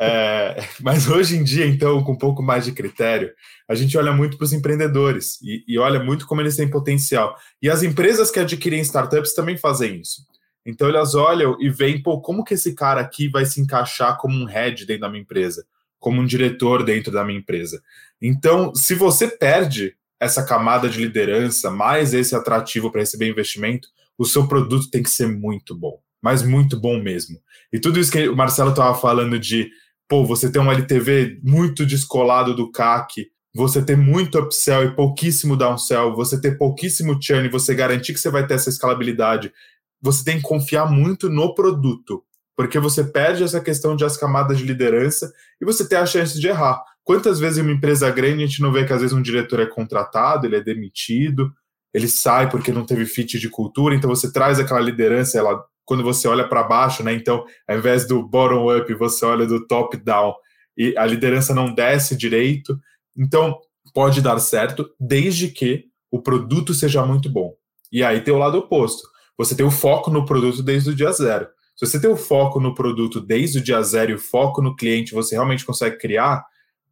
É, 0.00 0.64
mas 0.80 1.08
hoje 1.08 1.36
em 1.36 1.44
dia, 1.44 1.66
então, 1.66 2.02
com 2.02 2.12
um 2.12 2.18
pouco 2.18 2.42
mais 2.42 2.64
de 2.64 2.72
critério, 2.72 3.32
a 3.68 3.74
gente 3.74 3.96
olha 3.96 4.12
muito 4.12 4.36
para 4.36 4.44
os 4.44 4.52
empreendedores 4.52 5.40
e, 5.42 5.64
e 5.66 5.78
olha 5.78 6.02
muito 6.02 6.26
como 6.26 6.40
eles 6.40 6.56
têm 6.56 6.70
potencial. 6.70 7.36
E 7.60 7.68
as 7.68 7.82
empresas 7.82 8.30
que 8.30 8.40
adquirem 8.40 8.80
startups 8.80 9.34
também 9.34 9.56
fazem 9.56 10.00
isso. 10.00 10.26
Então 10.64 10.88
elas 10.88 11.14
olham 11.14 11.56
e 11.60 11.70
veem, 11.70 12.02
pô, 12.02 12.20
como 12.20 12.44
que 12.44 12.54
esse 12.54 12.74
cara 12.74 13.00
aqui 13.00 13.28
vai 13.28 13.44
se 13.44 13.60
encaixar 13.60 14.16
como 14.18 14.36
um 14.36 14.44
head 14.44 14.84
dentro 14.84 15.02
da 15.02 15.08
minha 15.08 15.22
empresa? 15.22 15.64
como 15.98 16.20
um 16.20 16.24
diretor 16.24 16.84
dentro 16.84 17.12
da 17.12 17.24
minha 17.24 17.38
empresa. 17.38 17.82
Então, 18.22 18.72
se 18.74 18.94
você 18.94 19.28
perde 19.28 19.96
essa 20.20 20.44
camada 20.44 20.88
de 20.88 21.00
liderança, 21.00 21.70
mais 21.70 22.14
esse 22.14 22.34
atrativo 22.34 22.90
para 22.90 23.00
receber 23.00 23.28
investimento, 23.28 23.88
o 24.16 24.24
seu 24.24 24.46
produto 24.46 24.88
tem 24.88 25.02
que 25.02 25.10
ser 25.10 25.26
muito 25.26 25.74
bom, 25.74 26.00
mas 26.22 26.42
muito 26.42 26.78
bom 26.78 27.02
mesmo. 27.02 27.38
E 27.72 27.78
tudo 27.78 28.00
isso 28.00 28.12
que 28.12 28.28
o 28.28 28.36
Marcelo 28.36 28.70
estava 28.70 28.94
falando 28.94 29.38
de, 29.38 29.68
pô, 30.08 30.24
você 30.24 30.50
ter 30.50 30.58
um 30.58 30.70
LTV 30.70 31.40
muito 31.42 31.84
descolado 31.84 32.54
do 32.54 32.70
CAC, 32.70 33.28
você 33.54 33.82
ter 33.82 33.96
muito 33.96 34.38
upsell 34.38 34.84
e 34.84 34.94
pouquíssimo 34.94 35.56
downsell, 35.56 36.14
você 36.14 36.40
ter 36.40 36.58
pouquíssimo 36.58 37.18
churn, 37.20 37.48
você 37.48 37.74
garantir 37.74 38.12
que 38.12 38.20
você 38.20 38.30
vai 38.30 38.46
ter 38.46 38.54
essa 38.54 38.68
escalabilidade, 38.68 39.52
você 40.00 40.24
tem 40.24 40.36
que 40.36 40.42
confiar 40.42 40.90
muito 40.90 41.28
no 41.28 41.54
produto 41.54 42.22
porque 42.56 42.78
você 42.78 43.04
perde 43.04 43.44
essa 43.44 43.60
questão 43.60 43.94
de 43.94 44.04
as 44.04 44.16
camadas 44.16 44.56
de 44.58 44.64
liderança 44.64 45.30
e 45.60 45.64
você 45.64 45.86
tem 45.86 45.98
a 45.98 46.06
chance 46.06 46.40
de 46.40 46.48
errar. 46.48 46.82
Quantas 47.04 47.38
vezes 47.38 47.58
em 47.58 47.60
uma 47.60 47.72
empresa 47.72 48.10
grande 48.10 48.42
a 48.42 48.46
gente 48.46 48.62
não 48.62 48.72
vê 48.72 48.84
que 48.84 48.92
às 48.92 49.02
vezes 49.02 49.14
um 49.14 49.22
diretor 49.22 49.60
é 49.60 49.66
contratado, 49.66 50.46
ele 50.46 50.56
é 50.56 50.60
demitido, 50.60 51.52
ele 51.92 52.08
sai 52.08 52.48
porque 52.48 52.72
não 52.72 52.86
teve 52.86 53.04
fit 53.04 53.38
de 53.38 53.50
cultura, 53.50 53.94
então 53.94 54.08
você 54.08 54.32
traz 54.32 54.58
aquela 54.58 54.80
liderança, 54.80 55.38
ela 55.38 55.62
quando 55.86 56.02
você 56.02 56.28
olha 56.28 56.46
para 56.46 56.62
baixo, 56.62 57.02
né? 57.02 57.14
Então, 57.14 57.46
ao 57.66 57.78
invés 57.78 58.06
do 58.06 58.22
bottom 58.22 58.76
up, 58.76 58.92
você 58.94 59.24
olha 59.24 59.46
do 59.46 59.66
top 59.66 59.96
down 59.96 60.34
e 60.76 60.94
a 60.98 61.06
liderança 61.06 61.54
não 61.54 61.72
desce 61.72 62.14
direito. 62.14 62.78
Então, 63.16 63.58
pode 63.94 64.20
dar 64.20 64.38
certo 64.40 64.90
desde 65.00 65.48
que 65.48 65.86
o 66.10 66.20
produto 66.20 66.74
seja 66.74 67.06
muito 67.06 67.30
bom. 67.30 67.54
E 67.90 68.04
aí 68.04 68.20
tem 68.20 68.34
o 68.34 68.38
lado 68.38 68.58
oposto 68.58 69.08
você 69.36 69.54
tem 69.54 69.66
o 69.66 69.70
foco 69.70 70.10
no 70.10 70.24
produto 70.24 70.62
desde 70.62 70.90
o 70.90 70.94
dia 70.94 71.12
zero. 71.12 71.48
Se 71.76 71.86
você 71.86 72.00
tem 72.00 72.08
o 72.08 72.16
foco 72.16 72.58
no 72.58 72.74
produto 72.74 73.20
desde 73.20 73.58
o 73.58 73.62
dia 73.62 73.82
zero 73.82 74.12
e 74.12 74.14
o 74.14 74.18
foco 74.18 74.62
no 74.62 74.74
cliente, 74.74 75.12
você 75.12 75.34
realmente 75.34 75.64
consegue 75.64 75.98
criar, 75.98 76.42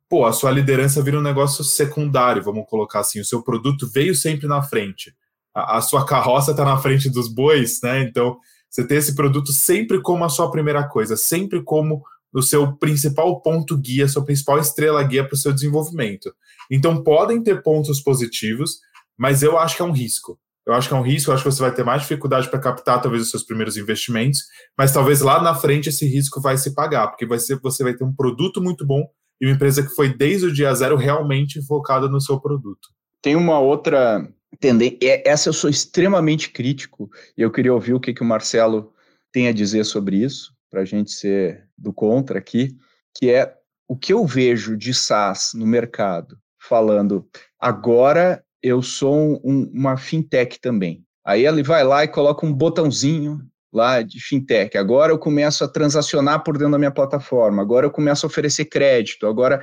pô, 0.09 0.27
a 0.27 0.33
sua 0.33 0.51
liderança 0.51 1.03
vira 1.03 1.19
um 1.19 1.23
negócio 1.23 1.65
secundário, 1.65 2.43
vamos 2.43 2.67
colocar 2.69 3.01
assim. 3.01 3.21
O 3.21 3.25
seu 3.25 3.43
produto 3.43 3.89
veio 3.91 4.15
sempre 4.15 4.47
na 4.47 4.63
frente. 4.63 5.15
A, 5.55 5.79
a 5.79 5.81
sua 5.81 6.05
carroça 6.05 6.51
está 6.51 6.65
na 6.65 6.77
frente 6.77 7.09
dos 7.09 7.29
bois, 7.29 7.81
né? 7.83 8.03
Então, 8.03 8.39
você 8.75 8.85
tem 8.85 8.99
esse 8.99 9.15
produto 9.15 9.53
sempre 9.53 10.03
como 10.03 10.25
a 10.25 10.29
sua 10.29 10.51
primeira 10.51 10.83
coisa, 10.89 11.17
sempre 11.17 11.63
como 11.63 12.03
o 12.33 12.43
seu 12.43 12.77
principal 12.77 13.41
ponto 13.41 13.79
guia, 13.79 14.09
sua 14.09 14.25
principal 14.25 14.59
estrela 14.59 15.01
guia 15.05 15.25
para 15.25 15.35
o 15.35 15.39
seu 15.39 15.53
desenvolvimento. 15.53 16.35
Então, 16.69 17.01
podem 17.01 17.41
ter 17.41 17.63
pontos 17.63 18.01
positivos, 18.01 18.81
mas 19.17 19.45
eu 19.45 19.57
acho 19.57 19.77
que 19.77 19.83
é 19.83 19.85
um 19.85 19.93
risco. 19.93 20.37
Eu 20.67 20.75
acho 20.75 20.89
que 20.89 20.95
é 20.95 20.97
um 20.97 21.03
risco, 21.03 21.31
eu 21.31 21.35
acho 21.37 21.45
que 21.45 21.53
você 21.53 21.63
vai 21.63 21.73
ter 21.73 21.85
mais 21.85 22.03
dificuldade 22.03 22.49
para 22.51 22.59
captar 22.59 23.01
talvez 23.01 23.23
os 23.23 23.31
seus 23.31 23.45
primeiros 23.45 23.77
investimentos, 23.77 24.41
mas 24.77 24.91
talvez 24.91 25.21
lá 25.21 25.41
na 25.41 25.55
frente 25.55 25.91
esse 25.91 26.05
risco 26.09 26.41
vai 26.41 26.57
se 26.59 26.75
pagar, 26.75 27.07
porque 27.07 27.27
vai 27.27 27.39
ser, 27.39 27.61
você 27.61 27.85
vai 27.85 27.95
ter 27.95 28.03
um 28.03 28.13
produto 28.13 28.61
muito 28.61 28.85
bom 28.85 29.07
e 29.41 29.47
uma 29.47 29.55
empresa 29.55 29.85
que 29.85 29.95
foi 29.95 30.13
desde 30.13 30.47
o 30.47 30.53
dia 30.53 30.75
zero 30.75 30.97
realmente 30.97 31.65
focada 31.65 32.09
no 32.09 32.21
seu 32.21 32.41
produto. 32.41 32.89
Tem 33.23 33.37
uma 33.37 33.61
outra 33.61 34.29
tendência, 34.59 34.99
essa 35.25 35.49
eu 35.49 35.53
sou 35.53 35.69
extremamente 35.69 36.51
crítico, 36.51 37.11
e 37.37 37.43
eu 37.43 37.51
queria 37.51 37.73
ouvir 37.73 37.95
o 37.95 38.01
que, 38.01 38.13
que 38.13 38.23
o 38.23 38.27
Marcelo 38.27 38.93
tem 39.33 39.49
a 39.49 39.53
dizer 39.53 39.85
sobre 39.85 40.17
isso, 40.17 40.55
para 40.71 40.83
a 40.83 40.85
gente 40.85 41.13
ser 41.13 41.67
do 41.77 41.93
contra 41.93 42.39
aqui, 42.39 42.77
que 43.17 43.31
é 43.31 43.55
o 43.89 43.97
que 43.97 44.13
eu 44.13 44.25
vejo 44.27 44.77
de 44.77 44.95
SaaS 44.95 45.53
no 45.55 45.67
mercado, 45.67 46.39
falando 46.59 47.29
agora 47.61 48.43
eu 48.63 48.81
sou 48.83 49.41
um, 49.45 49.71
uma 49.73 49.97
fintech 49.97 50.59
também. 50.61 51.05
Aí 51.25 51.47
ele 51.47 51.63
vai 51.63 51.85
lá 51.85 52.05
e 52.05 52.09
coloca 52.09 52.47
um 52.47 52.53
botãozinho 52.53 53.41
lá 53.73 54.03
de 54.03 54.21
fintech. 54.21 54.79
Agora 54.79 55.13
eu 55.13 55.19
começo 55.19 55.65
a 55.65 55.69
transacionar 55.69 56.43
por 56.43 56.57
dentro 56.57 56.73
da 56.73 56.79
minha 56.79 56.91
plataforma. 56.91 57.61
Agora 57.61 57.87
eu 57.87 57.91
começo 57.91 58.25
a 58.25 58.29
oferecer 58.29 58.67
crédito. 58.67 59.27
Agora, 59.27 59.63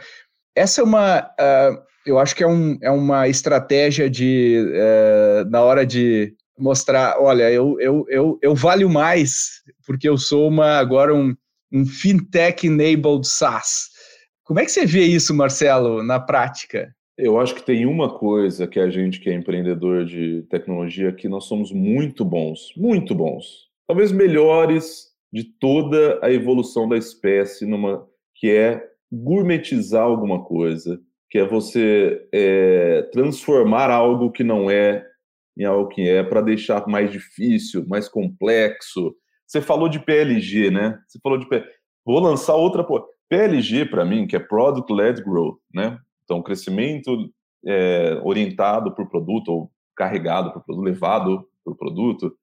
essa 0.55 0.81
é 0.81 0.83
uma, 0.83 1.21
uh, 1.21 1.81
eu 2.05 2.19
acho 2.19 2.35
que 2.35 2.43
é, 2.43 2.47
um, 2.47 2.77
é 2.81 2.91
uma 2.91 3.27
estratégia 3.27 4.09
de, 4.09 4.63
uh, 4.73 5.49
na 5.49 5.61
hora 5.61 5.85
de 5.85 6.33
mostrar, 6.57 7.15
olha, 7.19 7.51
eu, 7.51 7.79
eu, 7.79 8.05
eu, 8.09 8.39
eu 8.41 8.55
valho 8.55 8.89
mais 8.89 9.61
porque 9.85 10.07
eu 10.07 10.17
sou 10.17 10.47
uma 10.47 10.77
agora 10.77 11.13
um, 11.13 11.35
um 11.71 11.85
fintech 11.85 12.67
enabled 12.67 13.27
SaaS. 13.27 13.89
Como 14.43 14.59
é 14.59 14.65
que 14.65 14.71
você 14.71 14.85
vê 14.85 15.03
isso, 15.03 15.33
Marcelo, 15.33 16.03
na 16.03 16.19
prática? 16.19 16.93
Eu 17.17 17.39
acho 17.39 17.55
que 17.55 17.63
tem 17.63 17.85
uma 17.85 18.17
coisa 18.17 18.67
que 18.67 18.79
a 18.79 18.89
gente 18.89 19.19
que 19.19 19.29
é 19.29 19.33
empreendedor 19.33 20.05
de 20.05 20.43
tecnologia 20.49 21.11
que 21.11 21.29
nós 21.29 21.45
somos 21.45 21.71
muito 21.71 22.25
bons, 22.25 22.73
muito 22.75 23.13
bons, 23.13 23.69
talvez 23.87 24.11
melhores 24.11 25.11
de 25.31 25.43
toda 25.43 26.19
a 26.21 26.31
evolução 26.31 26.89
da 26.89 26.97
espécie, 26.97 27.65
numa 27.65 28.05
que 28.35 28.49
é 28.49 28.83
gourmetizar 29.11 30.03
alguma 30.03 30.43
coisa, 30.43 30.99
que 31.31 31.39
é 31.39 31.45
você 31.45 32.27
é, 32.33 33.03
transformar 33.13 33.89
algo 33.89 34.29
que 34.29 34.43
não 34.43 34.69
é 34.69 35.07
em 35.57 35.63
algo 35.63 35.87
que 35.87 36.01
é 36.01 36.21
para 36.21 36.41
deixar 36.41 36.85
mais 36.87 37.09
difícil, 37.09 37.87
mais 37.87 38.09
complexo. 38.09 39.15
Você 39.47 39.61
falou 39.61 39.87
de 39.87 39.99
PLG, 39.99 40.69
né? 40.69 40.99
Você 41.07 41.19
falou 41.23 41.37
de 41.37 41.47
vou 42.05 42.19
lançar 42.19 42.55
outra 42.55 42.85
PLG 43.29 43.85
para 43.85 44.03
mim, 44.03 44.27
que 44.27 44.35
é 44.35 44.39
Product 44.39 44.91
Led 44.91 45.23
Growth, 45.23 45.57
né? 45.73 45.97
Então, 46.25 46.43
crescimento 46.43 47.31
é, 47.65 48.19
orientado 48.23 48.93
por 48.93 49.09
produto, 49.09 49.49
ou 49.49 49.71
carregado 49.95 50.51
por 50.51 50.65
produto, 50.65 50.83
levado 50.83 51.47
por 51.63 51.77
produto. 51.77 52.35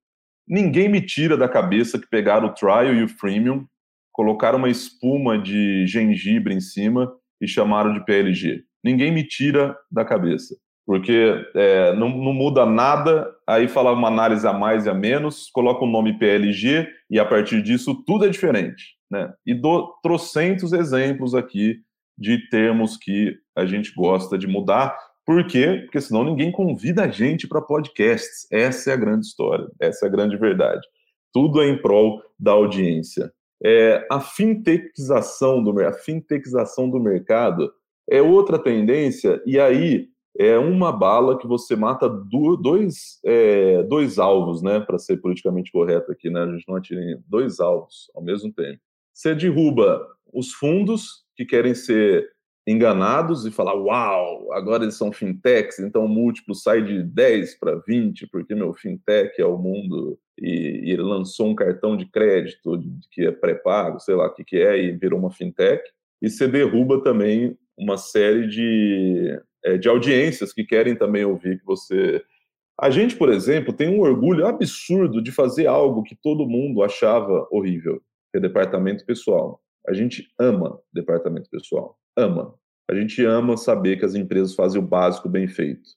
Ninguém 0.46 0.88
me 0.88 1.02
tira 1.02 1.36
da 1.36 1.48
cabeça 1.48 1.98
que 1.98 2.08
pegaram 2.08 2.48
o 2.48 2.54
trial 2.54 2.94
e 2.94 3.02
o 3.02 3.08
freemium, 3.08 3.66
colocaram 4.12 4.58
uma 4.58 4.70
espuma 4.70 5.38
de 5.38 5.86
gengibre 5.86 6.54
em 6.54 6.60
cima 6.60 7.12
e 7.40 7.46
chamaram 7.46 7.92
de 7.92 8.02
PLG. 8.04 8.67
Ninguém 8.82 9.12
me 9.12 9.24
tira 9.24 9.76
da 9.90 10.04
cabeça, 10.04 10.56
porque 10.86 11.44
é, 11.54 11.94
não, 11.94 12.08
não, 12.08 12.32
muda 12.32 12.64
nada. 12.64 13.30
Aí 13.46 13.68
fala 13.68 13.92
uma 13.92 14.08
análise 14.08 14.46
a 14.46 14.52
mais 14.52 14.86
e 14.86 14.90
a 14.90 14.94
menos, 14.94 15.50
coloca 15.50 15.84
o 15.84 15.90
nome 15.90 16.18
PLG 16.18 16.88
e 17.10 17.18
a 17.18 17.24
partir 17.24 17.62
disso 17.62 17.94
tudo 18.06 18.24
é 18.24 18.28
diferente. 18.28 18.96
Né? 19.10 19.32
E 19.44 19.54
dou 19.54 19.94
trocentos 20.02 20.72
exemplos 20.72 21.34
aqui 21.34 21.80
de 22.16 22.48
termos 22.48 22.96
que 22.96 23.36
a 23.56 23.64
gente 23.64 23.92
gosta 23.94 24.36
de 24.36 24.46
mudar. 24.46 24.96
Por 25.24 25.46
quê? 25.46 25.82
Porque 25.84 26.00
senão 26.00 26.24
ninguém 26.24 26.50
convida 26.50 27.04
a 27.04 27.08
gente 27.08 27.46
para 27.46 27.60
podcasts. 27.60 28.46
Essa 28.50 28.90
é 28.90 28.94
a 28.94 28.96
grande 28.96 29.26
história, 29.26 29.68
essa 29.80 30.06
é 30.06 30.08
a 30.08 30.12
grande 30.12 30.36
verdade. 30.36 30.86
Tudo 31.32 31.62
é 31.62 31.68
em 31.68 31.80
prol 31.80 32.22
da 32.38 32.52
audiência. 32.52 33.32
É, 33.62 34.06
a 34.10 34.20
fintechização 34.20 35.62
do, 35.62 35.78
a 35.84 35.92
fintechização 35.92 36.88
do 36.88 37.00
mercado 37.00 37.70
é 38.10 38.22
outra 38.22 38.58
tendência, 38.58 39.42
e 39.44 39.58
aí 39.58 40.08
é 40.38 40.56
uma 40.56 40.92
bala 40.92 41.36
que 41.36 41.46
você 41.46 41.74
mata 41.74 42.08
do, 42.08 42.56
dois, 42.56 43.18
é, 43.24 43.82
dois 43.82 44.18
alvos, 44.18 44.62
né? 44.62 44.78
Para 44.78 44.98
ser 44.98 45.16
politicamente 45.16 45.72
correto 45.72 46.12
aqui, 46.12 46.30
né? 46.30 46.42
A 46.42 46.52
gente 46.52 46.68
não 46.68 46.76
atira 46.76 47.00
em 47.00 47.20
dois 47.26 47.58
alvos 47.58 48.08
ao 48.14 48.22
mesmo 48.22 48.52
tempo. 48.52 48.78
Você 49.12 49.34
derruba 49.34 50.06
os 50.32 50.52
fundos 50.52 51.24
que 51.36 51.44
querem 51.44 51.74
ser 51.74 52.30
enganados 52.68 53.46
e 53.46 53.50
falar: 53.50 53.74
uau, 53.74 54.52
agora 54.52 54.84
eles 54.84 54.94
são 54.94 55.10
fintechs, 55.10 55.80
então 55.80 56.04
o 56.04 56.08
múltiplo 56.08 56.54
sai 56.54 56.84
de 56.84 57.02
10 57.02 57.58
para 57.58 57.74
20, 57.86 58.28
porque 58.28 58.54
meu 58.54 58.72
fintech 58.74 59.40
é 59.40 59.46
o 59.46 59.58
mundo 59.58 60.18
e, 60.38 60.82
e 60.84 60.90
ele 60.92 61.02
lançou 61.02 61.48
um 61.48 61.54
cartão 61.54 61.96
de 61.96 62.06
crédito 62.06 62.80
que 63.10 63.26
é 63.26 63.32
pré-pago, 63.32 63.98
sei 63.98 64.14
lá 64.14 64.26
o 64.26 64.34
que, 64.34 64.44
que 64.44 64.56
é, 64.58 64.78
e 64.78 64.92
virou 64.92 65.18
uma 65.18 65.32
fintech. 65.32 65.82
E 66.22 66.30
você 66.30 66.46
derruba 66.46 67.02
também 67.02 67.56
uma 67.78 67.96
série 67.96 68.46
de, 68.46 69.40
é, 69.64 69.78
de 69.78 69.88
audiências 69.88 70.52
que 70.52 70.64
querem 70.64 70.96
também 70.96 71.24
ouvir 71.24 71.58
que 71.58 71.64
você. 71.64 72.22
A 72.80 72.90
gente, 72.90 73.16
por 73.16 73.30
exemplo, 73.30 73.72
tem 73.72 73.88
um 73.88 74.00
orgulho 74.00 74.46
absurdo 74.46 75.22
de 75.22 75.32
fazer 75.32 75.66
algo 75.66 76.02
que 76.02 76.16
todo 76.16 76.48
mundo 76.48 76.82
achava 76.82 77.46
horrível, 77.50 78.00
que 78.30 78.38
é 78.38 78.40
departamento 78.40 79.04
pessoal. 79.04 79.60
A 79.86 79.92
gente 79.92 80.28
ama 80.38 80.78
departamento 80.92 81.48
pessoal, 81.50 81.96
ama. 82.16 82.54
A 82.90 82.94
gente 82.94 83.24
ama 83.24 83.56
saber 83.56 83.98
que 83.98 84.04
as 84.04 84.14
empresas 84.14 84.54
fazem 84.54 84.80
o 84.80 84.84
básico 84.86 85.28
bem 85.28 85.46
feito. 85.46 85.90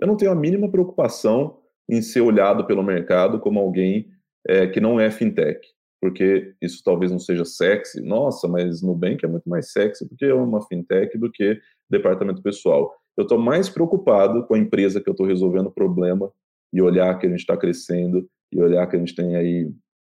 Eu 0.00 0.06
não 0.06 0.16
tenho 0.16 0.30
a 0.30 0.34
mínima 0.34 0.70
preocupação 0.70 1.58
em 1.88 2.02
ser 2.02 2.20
olhado 2.20 2.66
pelo 2.66 2.82
mercado 2.82 3.40
como 3.40 3.58
alguém 3.60 4.08
é, 4.46 4.66
que 4.66 4.80
não 4.80 5.00
é 5.00 5.10
fintech, 5.10 5.60
porque 6.06 6.54
isso 6.62 6.82
talvez 6.84 7.10
não 7.10 7.18
seja 7.18 7.44
sexy. 7.44 8.00
Nossa, 8.00 8.46
mas 8.46 8.80
Nubank 8.80 9.24
é 9.24 9.28
muito 9.28 9.48
mais 9.48 9.72
sexy 9.72 10.08
porque 10.08 10.24
é 10.24 10.34
uma 10.34 10.64
fintech 10.64 11.18
do 11.18 11.28
que 11.28 11.60
departamento 11.90 12.40
pessoal. 12.40 12.94
Eu 13.16 13.22
estou 13.22 13.38
mais 13.38 13.68
preocupado 13.68 14.46
com 14.46 14.54
a 14.54 14.58
empresa 14.58 15.00
que 15.00 15.08
eu 15.08 15.12
estou 15.12 15.26
resolvendo 15.26 15.66
o 15.66 15.72
problema 15.72 16.30
e 16.72 16.80
olhar 16.80 17.18
que 17.18 17.26
a 17.26 17.28
gente 17.28 17.40
está 17.40 17.56
crescendo 17.56 18.24
e 18.52 18.62
olhar 18.62 18.86
que 18.86 18.94
a 18.94 18.98
gente 19.00 19.16
tem 19.16 19.34
aí 19.34 19.68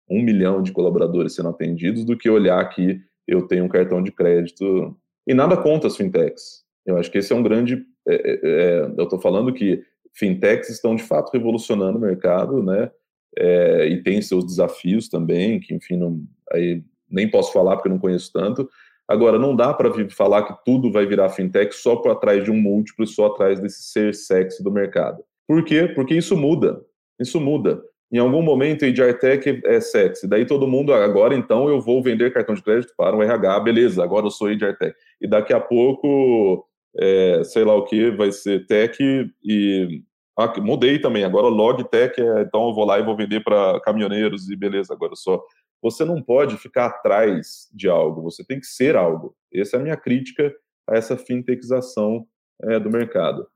um 0.10 0.22
milhão 0.22 0.62
de 0.62 0.74
colaboradores 0.74 1.34
sendo 1.34 1.48
atendidos 1.48 2.04
do 2.04 2.18
que 2.18 2.30
olhar 2.30 2.68
que 2.70 3.00
eu 3.26 3.48
tenho 3.48 3.64
um 3.64 3.70
cartão 3.70 4.04
de 4.04 4.12
crédito. 4.12 4.98
E 5.26 5.34
nada 5.34 5.56
contra 5.56 5.88
as 5.88 5.96
fintechs. 5.96 6.66
Eu 6.86 6.98
acho 6.98 7.10
que 7.10 7.20
esse 7.20 7.32
é 7.32 7.36
um 7.36 7.44
grande. 7.44 7.86
É, 8.06 8.16
é, 8.16 8.40
é 8.44 8.80
eu 8.98 9.04
estou 9.06 9.20
falando 9.20 9.54
que 9.54 9.82
fintechs 10.14 10.70
estão 10.70 10.94
de 10.94 11.04
fato 11.04 11.32
revolucionando 11.32 11.98
o 11.98 12.02
mercado, 12.02 12.62
né? 12.62 12.92
É, 13.38 13.88
e 13.88 14.02
tem 14.02 14.22
seus 14.22 14.46
desafios 14.46 15.10
também, 15.10 15.60
que 15.60 15.74
enfim, 15.74 15.98
não, 15.98 16.22
aí 16.52 16.84
nem 17.10 17.30
posso 17.30 17.52
falar 17.52 17.76
porque 17.76 17.90
não 17.90 18.00
conheço 18.00 18.32
tanto. 18.32 18.70
Agora, 19.08 19.38
não 19.38 19.56
dá 19.56 19.74
para 19.74 19.92
falar 20.10 20.44
que 20.44 20.66
tudo 20.66 20.92
vai 20.92 21.06
virar 21.06 21.30
fintech 21.30 21.76
só 21.76 21.96
por 21.96 22.12
atrás 22.12 22.44
de 22.44 22.50
um 22.50 22.60
múltiplo, 22.60 23.06
só 23.06 23.28
atrás 23.28 23.60
desse 23.60 23.84
ser 23.84 24.16
sexy 24.16 24.64
do 24.64 24.72
mercado. 24.72 25.24
Por 25.48 25.64
quê? 25.64 25.88
Porque 25.94 26.16
isso 26.16 26.36
muda. 26.36 26.82
Isso 27.20 27.40
muda. 27.40 27.82
Em 28.12 28.18
algum 28.18 28.42
momento, 28.42 28.86
HR 28.86 29.20
Tech 29.20 29.62
é 29.66 29.80
sexy. 29.80 30.28
Daí 30.28 30.46
todo 30.46 30.68
mundo, 30.68 30.94
agora 30.94 31.36
então 31.36 31.70
eu 31.70 31.82
vou 31.82 32.02
vender 32.02 32.34
cartão 32.34 32.56
de 32.56 32.64
crédito 32.64 32.94
para 32.98 33.16
o 33.16 33.22
RH, 33.22 33.60
beleza, 33.60 34.04
agora 34.04 34.26
eu 34.26 34.32
sou 34.32 34.48
HR. 34.48 34.94
E 35.22 35.28
daqui 35.28 35.54
a 35.54 35.60
pouco, 35.60 36.66
é, 36.98 37.44
sei 37.44 37.64
lá 37.64 37.76
o 37.76 37.84
que, 37.84 38.12
vai 38.12 38.32
ser 38.32 38.66
Tech 38.66 38.98
e. 39.44 40.02
Ah, 40.38 40.54
mudei 40.60 41.00
também, 41.00 41.24
agora 41.24 41.48
Log 41.48 41.84
Tech, 41.90 42.20
é, 42.20 42.42
então 42.42 42.68
eu 42.68 42.74
vou 42.74 42.86
lá 42.86 43.00
e 43.00 43.04
vou 43.04 43.16
vender 43.16 43.44
para 43.44 43.80
caminhoneiros 43.82 44.50
e 44.50 44.56
beleza, 44.56 44.94
agora 44.94 45.16
sou. 45.16 45.44
Você 45.82 46.04
não 46.04 46.22
pode 46.22 46.58
ficar 46.58 46.88
atrás 46.88 47.70
de 47.74 47.88
algo, 47.88 48.22
você 48.22 48.44
tem 48.44 48.60
que 48.60 48.66
ser 48.66 48.96
algo. 48.96 49.36
Essa 49.54 49.78
é 49.78 49.80
a 49.80 49.84
minha 49.84 49.98
crítica 49.98 50.54
a 50.90 50.98
essa 50.98 51.18
fintechização 51.18 52.26
é, 52.64 52.80
do 52.80 52.90
mercado. 52.90 53.48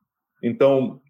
Então, 0.41 1.01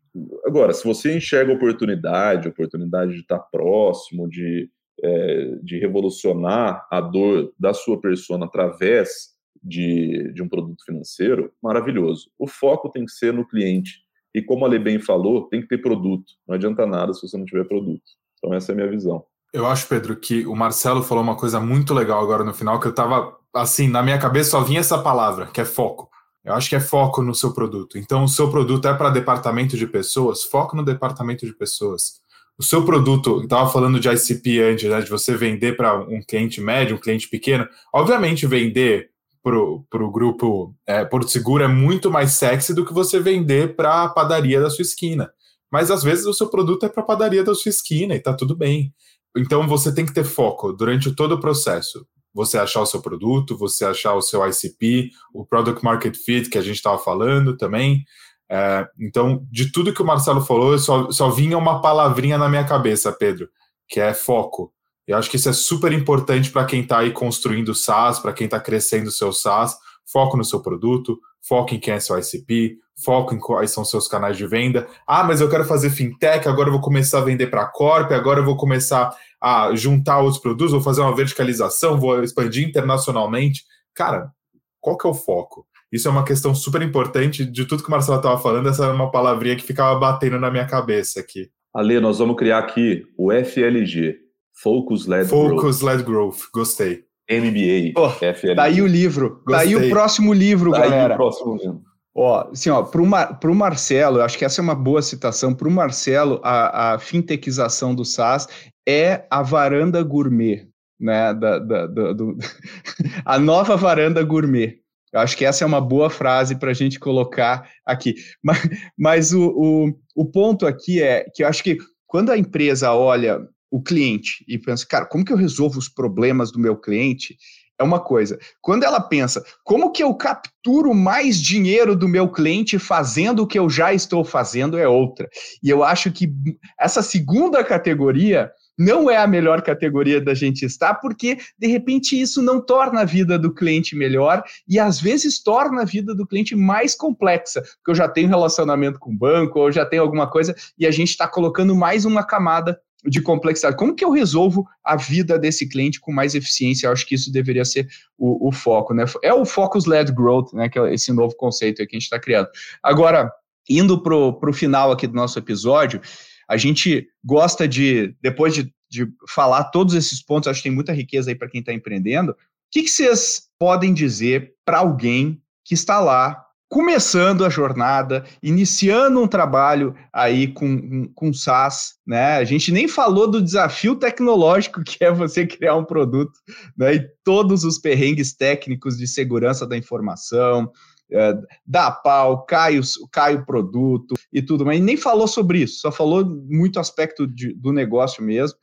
Agora, 0.45 0.73
se 0.73 0.83
você 0.83 1.15
enxerga 1.15 1.53
oportunidade, 1.53 2.47
oportunidade 2.47 3.13
de 3.13 3.21
estar 3.21 3.39
próximo, 3.39 4.27
de, 4.27 4.69
é, 5.03 5.55
de 5.61 5.77
revolucionar 5.77 6.85
a 6.89 6.99
dor 6.99 7.53
da 7.59 7.73
sua 7.73 7.99
persona 7.99 8.45
através 8.45 9.35
de, 9.61 10.31
de 10.33 10.41
um 10.41 10.49
produto 10.49 10.83
financeiro, 10.83 11.53
maravilhoso. 11.61 12.31
O 12.39 12.47
foco 12.47 12.89
tem 12.89 13.05
que 13.05 13.11
ser 13.11 13.33
no 13.33 13.47
cliente. 13.47 14.03
E 14.33 14.41
como 14.41 14.65
a 14.65 14.67
Lê 14.67 14.79
bem 14.79 14.99
falou, 14.99 15.47
tem 15.47 15.61
que 15.61 15.67
ter 15.67 15.79
produto. 15.79 16.33
Não 16.47 16.55
adianta 16.55 16.85
nada 16.85 17.13
se 17.13 17.21
você 17.21 17.37
não 17.37 17.45
tiver 17.45 17.63
produto. 17.63 18.03
Então, 18.37 18.53
essa 18.53 18.71
é 18.71 18.73
a 18.73 18.75
minha 18.75 18.89
visão. 18.89 19.23
Eu 19.51 19.65
acho, 19.65 19.87
Pedro, 19.87 20.15
que 20.15 20.45
o 20.45 20.55
Marcelo 20.55 21.01
falou 21.01 21.23
uma 21.23 21.35
coisa 21.35 21.59
muito 21.59 21.93
legal 21.93 22.21
agora 22.21 22.43
no 22.43 22.53
final, 22.53 22.79
que 22.79 22.85
eu 22.85 22.91
estava 22.91 23.35
assim, 23.53 23.87
na 23.87 24.03
minha 24.03 24.19
cabeça 24.19 24.51
só 24.51 24.61
vinha 24.61 24.79
essa 24.79 24.99
palavra, 24.99 25.47
que 25.47 25.59
é 25.59 25.65
foco. 25.65 26.09
Eu 26.45 26.53
acho 26.53 26.69
que 26.69 26.75
é 26.75 26.79
foco 26.79 27.21
no 27.21 27.33
seu 27.35 27.53
produto. 27.53 27.97
Então, 27.97 28.23
o 28.23 28.27
seu 28.27 28.49
produto 28.49 28.87
é 28.87 28.93
para 28.93 29.09
departamento 29.09 29.75
de 29.75 29.87
pessoas, 29.87 30.43
foco 30.43 30.75
no 30.75 30.85
departamento 30.85 31.45
de 31.45 31.53
pessoas. 31.53 32.21
O 32.57 32.63
seu 32.63 32.85
produto, 32.85 33.41
estava 33.41 33.69
falando 33.69 33.99
de 33.99 34.09
ICP 34.09 34.61
antes, 34.61 34.89
né, 34.89 35.01
de 35.01 35.09
você 35.09 35.35
vender 35.35 35.75
para 35.75 35.97
um 35.97 36.21
cliente 36.21 36.61
médio, 36.61 36.95
um 36.95 36.99
cliente 36.99 37.27
pequeno. 37.27 37.67
Obviamente, 37.93 38.45
vender 38.45 39.08
para 39.41 39.57
o 40.03 40.11
grupo 40.11 40.75
é, 40.85 41.05
Porto 41.05 41.29
Seguro 41.29 41.63
é 41.63 41.67
muito 41.67 42.11
mais 42.11 42.33
sexy 42.33 42.73
do 42.73 42.85
que 42.85 42.93
você 42.93 43.19
vender 43.19 43.75
para 43.75 44.03
a 44.03 44.09
padaria 44.09 44.59
da 44.59 44.69
sua 44.69 44.83
esquina. 44.83 45.31
Mas 45.71 45.91
às 45.91 46.03
vezes 46.03 46.25
o 46.25 46.33
seu 46.33 46.47
produto 46.49 46.85
é 46.85 46.89
para 46.89 47.03
a 47.03 47.05
padaria 47.05 47.43
da 47.43 47.55
sua 47.55 47.69
esquina 47.69 48.13
e 48.13 48.17
está 48.17 48.33
tudo 48.33 48.55
bem. 48.55 48.93
Então 49.37 49.67
você 49.67 49.93
tem 49.93 50.05
que 50.05 50.13
ter 50.13 50.23
foco 50.23 50.73
durante 50.73 51.13
todo 51.15 51.33
o 51.33 51.39
processo 51.39 52.05
você 52.33 52.57
achar 52.57 52.81
o 52.81 52.85
seu 52.85 53.01
produto, 53.01 53.57
você 53.57 53.85
achar 53.85 54.13
o 54.13 54.21
seu 54.21 54.45
ICP, 54.47 55.11
o 55.33 55.45
Product 55.45 55.83
Market 55.83 56.15
Fit 56.15 56.49
que 56.49 56.57
a 56.57 56.61
gente 56.61 56.75
estava 56.75 56.97
falando 56.97 57.57
também. 57.57 58.05
É, 58.49 58.87
então, 58.99 59.45
de 59.51 59.71
tudo 59.71 59.93
que 59.93 60.01
o 60.01 60.05
Marcelo 60.05 60.41
falou, 60.41 60.77
só, 60.79 61.11
só 61.11 61.29
vinha 61.29 61.57
uma 61.57 61.81
palavrinha 61.81 62.37
na 62.37 62.49
minha 62.49 62.65
cabeça, 62.65 63.11
Pedro, 63.11 63.49
que 63.87 63.99
é 63.99 64.13
foco. 64.13 64.73
Eu 65.09 65.17
acho 65.17 65.27
que 65.27 65.37
isso 65.37 65.49
é 65.49 65.53
super 65.53 65.91
importante 65.91 66.51
para 66.51 66.65
quem 66.65 66.81
está 66.81 66.99
aí 66.99 67.11
construindo 67.11 67.73
SaaS, 67.73 68.19
para 68.19 68.31
quem 68.31 68.45
está 68.45 68.59
crescendo 68.59 69.07
o 69.07 69.11
seu 69.11 69.33
SaaS. 69.33 69.75
Foco 70.05 70.37
no 70.37 70.45
seu 70.45 70.61
produto, 70.61 71.19
foco 71.41 71.73
em 71.73 71.79
quem 71.79 71.95
é 71.95 71.99
seu 71.99 72.15
ICP, 72.15 72.77
foco 73.03 73.33
em 73.33 73.39
quais 73.39 73.71
são 73.71 73.83
seus 73.83 74.07
canais 74.07 74.37
de 74.37 74.45
venda. 74.45 74.87
Ah, 75.07 75.23
mas 75.23 75.41
eu 75.41 75.49
quero 75.49 75.65
fazer 75.65 75.89
fintech, 75.89 76.47
agora 76.47 76.69
eu 76.69 76.73
vou 76.73 76.81
começar 76.81 77.17
a 77.17 77.23
vender 77.23 77.47
para 77.47 77.63
a 77.63 77.65
Corp, 77.65 78.11
agora 78.11 78.41
eu 78.41 78.45
vou 78.45 78.55
começar 78.55 79.09
a 79.41 79.73
juntar 79.73 80.19
outros 80.19 80.39
produtos, 80.39 80.73
vou 80.73 80.81
fazer 80.81 81.01
uma 81.01 81.15
verticalização, 81.15 81.99
vou 81.99 82.23
expandir 82.23 82.67
internacionalmente. 82.67 83.63
Cara, 83.95 84.31
qual 84.79 84.95
que 84.95 85.07
é 85.07 85.09
o 85.09 85.15
foco? 85.15 85.65
Isso 85.91 86.07
é 86.07 86.11
uma 86.11 86.23
questão 86.23 86.53
super 86.53 86.83
importante 86.83 87.43
de 87.43 87.65
tudo 87.65 87.81
que 87.81 87.89
o 87.89 87.91
Marcelo 87.91 88.17
estava 88.17 88.37
falando, 88.37 88.69
essa 88.69 88.85
é 88.85 88.91
uma 88.91 89.09
palavrinha 89.09 89.55
que 89.55 89.63
ficava 89.63 89.99
batendo 89.99 90.39
na 90.39 90.51
minha 90.51 90.67
cabeça 90.67 91.19
aqui. 91.19 91.49
Ale, 91.73 91.99
nós 91.99 92.19
vamos 92.19 92.35
criar 92.35 92.59
aqui 92.59 93.07
o 93.17 93.31
FLG, 93.31 94.28
Focus 94.61 95.05
Led 95.07 95.29
Focus 95.29 95.47
Growth. 95.47 95.61
Focus 95.61 95.81
Led 95.81 96.03
Growth, 96.03 96.39
gostei. 96.53 97.03
MBA, 97.29 97.93
oh, 97.95 98.09
FLG. 98.09 98.55
Daí 98.55 98.81
o 98.81 98.87
livro, 98.87 99.41
gostei. 99.45 99.73
daí 99.73 99.75
o 99.75 99.89
próximo 99.89 100.33
livro, 100.33 100.71
daí 100.71 100.89
galera. 100.89 101.13
o 101.13 101.17
próximo 101.17 101.55
livro. 101.55 101.81
Ó, 102.15 102.49
assim, 102.51 102.69
ó, 102.69 102.81
para 102.83 103.01
o 103.01 103.05
Mar, 103.05 103.39
Marcelo, 103.55 104.17
eu 104.17 104.23
acho 104.23 104.37
que 104.37 104.43
essa 104.43 104.59
é 104.59 104.63
uma 104.63 104.75
boa 104.75 105.01
citação. 105.01 105.53
Para 105.53 105.67
o 105.67 105.71
Marcelo, 105.71 106.41
a, 106.43 106.95
a 106.95 106.99
fintechização 106.99 107.93
do 107.93 108.03
SaaS 108.03 108.47
é 108.87 109.25
a 109.29 109.43
varanda 109.43 110.01
gourmet, 110.03 110.67
né? 110.99 111.33
Da, 111.35 111.59
da, 111.59 111.87
da 111.87 112.13
do, 112.13 112.35
a 113.23 113.39
nova 113.39 113.77
varanda 113.77 114.23
gourmet. 114.23 114.79
Eu 115.13 115.21
acho 115.21 115.37
que 115.37 115.45
essa 115.45 115.63
é 115.63 115.67
uma 115.67 115.79
boa 115.79 116.09
frase 116.09 116.55
para 116.55 116.71
a 116.71 116.73
gente 116.73 116.99
colocar 116.99 117.69
aqui. 117.85 118.15
Mas, 118.43 118.69
mas 118.97 119.33
o, 119.33 119.49
o, 119.49 119.93
o 120.15 120.25
ponto 120.25 120.65
aqui 120.65 121.01
é 121.01 121.25
que 121.33 121.43
eu 121.43 121.47
acho 121.47 121.63
que 121.63 121.77
quando 122.05 122.31
a 122.31 122.37
empresa 122.37 122.91
olha 122.91 123.39
o 123.71 123.81
cliente 123.81 124.43
e 124.47 124.57
pensa, 124.57 124.85
cara, 124.87 125.05
como 125.05 125.23
que 125.23 125.31
eu 125.31 125.37
resolvo 125.37 125.77
os 125.79 125.89
problemas 125.89 126.51
do 126.51 126.59
meu 126.59 126.75
cliente? 126.75 127.37
é 127.79 127.83
uma 127.83 127.99
coisa. 127.99 128.37
Quando 128.61 128.83
ela 128.83 128.99
pensa, 128.99 129.43
como 129.63 129.91
que 129.91 130.03
eu 130.03 130.13
capturo 130.13 130.93
mais 130.93 131.41
dinheiro 131.41 131.95
do 131.95 132.09
meu 132.09 132.29
cliente 132.29 132.77
fazendo 132.77 133.43
o 133.43 133.47
que 133.47 133.57
eu 133.57 133.69
já 133.69 133.93
estou 133.93 134.23
fazendo, 134.25 134.77
é 134.77 134.87
outra. 134.87 135.29
E 135.63 135.69
eu 135.69 135.83
acho 135.83 136.11
que 136.11 136.29
essa 136.77 137.01
segunda 137.01 137.63
categoria 137.63 138.51
não 138.77 139.09
é 139.09 139.17
a 139.17 139.27
melhor 139.27 139.61
categoria 139.61 140.21
da 140.21 140.33
gente 140.33 140.65
estar, 140.65 140.95
porque 140.95 141.37
de 141.57 141.67
repente 141.67 142.19
isso 142.19 142.41
não 142.41 142.61
torna 142.61 143.01
a 143.01 143.05
vida 143.05 143.37
do 143.37 143.53
cliente 143.53 143.93
melhor 143.93 144.41
e 144.67 144.79
às 144.79 145.01
vezes 145.01 145.41
torna 145.43 145.81
a 145.81 145.85
vida 145.85 146.15
do 146.15 146.25
cliente 146.25 146.55
mais 146.55 146.95
complexa, 146.95 147.61
porque 147.61 147.91
eu 147.91 147.95
já 147.95 148.07
tenho 148.07 148.29
relacionamento 148.29 148.97
com 148.97 149.11
o 149.11 149.17
banco, 149.17 149.59
ou 149.59 149.71
já 149.71 149.85
tenho 149.85 150.01
alguma 150.01 150.29
coisa 150.29 150.55
e 150.77 150.87
a 150.87 150.91
gente 150.91 151.09
está 151.09 151.27
colocando 151.27 151.75
mais 151.75 152.05
uma 152.05 152.23
camada 152.25 152.79
de 153.05 153.21
complexidade. 153.21 153.77
Como 153.77 153.95
que 153.95 154.03
eu 154.03 154.11
resolvo 154.11 154.67
a 154.83 154.95
vida 154.95 155.39
desse 155.39 155.67
cliente 155.67 155.99
com 155.99 156.11
mais 156.11 156.35
eficiência? 156.35 156.87
Eu 156.87 156.91
acho 156.91 157.05
que 157.05 157.15
isso 157.15 157.31
deveria 157.31 157.63
ser 157.63 157.87
o, 158.17 158.49
o 158.49 158.51
foco, 158.51 158.93
né? 158.93 159.05
É 159.23 159.33
o 159.33 159.45
Focus-Led 159.45 160.11
Growth, 160.11 160.53
né? 160.53 160.67
Que 160.69 160.79
é 160.79 160.93
esse 160.93 161.11
novo 161.13 161.35
conceito 161.35 161.77
que 161.77 161.95
a 161.95 161.99
gente 161.99 162.03
está 162.03 162.19
criando. 162.19 162.49
Agora, 162.83 163.31
indo 163.69 164.01
para 164.01 164.15
o 164.15 164.53
final 164.53 164.91
aqui 164.91 165.07
do 165.07 165.13
nosso 165.13 165.39
episódio, 165.39 166.01
a 166.49 166.57
gente 166.57 167.07
gosta 167.23 167.67
de, 167.67 168.15
depois 168.21 168.53
de, 168.53 168.73
de 168.89 169.07
falar 169.29 169.65
todos 169.65 169.93
esses 169.93 170.21
pontos, 170.21 170.47
acho 170.47 170.59
que 170.59 170.67
tem 170.67 170.75
muita 170.75 170.91
riqueza 170.91 171.29
aí 171.29 171.35
para 171.35 171.49
quem 171.49 171.59
está 171.59 171.71
empreendendo. 171.71 172.31
O 172.31 172.35
que, 172.71 172.83
que 172.83 172.89
vocês 172.89 173.43
podem 173.57 173.93
dizer 173.93 174.53
para 174.65 174.79
alguém 174.79 175.41
que 175.63 175.73
está 175.73 175.99
lá 175.99 176.43
começando 176.69 177.43
a 177.43 177.49
jornada, 177.49 178.23
iniciando 178.43 179.19
um 179.19 179.27
trabalho 179.27 179.95
aí 180.13 180.47
com, 180.47 181.07
com 181.15 181.33
SaaS, 181.33 181.95
né? 182.05 182.37
A 182.37 182.43
gente 182.43 182.71
nem 182.71 182.87
falou 182.87 183.29
do 183.29 183.41
desafio 183.41 183.95
tecnológico 183.95 184.83
que 184.83 185.03
é 185.03 185.11
você 185.11 185.47
criar 185.47 185.75
um 185.75 185.83
produto, 185.83 186.33
né? 186.77 186.93
E 186.93 187.09
todos 187.23 187.63
os 187.63 187.79
perrengues 187.79 188.35
técnicos 188.35 188.95
de 188.97 189.07
segurança 189.07 189.65
da 189.65 189.75
informação, 189.75 190.71
é, 191.11 191.33
dá 191.65 191.89
pau, 191.89 192.45
cai 192.45 192.77
o, 192.77 192.83
cai 193.11 193.35
o 193.35 193.45
produto 193.45 194.13
e 194.31 194.39
tudo, 194.39 194.63
mas 194.63 194.79
nem 194.79 194.95
falou 194.95 195.27
sobre 195.27 195.63
isso, 195.63 195.79
só 195.79 195.91
falou 195.91 196.23
muito 196.47 196.79
aspecto 196.79 197.25
de, 197.25 197.51
do 197.55 197.73
negócio 197.73 198.23
mesmo. 198.23 198.57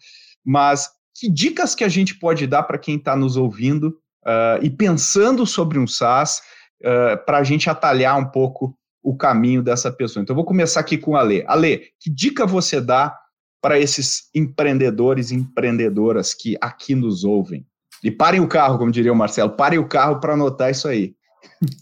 Mas 0.44 0.88
que 1.18 1.28
dicas 1.28 1.74
que 1.74 1.82
a 1.82 1.88
gente 1.88 2.16
pode 2.16 2.46
dar 2.46 2.62
para 2.62 2.78
quem 2.78 2.96
está 2.96 3.16
nos 3.16 3.36
ouvindo 3.36 3.98
uh, 4.24 4.62
e 4.62 4.70
pensando 4.70 5.44
sobre 5.44 5.76
um 5.76 5.88
SaaS 5.88 6.40
uh, 6.82 7.24
para 7.24 7.38
a 7.38 7.42
gente 7.42 7.68
atalhar 7.68 8.18
um 8.18 8.26
pouco 8.26 8.76
o 9.02 9.16
caminho 9.16 9.62
dessa 9.62 9.90
pessoa? 9.90 10.22
Então, 10.22 10.34
eu 10.34 10.36
vou 10.36 10.44
começar 10.44 10.80
aqui 10.80 10.98
com 10.98 11.16
a 11.16 11.22
Lê. 11.22 11.44
Ale, 11.46 11.90
que 12.00 12.10
dica 12.10 12.46
você 12.46 12.80
dá 12.80 13.16
para 13.60 13.78
esses 13.78 14.30
empreendedores 14.34 15.30
e 15.30 15.34
empreendedoras 15.34 16.34
que 16.34 16.56
aqui 16.60 16.94
nos 16.94 17.24
ouvem? 17.24 17.66
E 18.02 18.10
parem 18.10 18.40
o 18.40 18.48
carro, 18.48 18.78
como 18.78 18.90
diria 18.90 19.12
o 19.12 19.16
Marcelo, 19.16 19.50
parem 19.50 19.78
o 19.78 19.88
carro 19.88 20.20
para 20.20 20.34
anotar 20.34 20.70
isso 20.70 20.86
aí. 20.86 21.14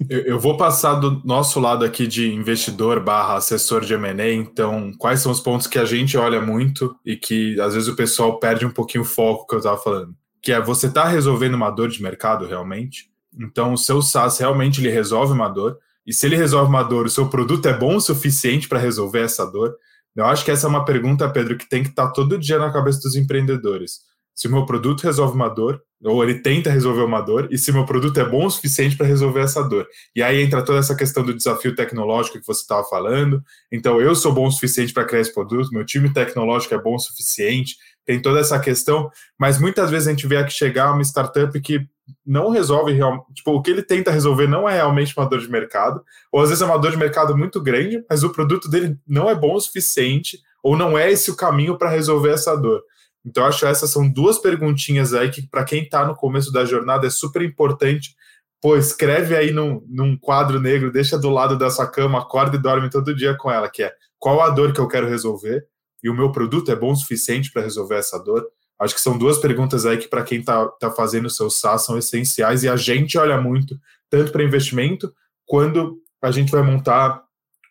Eu, 0.09 0.21
eu, 0.21 0.41
vou 0.41 0.57
passar 0.57 0.95
do 0.95 1.23
nosso 1.25 1.59
lado 1.59 1.85
aqui 1.85 2.07
de 2.07 2.33
investidor 2.33 3.01
barra 3.01 3.37
assessor 3.37 3.85
de 3.85 3.95
M&A, 3.95 4.33
então 4.33 4.93
quais 4.99 5.21
são 5.21 5.33
os 5.33 5.41
pontos 5.41 5.67
que 5.67 5.79
a 5.79 5.85
gente 5.85 6.17
olha 6.17 6.41
muito 6.41 6.95
e 7.05 7.17
que 7.17 7.59
às 7.61 7.75
vezes 7.75 7.89
o 7.89 7.97
pessoal 7.97 8.39
perde 8.39 8.67
um 8.67 8.71
pouquinho 8.71 9.03
o 9.03 9.07
foco 9.07 9.47
que 9.47 9.55
eu 9.55 9.59
estava 9.59 9.79
falando, 9.79 10.15
que 10.43 10.53
é 10.53 10.61
você 10.61 10.87
está 10.87 11.05
resolvendo 11.05 11.55
uma 11.55 11.71
dor 11.71 11.89
de 11.89 12.03
mercado 12.03 12.47
realmente? 12.47 13.11
Então 13.39 13.73
o 13.73 13.79
seu 13.79 14.01
SaaS 14.01 14.39
realmente 14.39 14.81
ele 14.81 14.91
resolve 14.91 15.33
uma 15.33 15.49
dor, 15.49 15.79
e 16.07 16.13
se 16.13 16.27
ele 16.27 16.37
resolve 16.37 16.69
uma 16.69 16.83
dor, 16.83 17.07
o 17.07 17.11
seu 17.11 17.29
produto 17.29 17.67
é 17.67 17.77
bom 17.77 17.97
o 17.97 18.01
suficiente 18.01 18.69
para 18.69 18.79
resolver 18.79 19.21
essa 19.21 19.47
dor? 19.47 19.75
Eu 20.15 20.27
acho 20.27 20.45
que 20.45 20.51
essa 20.51 20.67
é 20.67 20.71
uma 20.71 20.85
pergunta, 20.85 21.29
Pedro, 21.29 21.57
que 21.57 21.69
tem 21.69 21.83
que 21.83 21.89
estar 21.89 22.07
tá 22.07 22.13
todo 22.13 22.39
dia 22.39 22.59
na 22.59 22.73
cabeça 22.73 23.01
dos 23.01 23.17
empreendedores. 23.17 24.01
Se 24.35 24.49
o 24.49 24.51
meu 24.51 24.67
produto 24.67 25.03
resolve 25.03 25.35
uma 25.35 25.49
dor, 25.49 25.83
ou 26.03 26.23
ele 26.23 26.41
tenta 26.41 26.71
resolver 26.71 27.03
uma 27.03 27.21
dor, 27.21 27.49
e 27.51 27.57
se 27.57 27.73
meu 27.73 27.87
produto 27.87 28.19
é 28.19 28.25
bom 28.29 28.45
o 28.45 28.51
suficiente 28.51 28.97
para 28.97 29.07
resolver 29.07 29.41
essa 29.41 29.63
dor. 29.63 29.87
E 30.15 30.23
aí 30.23 30.43
entra 30.43 30.63
toda 30.63 30.79
essa 30.79 30.95
questão 30.95 31.25
do 31.25 31.33
desafio 31.33 31.75
tecnológico 31.75 32.39
que 32.39 32.47
você 32.47 32.61
estava 32.61 32.85
falando. 32.85 33.43
Então, 33.73 34.01
eu 34.01 34.15
sou 34.15 34.33
bom 34.33 34.47
o 34.47 34.51
suficiente 34.51 34.93
para 34.93 35.05
criar 35.05 35.23
esse 35.23 35.33
produto, 35.33 35.73
meu 35.73 35.85
time 35.85 36.13
tecnológico 36.13 36.75
é 36.75 36.79
bom 36.79 36.97
o 36.97 36.99
suficiente, 36.99 37.77
tem 38.05 38.21
toda 38.21 38.41
essa 38.41 38.59
questão, 38.59 39.11
mas 39.39 39.59
muitas 39.59 39.91
vezes 39.91 40.07
a 40.07 40.11
gente 40.11 40.27
vê 40.27 40.37
aqui 40.37 40.53
chegar 40.53 40.93
uma 40.93 41.03
startup 41.03 41.59
que 41.61 41.87
não 42.25 42.51
resolve 42.51 42.93
realmente, 42.93 43.25
tipo, 43.35 43.53
o 43.53 43.63
que 43.63 43.71
ele 43.71 43.83
tenta 43.83 44.11
resolver 44.11 44.47
não 44.47 44.69
é 44.69 44.75
realmente 44.75 45.17
uma 45.17 45.27
dor 45.27 45.41
de 45.41 45.51
mercado, 45.51 46.03
ou 46.31 46.43
às 46.43 46.49
vezes 46.49 46.63
é 46.63 46.67
uma 46.67 46.79
dor 46.79 46.91
de 46.91 46.99
mercado 46.99 47.37
muito 47.37 47.63
grande, 47.63 48.05
mas 48.09 48.23
o 48.23 48.31
produto 48.31 48.69
dele 48.69 48.99
não 49.07 49.29
é 49.29 49.35
bom 49.35 49.55
o 49.55 49.61
suficiente, 49.61 50.39
ou 50.63 50.77
não 50.77 50.99
é 50.99 51.11
esse 51.11 51.31
o 51.31 51.37
caminho 51.37 51.79
para 51.79 51.91
resolver 51.91 52.31
essa 52.31 52.55
dor. 52.57 52.83
Então, 53.25 53.47
acho 53.47 53.61
que 53.61 53.67
essas 53.67 53.91
são 53.91 54.09
duas 54.09 54.39
perguntinhas 54.39 55.15
aí 55.15 55.31
que, 55.31 55.47
para 55.49 55.65
quem 55.65 55.83
está 55.83 56.07
no 56.07 56.15
começo 56.15 56.53
da 56.53 56.65
jornada, 56.65 57.07
é 57.07 57.11
super 57.11 57.41
importante. 57.41 58.15
Pô, 58.61 58.77
escreve 58.77 59.35
aí 59.35 59.51
num, 59.51 59.83
num 59.89 60.17
quadro 60.17 60.61
negro, 60.61 60.93
deixa 60.93 61.19
do 61.19 61.31
lado 61.31 61.57
da 61.57 61.71
sua 61.71 61.87
cama, 61.87 62.19
acorda 62.19 62.57
e 62.57 62.61
dorme 62.61 62.91
todo 62.91 63.15
dia 63.15 63.35
com 63.35 63.51
ela, 63.51 63.69
que 63.69 63.83
é 63.83 63.93
qual 64.19 64.43
a 64.43 64.51
dor 64.51 64.73
que 64.73 64.81
eu 64.81 64.89
quero 64.89 65.09
resolver 65.09 65.67
e 66.05 66.11
o 66.11 66.15
meu 66.15 66.31
produto 66.31 66.71
é 66.71 66.77
bom 66.77 66.93
o 66.93 66.97
suficiente 66.97 67.51
para 67.51 67.63
resolver 67.63 67.97
essa 67.97 68.19
dor? 68.19 68.47
Acho 68.79 68.95
que 68.95 69.01
são 69.01 69.17
duas 69.17 69.39
perguntas 69.39 69.87
aí 69.87 69.97
que, 69.97 70.07
para 70.07 70.23
quem 70.23 70.41
está 70.41 70.67
tá 70.69 70.91
fazendo 70.91 71.27
o 71.27 71.31
seu 71.31 71.49
SaaS, 71.49 71.87
são 71.87 71.97
essenciais 71.97 72.63
e 72.63 72.69
a 72.69 72.77
gente 72.77 73.17
olha 73.17 73.41
muito, 73.41 73.79
tanto 74.11 74.31
para 74.31 74.45
investimento, 74.45 75.13
quando 75.47 75.99
a 76.21 76.31
gente 76.31 76.53
vai 76.53 76.63
montar 76.63 77.23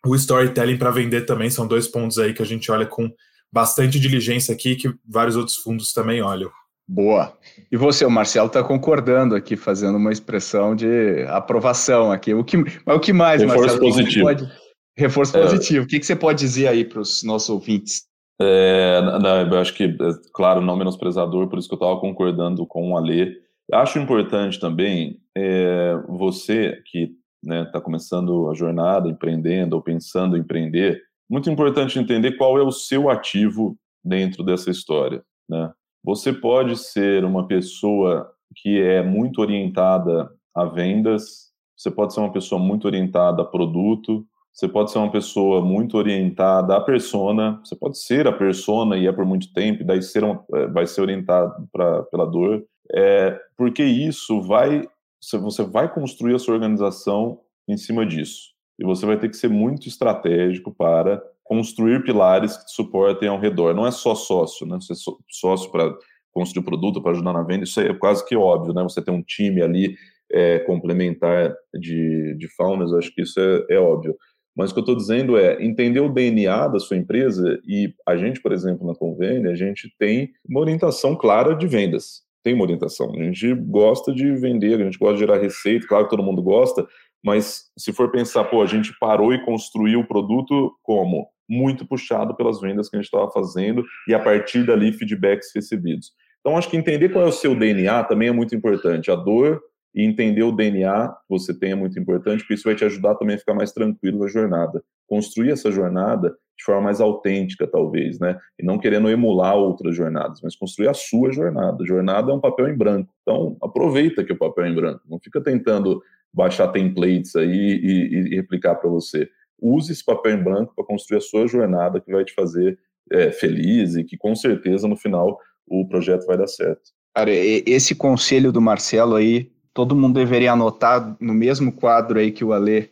o 0.06 0.16
storytelling 0.16 0.78
para 0.78 0.92
vender 0.92 1.22
também. 1.22 1.50
São 1.50 1.68
dois 1.68 1.88
pontos 1.88 2.18
aí 2.18 2.34
que 2.34 2.42
a 2.42 2.46
gente 2.46 2.72
olha 2.72 2.86
com 2.86 3.12
bastante 3.52 4.00
diligência 4.00 4.54
aqui 4.54 4.76
que 4.76 4.92
vários 5.08 5.36
outros 5.36 5.58
fundos 5.58 5.94
também 5.94 6.22
olham. 6.22 6.52
Boa. 6.88 7.38
E 7.72 7.78
você, 7.78 8.04
o 8.06 8.10
Marcelo 8.10 8.48
está 8.48 8.64
concordando 8.64 9.36
aqui, 9.36 9.56
fazendo 9.56 9.98
uma 9.98 10.12
expressão 10.12 10.76
de 10.76 11.24
aprovação 11.30 12.12
aqui. 12.12 12.34
O 12.34 12.44
que, 12.44 12.58
mas 12.58 12.98
o 12.98 13.00
que 13.00 13.14
mais, 13.14 13.42
Reforço 13.42 13.62
Marcelo? 13.62 13.80
Positivo. 13.80 14.26
Pode... 14.26 14.52
Reforço 14.98 15.38
é. 15.38 15.42
positivo. 15.42 15.86
O 15.86 15.88
que, 15.88 16.00
que 16.00 16.06
você 16.06 16.16
pode 16.16 16.40
dizer 16.40 16.68
aí 16.68 16.84
para 16.84 17.00
os 17.00 17.24
nossos 17.24 17.50
ouvintes? 17.50 18.04
É, 18.42 19.02
não, 19.02 19.42
eu 19.42 19.60
acho 19.60 19.74
que, 19.74 19.84
é, 19.84 19.98
claro, 20.34 20.62
não 20.62 20.76
menosprezador, 20.76 21.48
por 21.48 21.60
isso 21.60 21.68
que 21.68 21.74
eu 21.74 21.78
estava 21.78 22.00
concordando 22.00 22.66
com 22.66 22.92
o 22.92 22.98
Alê. 22.98 23.38
Acho 23.72 24.00
importante 24.00 24.60
também 24.60 25.20
é, 25.36 25.96
você 26.08 26.82
que 26.86 27.04
está 27.04 27.16
né, 27.44 27.66
tá 27.66 27.82
começando 27.82 28.50
a 28.50 28.54
jornada, 28.54 29.10
empreendendo 29.10 29.76
ou 29.76 29.82
pensando 29.82 30.38
em 30.38 30.42
empreender, 30.42 31.02
muito 31.30 31.50
importante 31.50 32.00
entender 32.00 32.34
qual 32.34 32.58
é 32.58 32.62
o 32.62 32.72
seu 32.72 33.10
ativo 33.10 33.78
dentro 34.04 34.44
dessa 34.44 34.70
história. 34.70 35.24
Né? 35.50 35.72
Você 36.04 36.34
pode 36.34 36.78
ser 36.78 37.24
uma 37.24 37.48
pessoa 37.48 38.30
que 38.56 38.80
é 38.82 39.02
muito 39.02 39.40
orientada 39.42 40.30
a 40.56 40.66
vendas, 40.66 41.52
você 41.76 41.90
pode 41.90 42.14
ser 42.14 42.20
uma 42.20 42.32
pessoa 42.32 42.62
muito 42.62 42.86
orientada 42.86 43.42
a 43.42 43.46
produto, 43.46 44.26
você 44.54 44.68
pode 44.68 44.92
ser 44.92 45.00
uma 45.00 45.12
pessoa 45.12 45.62
muito 45.62 45.98
orientada 45.98 46.78
à 46.78 46.82
persona, 46.82 47.60
você 47.64 47.76
pode 47.76 47.98
ser 47.98 48.28
a 48.28 48.32
persona 48.32 48.96
e 48.98 49.08
é 49.08 49.12
por 49.12 49.26
muito 49.26 49.52
tempo, 49.52 49.82
e 49.82 49.86
daí 49.86 50.02
ser 50.02 50.24
uma, 50.24 50.46
é, 50.54 50.68
vai 50.68 50.86
ser 50.86 51.02
orientado 51.02 51.68
pra, 51.72 52.04
pela 52.04 52.26
dor, 52.26 52.64
é, 52.94 53.40
porque 53.58 53.84
isso 53.84 54.42
vai, 54.42 54.88
você 55.20 55.64
vai 55.64 55.92
construir 55.92 56.36
a 56.36 56.40
sua 56.40 56.54
organização 56.54 57.40
em 57.68 57.78
cima 57.78 58.06
disso. 58.06 58.54
E 58.78 58.86
você 58.86 59.06
vai 59.06 59.18
ter 59.18 59.30
que 59.30 59.38
ser 59.38 59.50
muito 59.50 59.88
estratégico 59.88 60.74
para 60.74 61.22
construir 61.44 62.04
pilares 62.04 62.56
que 62.58 62.66
te 62.66 62.72
suportem 62.74 63.30
ao 63.30 63.40
redor. 63.40 63.74
Não 63.74 63.86
é 63.86 63.92
só 63.92 64.16
sócio, 64.16 64.66
né? 64.66 64.80
Ser 64.82 64.96
sócio 65.30 65.72
para 65.72 65.94
construir 66.32 66.62
o 66.62 66.66
produto, 66.66 67.02
para 67.02 67.12
ajudar 67.12 67.34
na 67.34 67.44
venda, 67.44 67.64
isso 67.64 67.80
é 67.80 67.94
quase 67.94 68.26
que 68.26 68.36
óbvio, 68.36 68.74
né? 68.74 68.82
Você 68.84 69.02
tem 69.04 69.14
um 69.14 69.22
time 69.22 69.62
ali 69.62 69.96
é, 70.32 70.60
complementar 70.60 71.54
de, 71.74 72.36
de 72.38 72.48
founders, 72.56 72.92
acho 72.94 73.14
que 73.14 73.22
isso 73.22 73.40
é, 73.40 73.76
é 73.76 73.80
óbvio. 73.80 74.16
Mas 74.56 74.70
o 74.70 74.74
que 74.74 74.80
eu 74.80 74.84
estou 74.84 74.96
dizendo 74.96 75.38
é 75.38 75.64
entender 75.64 76.00
o 76.00 76.10
DNA 76.10 76.68
da 76.68 76.80
sua 76.80 76.98
empresa 76.98 77.60
e 77.68 77.94
a 78.08 78.16
gente, 78.16 78.42
por 78.42 78.52
exemplo, 78.52 78.86
na 78.86 78.94
Convênia, 78.94 79.52
a 79.52 79.56
gente 79.56 79.94
tem 79.98 80.32
uma 80.48 80.60
orientação 80.60 81.16
clara 81.16 81.56
de 81.56 81.66
vendas. 81.66 82.22
Tem 82.44 82.54
uma 82.54 82.64
orientação. 82.64 83.12
A 83.16 83.24
gente 83.24 83.54
gosta 83.54 84.14
de 84.14 84.32
vender, 84.36 84.80
a 84.80 84.84
gente 84.84 85.00
gosta 85.00 85.16
de 85.16 85.22
gerar 85.22 85.38
receita, 85.38 85.88
claro 85.88 86.04
que 86.04 86.12
todo 86.12 86.22
mundo 86.22 86.44
gosta, 86.44 86.86
mas 87.24 87.72
se 87.78 87.94
for 87.94 88.12
pensar, 88.12 88.44
pô, 88.44 88.62
a 88.62 88.66
gente 88.66 88.94
parou 89.00 89.34
e 89.34 89.44
construiu 89.44 90.02
o 90.02 90.08
produto 90.08 90.74
como? 90.84 91.28
Muito 91.50 91.88
puxado 91.88 92.36
pelas 92.36 92.60
vendas 92.60 92.90
que 92.90 92.96
a 92.96 93.00
gente 93.00 93.06
estava 93.06 93.32
fazendo 93.32 93.84
e 94.08 94.14
a 94.14 94.20
partir 94.20 94.66
dali 94.66 94.92
feedbacks 94.92 95.52
recebidos. 95.56 96.12
Então, 96.42 96.58
acho 96.58 96.70
que 96.70 96.76
entender 96.76 97.10
qual 97.10 97.24
é 97.24 97.28
o 97.28 97.32
seu 97.32 97.58
DNA 97.58 98.04
também 98.04 98.28
é 98.28 98.32
muito 98.34 98.54
importante. 98.54 99.10
A 99.10 99.16
dor 99.16 99.62
e 99.94 100.04
entender 100.04 100.44
o 100.44 100.52
DNA 100.52 101.10
que 101.10 101.30
você 101.30 101.54
tem 101.54 101.72
é 101.72 101.76
muito 101.76 102.00
importante, 102.00 102.40
porque 102.40 102.56
isso 102.56 102.64
vai 102.64 102.76
te 102.76 102.84
ajudar 102.84 103.16
também 103.16 103.36
a 103.36 103.40
ficar 103.40 103.54
mais 103.54 103.72
tranquilo 103.72 104.20
na 104.20 104.28
jornada. 104.28 104.84
Construir 105.08 105.52
essa 105.52 105.72
jornada 105.72 106.36
de 106.58 106.64
forma 106.64 106.82
mais 106.82 107.02
autêntica, 107.02 107.68
talvez, 107.68 108.20
né? 108.20 108.38
E 108.60 108.66
não 108.66 108.80
querendo 108.80 109.10
emular 109.10 109.56
outras 109.56 109.96
jornadas, 109.96 110.40
mas 110.42 110.56
construir 110.56 110.88
a 110.88 110.94
sua 110.94 111.32
jornada. 111.32 111.86
Jornada 111.86 112.32
é 112.32 112.36
um 112.36 112.40
papel 112.40 112.70
em 112.70 112.78
branco. 112.78 113.14
Então, 113.22 113.58
aproveita 113.62 114.24
que 114.24 114.34
o 114.34 114.38
papel 114.38 114.66
é 114.66 114.70
em 114.70 114.76
branco. 114.76 115.02
Não 115.10 115.20
fica 115.20 115.42
tentando 115.42 116.02
baixar 116.34 116.70
templates 116.70 117.36
aí 117.36 117.50
e, 117.50 118.34
e 118.34 118.36
replicar 118.36 118.76
para 118.76 118.90
você. 118.90 119.30
Use 119.62 119.92
esse 119.92 120.04
papel 120.04 120.34
em 120.34 120.44
branco 120.44 120.74
para 120.76 120.86
construir 120.86 121.18
a 121.18 121.22
sua 121.22 121.48
jornada 121.48 122.00
que 122.00 122.12
vai 122.12 122.24
te 122.24 122.34
fazer 122.34 122.78
é, 123.12 123.32
feliz 123.32 123.96
e 123.96 124.04
que 124.04 124.18
com 124.18 124.36
certeza 124.36 124.88
no 124.88 124.96
final 124.96 125.38
o 125.68 125.88
projeto 125.88 126.26
vai 126.26 126.38
dar 126.38 126.48
certo. 126.48 126.82
Cara, 127.16 127.32
esse 127.32 127.94
conselho 127.94 128.52
do 128.52 128.60
Marcelo 128.60 129.16
aí, 129.16 129.52
todo 129.74 129.96
mundo 129.96 130.16
deveria 130.16 130.54
anotar 130.54 131.16
no 131.20 131.34
mesmo 131.34 131.72
quadro 131.72 132.20
aí 132.20 132.32
que 132.32 132.46
o 132.46 132.54
Alê 132.54 132.90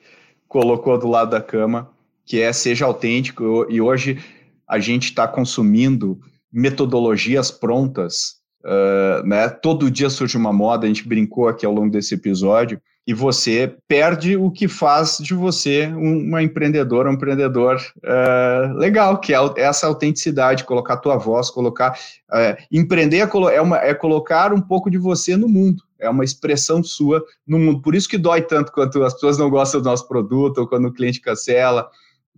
colocou 0.48 0.98
do 0.98 1.08
lado 1.08 1.32
da 1.32 1.42
cama, 1.42 1.90
que 2.26 2.42
é 2.42 2.52
seja 2.52 2.86
autêntico. 2.86 3.66
E 3.70 3.80
hoje 3.80 4.20
a 4.68 4.80
gente 4.80 5.06
está 5.06 5.28
consumindo 5.28 6.20
metodologias 6.52 7.52
prontas, 7.52 8.38
uh, 8.66 9.26
né? 9.26 9.48
Todo 9.50 9.92
dia 9.92 10.10
surge 10.10 10.36
uma 10.38 10.52
moda, 10.52 10.86
a 10.86 10.88
gente 10.88 11.08
brincou 11.08 11.48
aqui 11.48 11.66
ao 11.66 11.74
longo 11.74 11.92
desse 11.92 12.16
episódio, 12.16 12.82
e 13.06 13.14
você 13.14 13.76
perde 13.88 14.38
o 14.38 14.52
que 14.52 14.68
faz 14.68 15.18
de 15.18 15.34
você 15.34 15.88
uma 15.88 16.44
empreendedora, 16.44 17.10
um 17.10 17.14
empreendedor 17.14 17.82
uh, 17.98 18.74
legal, 18.78 19.20
que 19.20 19.34
é 19.34 19.38
essa 19.58 19.88
autenticidade, 19.88 20.64
colocar 20.64 20.98
tua 20.98 21.18
voz, 21.18 21.50
colocar 21.50 21.98
uh, 22.30 22.64
empreender 22.72 23.18
é, 23.18 23.56
é, 23.56 23.62
uma, 23.62 23.78
é 23.78 23.94
colocar 23.94 24.54
um 24.54 24.62
pouco 24.62 24.90
de 24.90 25.00
você 25.00 25.36
no 25.36 25.50
mundo, 25.50 25.84
é 26.00 26.10
uma 26.10 26.24
expressão 26.24 26.84
sua 26.84 27.24
no 27.46 27.58
mundo. 27.58 27.82
Por 27.82 27.96
isso 27.96 28.08
que 28.08 28.20
dói 28.20 28.44
tanto 28.44 28.72
quando 28.72 29.04
as 29.04 29.16
pessoas 29.16 29.38
não 29.38 29.50
gostam 29.50 29.82
do 29.82 29.90
nosso 29.90 30.08
produto 30.08 30.60
ou 30.60 30.68
quando 30.68 30.86
o 30.86 30.94
cliente 30.94 31.20
cancela, 31.20 31.90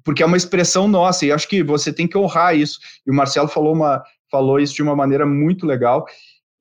porque 0.02 0.24
é 0.24 0.26
uma 0.26 0.38
expressão 0.38 0.88
nossa 0.88 1.26
e 1.26 1.32
acho 1.32 1.48
que 1.48 1.62
você 1.62 1.92
tem 1.92 2.08
que 2.08 2.18
honrar 2.18 2.56
isso. 2.56 2.80
E 3.06 3.12
o 3.12 3.14
Marcelo 3.14 3.50
falou 3.50 3.74
uma 3.74 4.02
falou 4.32 4.60
isso 4.60 4.74
de 4.74 4.82
uma 4.82 4.96
maneira 4.96 5.28
muito 5.28 5.64
legal. 5.64 6.08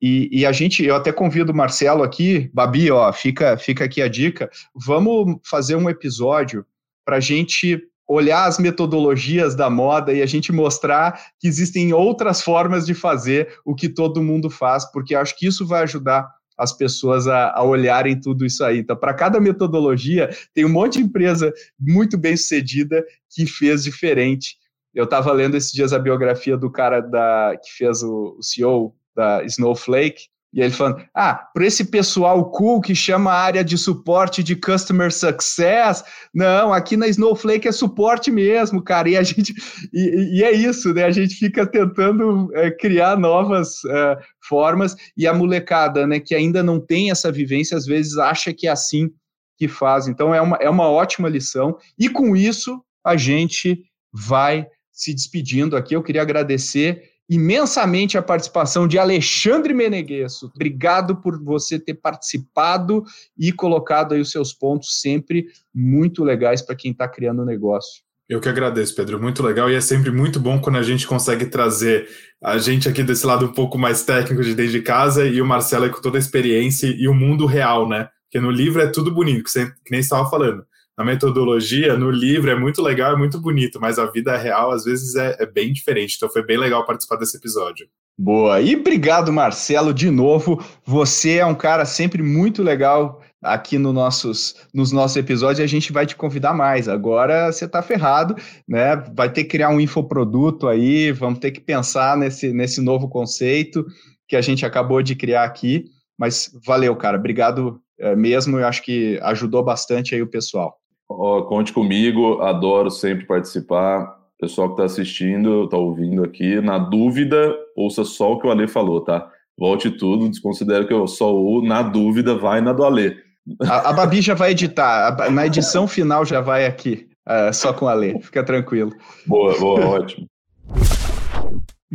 E, 0.05 0.27
e, 0.33 0.45
a 0.45 0.51
gente, 0.51 0.83
eu 0.83 0.97
até 0.97 1.13
convido 1.13 1.53
o 1.53 1.55
Marcelo 1.55 2.03
aqui, 2.03 2.51
Babi, 2.53 2.91
ó, 2.91 3.13
fica, 3.13 3.57
fica 3.57 3.85
aqui 3.85 4.01
a 4.01 4.09
dica. 4.09 4.49
Vamos 4.75 5.37
fazer 5.45 5.77
um 5.77 5.89
episódio 5.89 6.65
para 7.05 7.15
a 7.15 7.19
gente 7.21 7.81
olhar 8.05 8.43
as 8.43 8.59
metodologias 8.59 9.55
da 9.55 9.69
moda 9.69 10.11
e 10.11 10.21
a 10.21 10.25
gente 10.25 10.51
mostrar 10.51 11.17
que 11.39 11.47
existem 11.47 11.93
outras 11.93 12.41
formas 12.41 12.85
de 12.85 12.93
fazer 12.93 13.57
o 13.63 13.73
que 13.73 13.87
todo 13.87 14.21
mundo 14.21 14.49
faz, 14.49 14.83
porque 14.91 15.15
acho 15.15 15.37
que 15.37 15.47
isso 15.47 15.65
vai 15.65 15.83
ajudar 15.83 16.29
as 16.57 16.73
pessoas 16.73 17.25
a, 17.25 17.53
a 17.53 17.63
olharem 17.63 18.19
tudo 18.19 18.45
isso 18.45 18.61
aí. 18.65 18.79
Então, 18.79 18.97
para 18.97 19.13
cada 19.13 19.39
metodologia, 19.39 20.29
tem 20.53 20.65
um 20.65 20.69
monte 20.69 20.97
de 20.97 21.05
empresa 21.05 21.53
muito 21.79 22.17
bem 22.17 22.35
sucedida 22.35 23.05
que 23.33 23.45
fez 23.45 23.85
diferente. 23.85 24.57
Eu 24.93 25.05
estava 25.05 25.31
lendo 25.31 25.55
esses 25.55 25.71
dias 25.71 25.93
a 25.93 25.97
biografia 25.97 26.57
do 26.57 26.69
cara 26.69 26.99
da, 26.99 27.55
que 27.63 27.71
fez 27.71 28.03
o, 28.03 28.35
o 28.37 28.43
CEO 28.43 28.93
da 29.15 29.43
Snowflake, 29.43 30.27
e 30.53 30.61
ele 30.61 30.69
falando, 30.69 31.03
ah, 31.15 31.33
para 31.33 31.65
esse 31.65 31.85
pessoal 31.85 32.51
cool 32.51 32.79
que 32.79 32.93
chama 32.93 33.31
a 33.31 33.41
área 33.41 33.63
de 33.63 33.75
suporte 33.75 34.43
de 34.43 34.55
customer 34.55 35.11
success, 35.11 36.03
não, 36.31 36.71
aqui 36.71 36.95
na 36.95 37.07
Snowflake 37.07 37.67
é 37.67 37.71
suporte 37.71 38.29
mesmo, 38.29 38.79
cara, 38.83 39.09
e 39.09 39.17
a 39.17 39.23
gente, 39.23 39.51
e, 39.91 40.37
e 40.37 40.43
é 40.43 40.51
isso, 40.51 40.93
né, 40.93 41.05
a 41.05 41.11
gente 41.11 41.33
fica 41.35 41.65
tentando 41.65 42.55
é, 42.55 42.69
criar 42.69 43.17
novas 43.17 43.83
é, 43.85 44.17
formas, 44.47 44.95
e 45.17 45.25
a 45.25 45.33
molecada, 45.33 46.05
né, 46.05 46.19
que 46.19 46.35
ainda 46.35 46.61
não 46.61 46.79
tem 46.79 47.09
essa 47.09 47.31
vivência, 47.31 47.75
às 47.75 47.87
vezes 47.87 48.17
acha 48.17 48.53
que 48.53 48.67
é 48.67 48.71
assim 48.71 49.09
que 49.57 49.67
faz, 49.67 50.07
então 50.07 50.35
é 50.35 50.41
uma, 50.41 50.57
é 50.57 50.69
uma 50.69 50.87
ótima 50.87 51.27
lição, 51.27 51.75
e 51.97 52.07
com 52.07 52.35
isso 52.35 52.79
a 53.03 53.17
gente 53.17 53.81
vai 54.13 54.67
se 54.91 55.11
despedindo 55.11 55.75
aqui, 55.75 55.95
eu 55.95 56.03
queria 56.03 56.21
agradecer 56.21 57.12
imensamente 57.29 58.17
a 58.17 58.21
participação 58.21 58.87
de 58.87 58.97
Alexandre 58.97 59.73
Meneguesso. 59.73 60.51
Obrigado 60.53 61.15
por 61.15 61.41
você 61.41 61.79
ter 61.79 61.95
participado 61.95 63.03
e 63.37 63.51
colocado 63.51 64.13
aí 64.13 64.21
os 64.21 64.31
seus 64.31 64.53
pontos 64.53 64.99
sempre 65.01 65.47
muito 65.73 66.23
legais 66.23 66.61
para 66.61 66.75
quem 66.75 66.91
está 66.91 67.07
criando 67.07 67.45
negócio. 67.45 68.03
Eu 68.27 68.39
que 68.39 68.49
agradeço, 68.49 68.95
Pedro. 68.95 69.21
Muito 69.21 69.43
legal 69.43 69.69
e 69.69 69.75
é 69.75 69.81
sempre 69.81 70.09
muito 70.09 70.39
bom 70.39 70.59
quando 70.59 70.77
a 70.77 70.83
gente 70.83 71.05
consegue 71.05 71.45
trazer 71.45 72.07
a 72.41 72.57
gente 72.57 72.87
aqui 72.87 73.03
desse 73.03 73.25
lado 73.25 73.45
um 73.45 73.51
pouco 73.51 73.77
mais 73.77 74.03
técnico 74.03 74.43
de 74.43 74.55
desde 74.55 74.79
de 74.79 74.83
casa 74.83 75.25
e 75.25 75.41
o 75.41 75.45
Marcelo 75.45 75.89
com 75.89 76.01
toda 76.01 76.17
a 76.17 76.19
experiência 76.19 76.87
e 76.87 77.07
o 77.07 77.13
mundo 77.13 77.45
real, 77.45 77.87
né? 77.87 78.09
Porque 78.25 78.39
no 78.39 78.49
livro 78.49 78.81
é 78.81 78.87
tudo 78.87 79.13
bonito, 79.13 79.43
que 79.51 79.91
nem 79.91 79.99
estava 79.99 80.29
falando 80.29 80.65
na 80.97 81.03
metodologia, 81.03 81.97
no 81.97 82.11
livro 82.11 82.51
é 82.51 82.55
muito 82.55 82.81
legal, 82.81 83.13
é 83.13 83.17
muito 83.17 83.39
bonito, 83.39 83.79
mas 83.81 83.97
a 83.97 84.05
vida 84.05 84.37
real 84.37 84.71
às 84.71 84.83
vezes 84.83 85.15
é, 85.15 85.35
é, 85.39 85.45
bem 85.45 85.73
diferente. 85.73 86.15
Então 86.15 86.29
foi 86.29 86.45
bem 86.45 86.57
legal 86.57 86.85
participar 86.85 87.15
desse 87.15 87.37
episódio. 87.37 87.87
Boa, 88.17 88.61
e 88.61 88.75
obrigado, 88.75 89.33
Marcelo, 89.33 89.91
de 89.91 90.11
novo. 90.11 90.63
Você 90.85 91.37
é 91.37 91.45
um 91.45 91.55
cara 91.55 91.83
sempre 91.83 92.21
muito 92.21 92.61
legal 92.61 93.23
aqui 93.41 93.77
no 93.77 93.91
nossos, 93.91 94.55
nos 94.73 94.91
nossos 94.91 95.17
episódios 95.17 95.59
e 95.59 95.63
a 95.63 95.67
gente 95.67 95.91
vai 95.91 96.05
te 96.05 96.15
convidar 96.15 96.53
mais. 96.53 96.87
Agora 96.87 97.51
você 97.51 97.65
está 97.65 97.81
ferrado, 97.81 98.35
né? 98.67 98.95
Vai 99.15 99.31
ter 99.31 99.43
que 99.43 99.49
criar 99.49 99.69
um 99.69 99.81
infoproduto 99.81 100.67
aí, 100.67 101.11
vamos 101.11 101.39
ter 101.39 101.51
que 101.51 101.59
pensar 101.59 102.15
nesse, 102.15 102.53
nesse 102.53 102.79
novo 102.79 103.09
conceito 103.09 103.85
que 104.27 104.35
a 104.35 104.41
gente 104.41 104.65
acabou 104.65 105.01
de 105.01 105.15
criar 105.15 105.43
aqui. 105.43 105.85
Mas 106.17 106.51
valeu, 106.65 106.95
cara. 106.95 107.17
Obrigado 107.17 107.81
é, 107.99 108.15
mesmo. 108.15 108.59
Eu 108.59 108.67
acho 108.67 108.83
que 108.83 109.19
ajudou 109.23 109.63
bastante 109.63 110.13
aí 110.13 110.21
o 110.21 110.29
pessoal. 110.29 110.82
Oh, 111.09 111.43
conte 111.43 111.71
comigo, 111.73 112.41
adoro 112.41 112.89
sempre 112.89 113.25
participar. 113.25 114.17
Pessoal 114.39 114.69
que 114.69 114.73
está 114.73 114.85
assistindo, 114.85 115.65
está 115.65 115.77
ouvindo 115.77 116.23
aqui, 116.23 116.59
na 116.59 116.77
dúvida, 116.77 117.55
ouça 117.75 118.03
só 118.03 118.33
o 118.33 118.39
que 118.39 118.47
o 118.47 118.51
Ale 118.51 118.67
falou, 118.67 119.01
tá? 119.01 119.29
Volte 119.57 119.91
tudo, 119.91 120.29
desconsidere 120.29 120.85
que 120.87 120.93
eu 120.93 121.07
só 121.07 121.33
o 121.33 121.61
na 121.65 121.81
dúvida, 121.81 122.35
vai 122.35 122.59
na 122.59 122.73
do 122.73 122.83
Ale. 122.83 123.15
A, 123.61 123.89
a 123.89 123.93
Babi 123.93 124.21
já 124.21 124.33
vai 124.33 124.51
editar, 124.51 125.15
a, 125.21 125.29
na 125.29 125.45
edição 125.45 125.87
final 125.87 126.25
já 126.25 126.41
vai 126.41 126.65
aqui, 126.65 127.07
uh, 127.27 127.53
só 127.53 127.71
com 127.71 127.85
o 127.85 127.87
Ale, 127.87 128.19
fica 128.21 128.43
tranquilo. 128.43 128.91
Boa, 129.27 129.57
boa, 129.59 129.85
ótimo. 129.85 130.27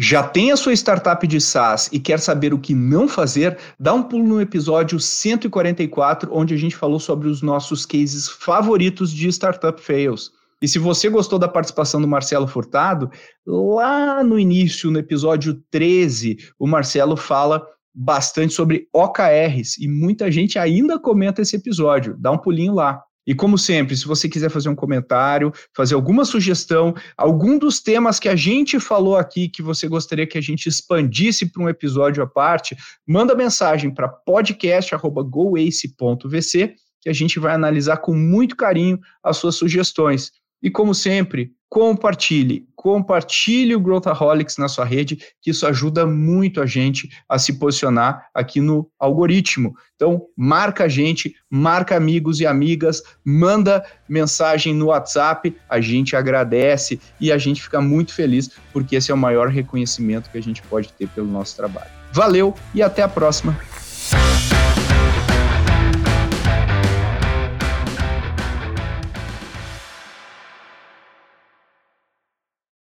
Já 0.00 0.22
tem 0.22 0.52
a 0.52 0.56
sua 0.56 0.72
startup 0.74 1.26
de 1.26 1.40
SaaS 1.40 1.90
e 1.92 1.98
quer 1.98 2.20
saber 2.20 2.54
o 2.54 2.58
que 2.60 2.72
não 2.72 3.08
fazer? 3.08 3.58
Dá 3.80 3.92
um 3.92 4.04
pulo 4.04 4.22
no 4.22 4.40
episódio 4.40 5.00
144, 5.00 6.30
onde 6.32 6.54
a 6.54 6.56
gente 6.56 6.76
falou 6.76 7.00
sobre 7.00 7.26
os 7.26 7.42
nossos 7.42 7.84
cases 7.84 8.28
favoritos 8.28 9.12
de 9.12 9.26
startup 9.26 9.82
fails. 9.82 10.30
E 10.62 10.68
se 10.68 10.78
você 10.78 11.08
gostou 11.08 11.36
da 11.36 11.48
participação 11.48 12.00
do 12.00 12.06
Marcelo 12.06 12.46
Furtado, 12.46 13.10
lá 13.44 14.22
no 14.22 14.38
início, 14.38 14.88
no 14.88 15.00
episódio 15.00 15.60
13, 15.68 16.36
o 16.60 16.68
Marcelo 16.68 17.16
fala 17.16 17.66
bastante 17.92 18.54
sobre 18.54 18.86
OKRs 18.92 19.78
e 19.80 19.88
muita 19.88 20.30
gente 20.30 20.60
ainda 20.60 20.96
comenta 21.00 21.42
esse 21.42 21.56
episódio. 21.56 22.16
Dá 22.16 22.30
um 22.30 22.38
pulinho 22.38 22.74
lá. 22.74 23.02
E 23.28 23.34
como 23.34 23.58
sempre, 23.58 23.94
se 23.94 24.06
você 24.06 24.26
quiser 24.26 24.48
fazer 24.48 24.70
um 24.70 24.74
comentário, 24.74 25.52
fazer 25.76 25.94
alguma 25.94 26.24
sugestão, 26.24 26.94
algum 27.14 27.58
dos 27.58 27.78
temas 27.78 28.18
que 28.18 28.26
a 28.26 28.34
gente 28.34 28.80
falou 28.80 29.18
aqui 29.18 29.50
que 29.50 29.60
você 29.60 29.86
gostaria 29.86 30.26
que 30.26 30.38
a 30.38 30.40
gente 30.40 30.66
expandisse 30.66 31.44
para 31.44 31.62
um 31.62 31.68
episódio 31.68 32.22
à 32.22 32.26
parte, 32.26 32.74
manda 33.06 33.34
mensagem 33.34 33.92
para 33.92 34.08
podcast@goace.vc 34.08 36.74
que 37.02 37.10
a 37.10 37.12
gente 37.12 37.38
vai 37.38 37.54
analisar 37.54 37.98
com 37.98 38.14
muito 38.14 38.56
carinho 38.56 38.98
as 39.22 39.36
suas 39.36 39.56
sugestões. 39.56 40.32
E 40.62 40.70
como 40.70 40.94
sempre, 40.94 41.52
compartilhe, 41.68 42.66
compartilhe 42.74 43.74
o 43.74 43.80
Growthaholics 43.80 44.56
na 44.56 44.68
sua 44.68 44.84
rede, 44.84 45.18
que 45.42 45.50
isso 45.50 45.66
ajuda 45.66 46.06
muito 46.06 46.60
a 46.60 46.66
gente 46.66 47.08
a 47.28 47.38
se 47.38 47.58
posicionar 47.58 48.28
aqui 48.34 48.60
no 48.60 48.90
algoritmo. 48.98 49.74
Então, 49.94 50.22
marca 50.36 50.84
a 50.84 50.88
gente, 50.88 51.34
marca 51.50 51.96
amigos 51.96 52.40
e 52.40 52.46
amigas, 52.46 53.02
manda 53.24 53.84
mensagem 54.08 54.74
no 54.74 54.86
WhatsApp, 54.86 55.54
a 55.68 55.80
gente 55.80 56.16
agradece 56.16 56.98
e 57.20 57.30
a 57.30 57.38
gente 57.38 57.62
fica 57.62 57.80
muito 57.80 58.14
feliz, 58.14 58.50
porque 58.72 58.96
esse 58.96 59.10
é 59.10 59.14
o 59.14 59.18
maior 59.18 59.48
reconhecimento 59.48 60.30
que 60.30 60.38
a 60.38 60.42
gente 60.42 60.62
pode 60.62 60.92
ter 60.92 61.08
pelo 61.08 61.26
nosso 61.26 61.56
trabalho. 61.56 61.90
Valeu 62.12 62.54
e 62.74 62.82
até 62.82 63.02
a 63.02 63.08
próxima. 63.08 63.58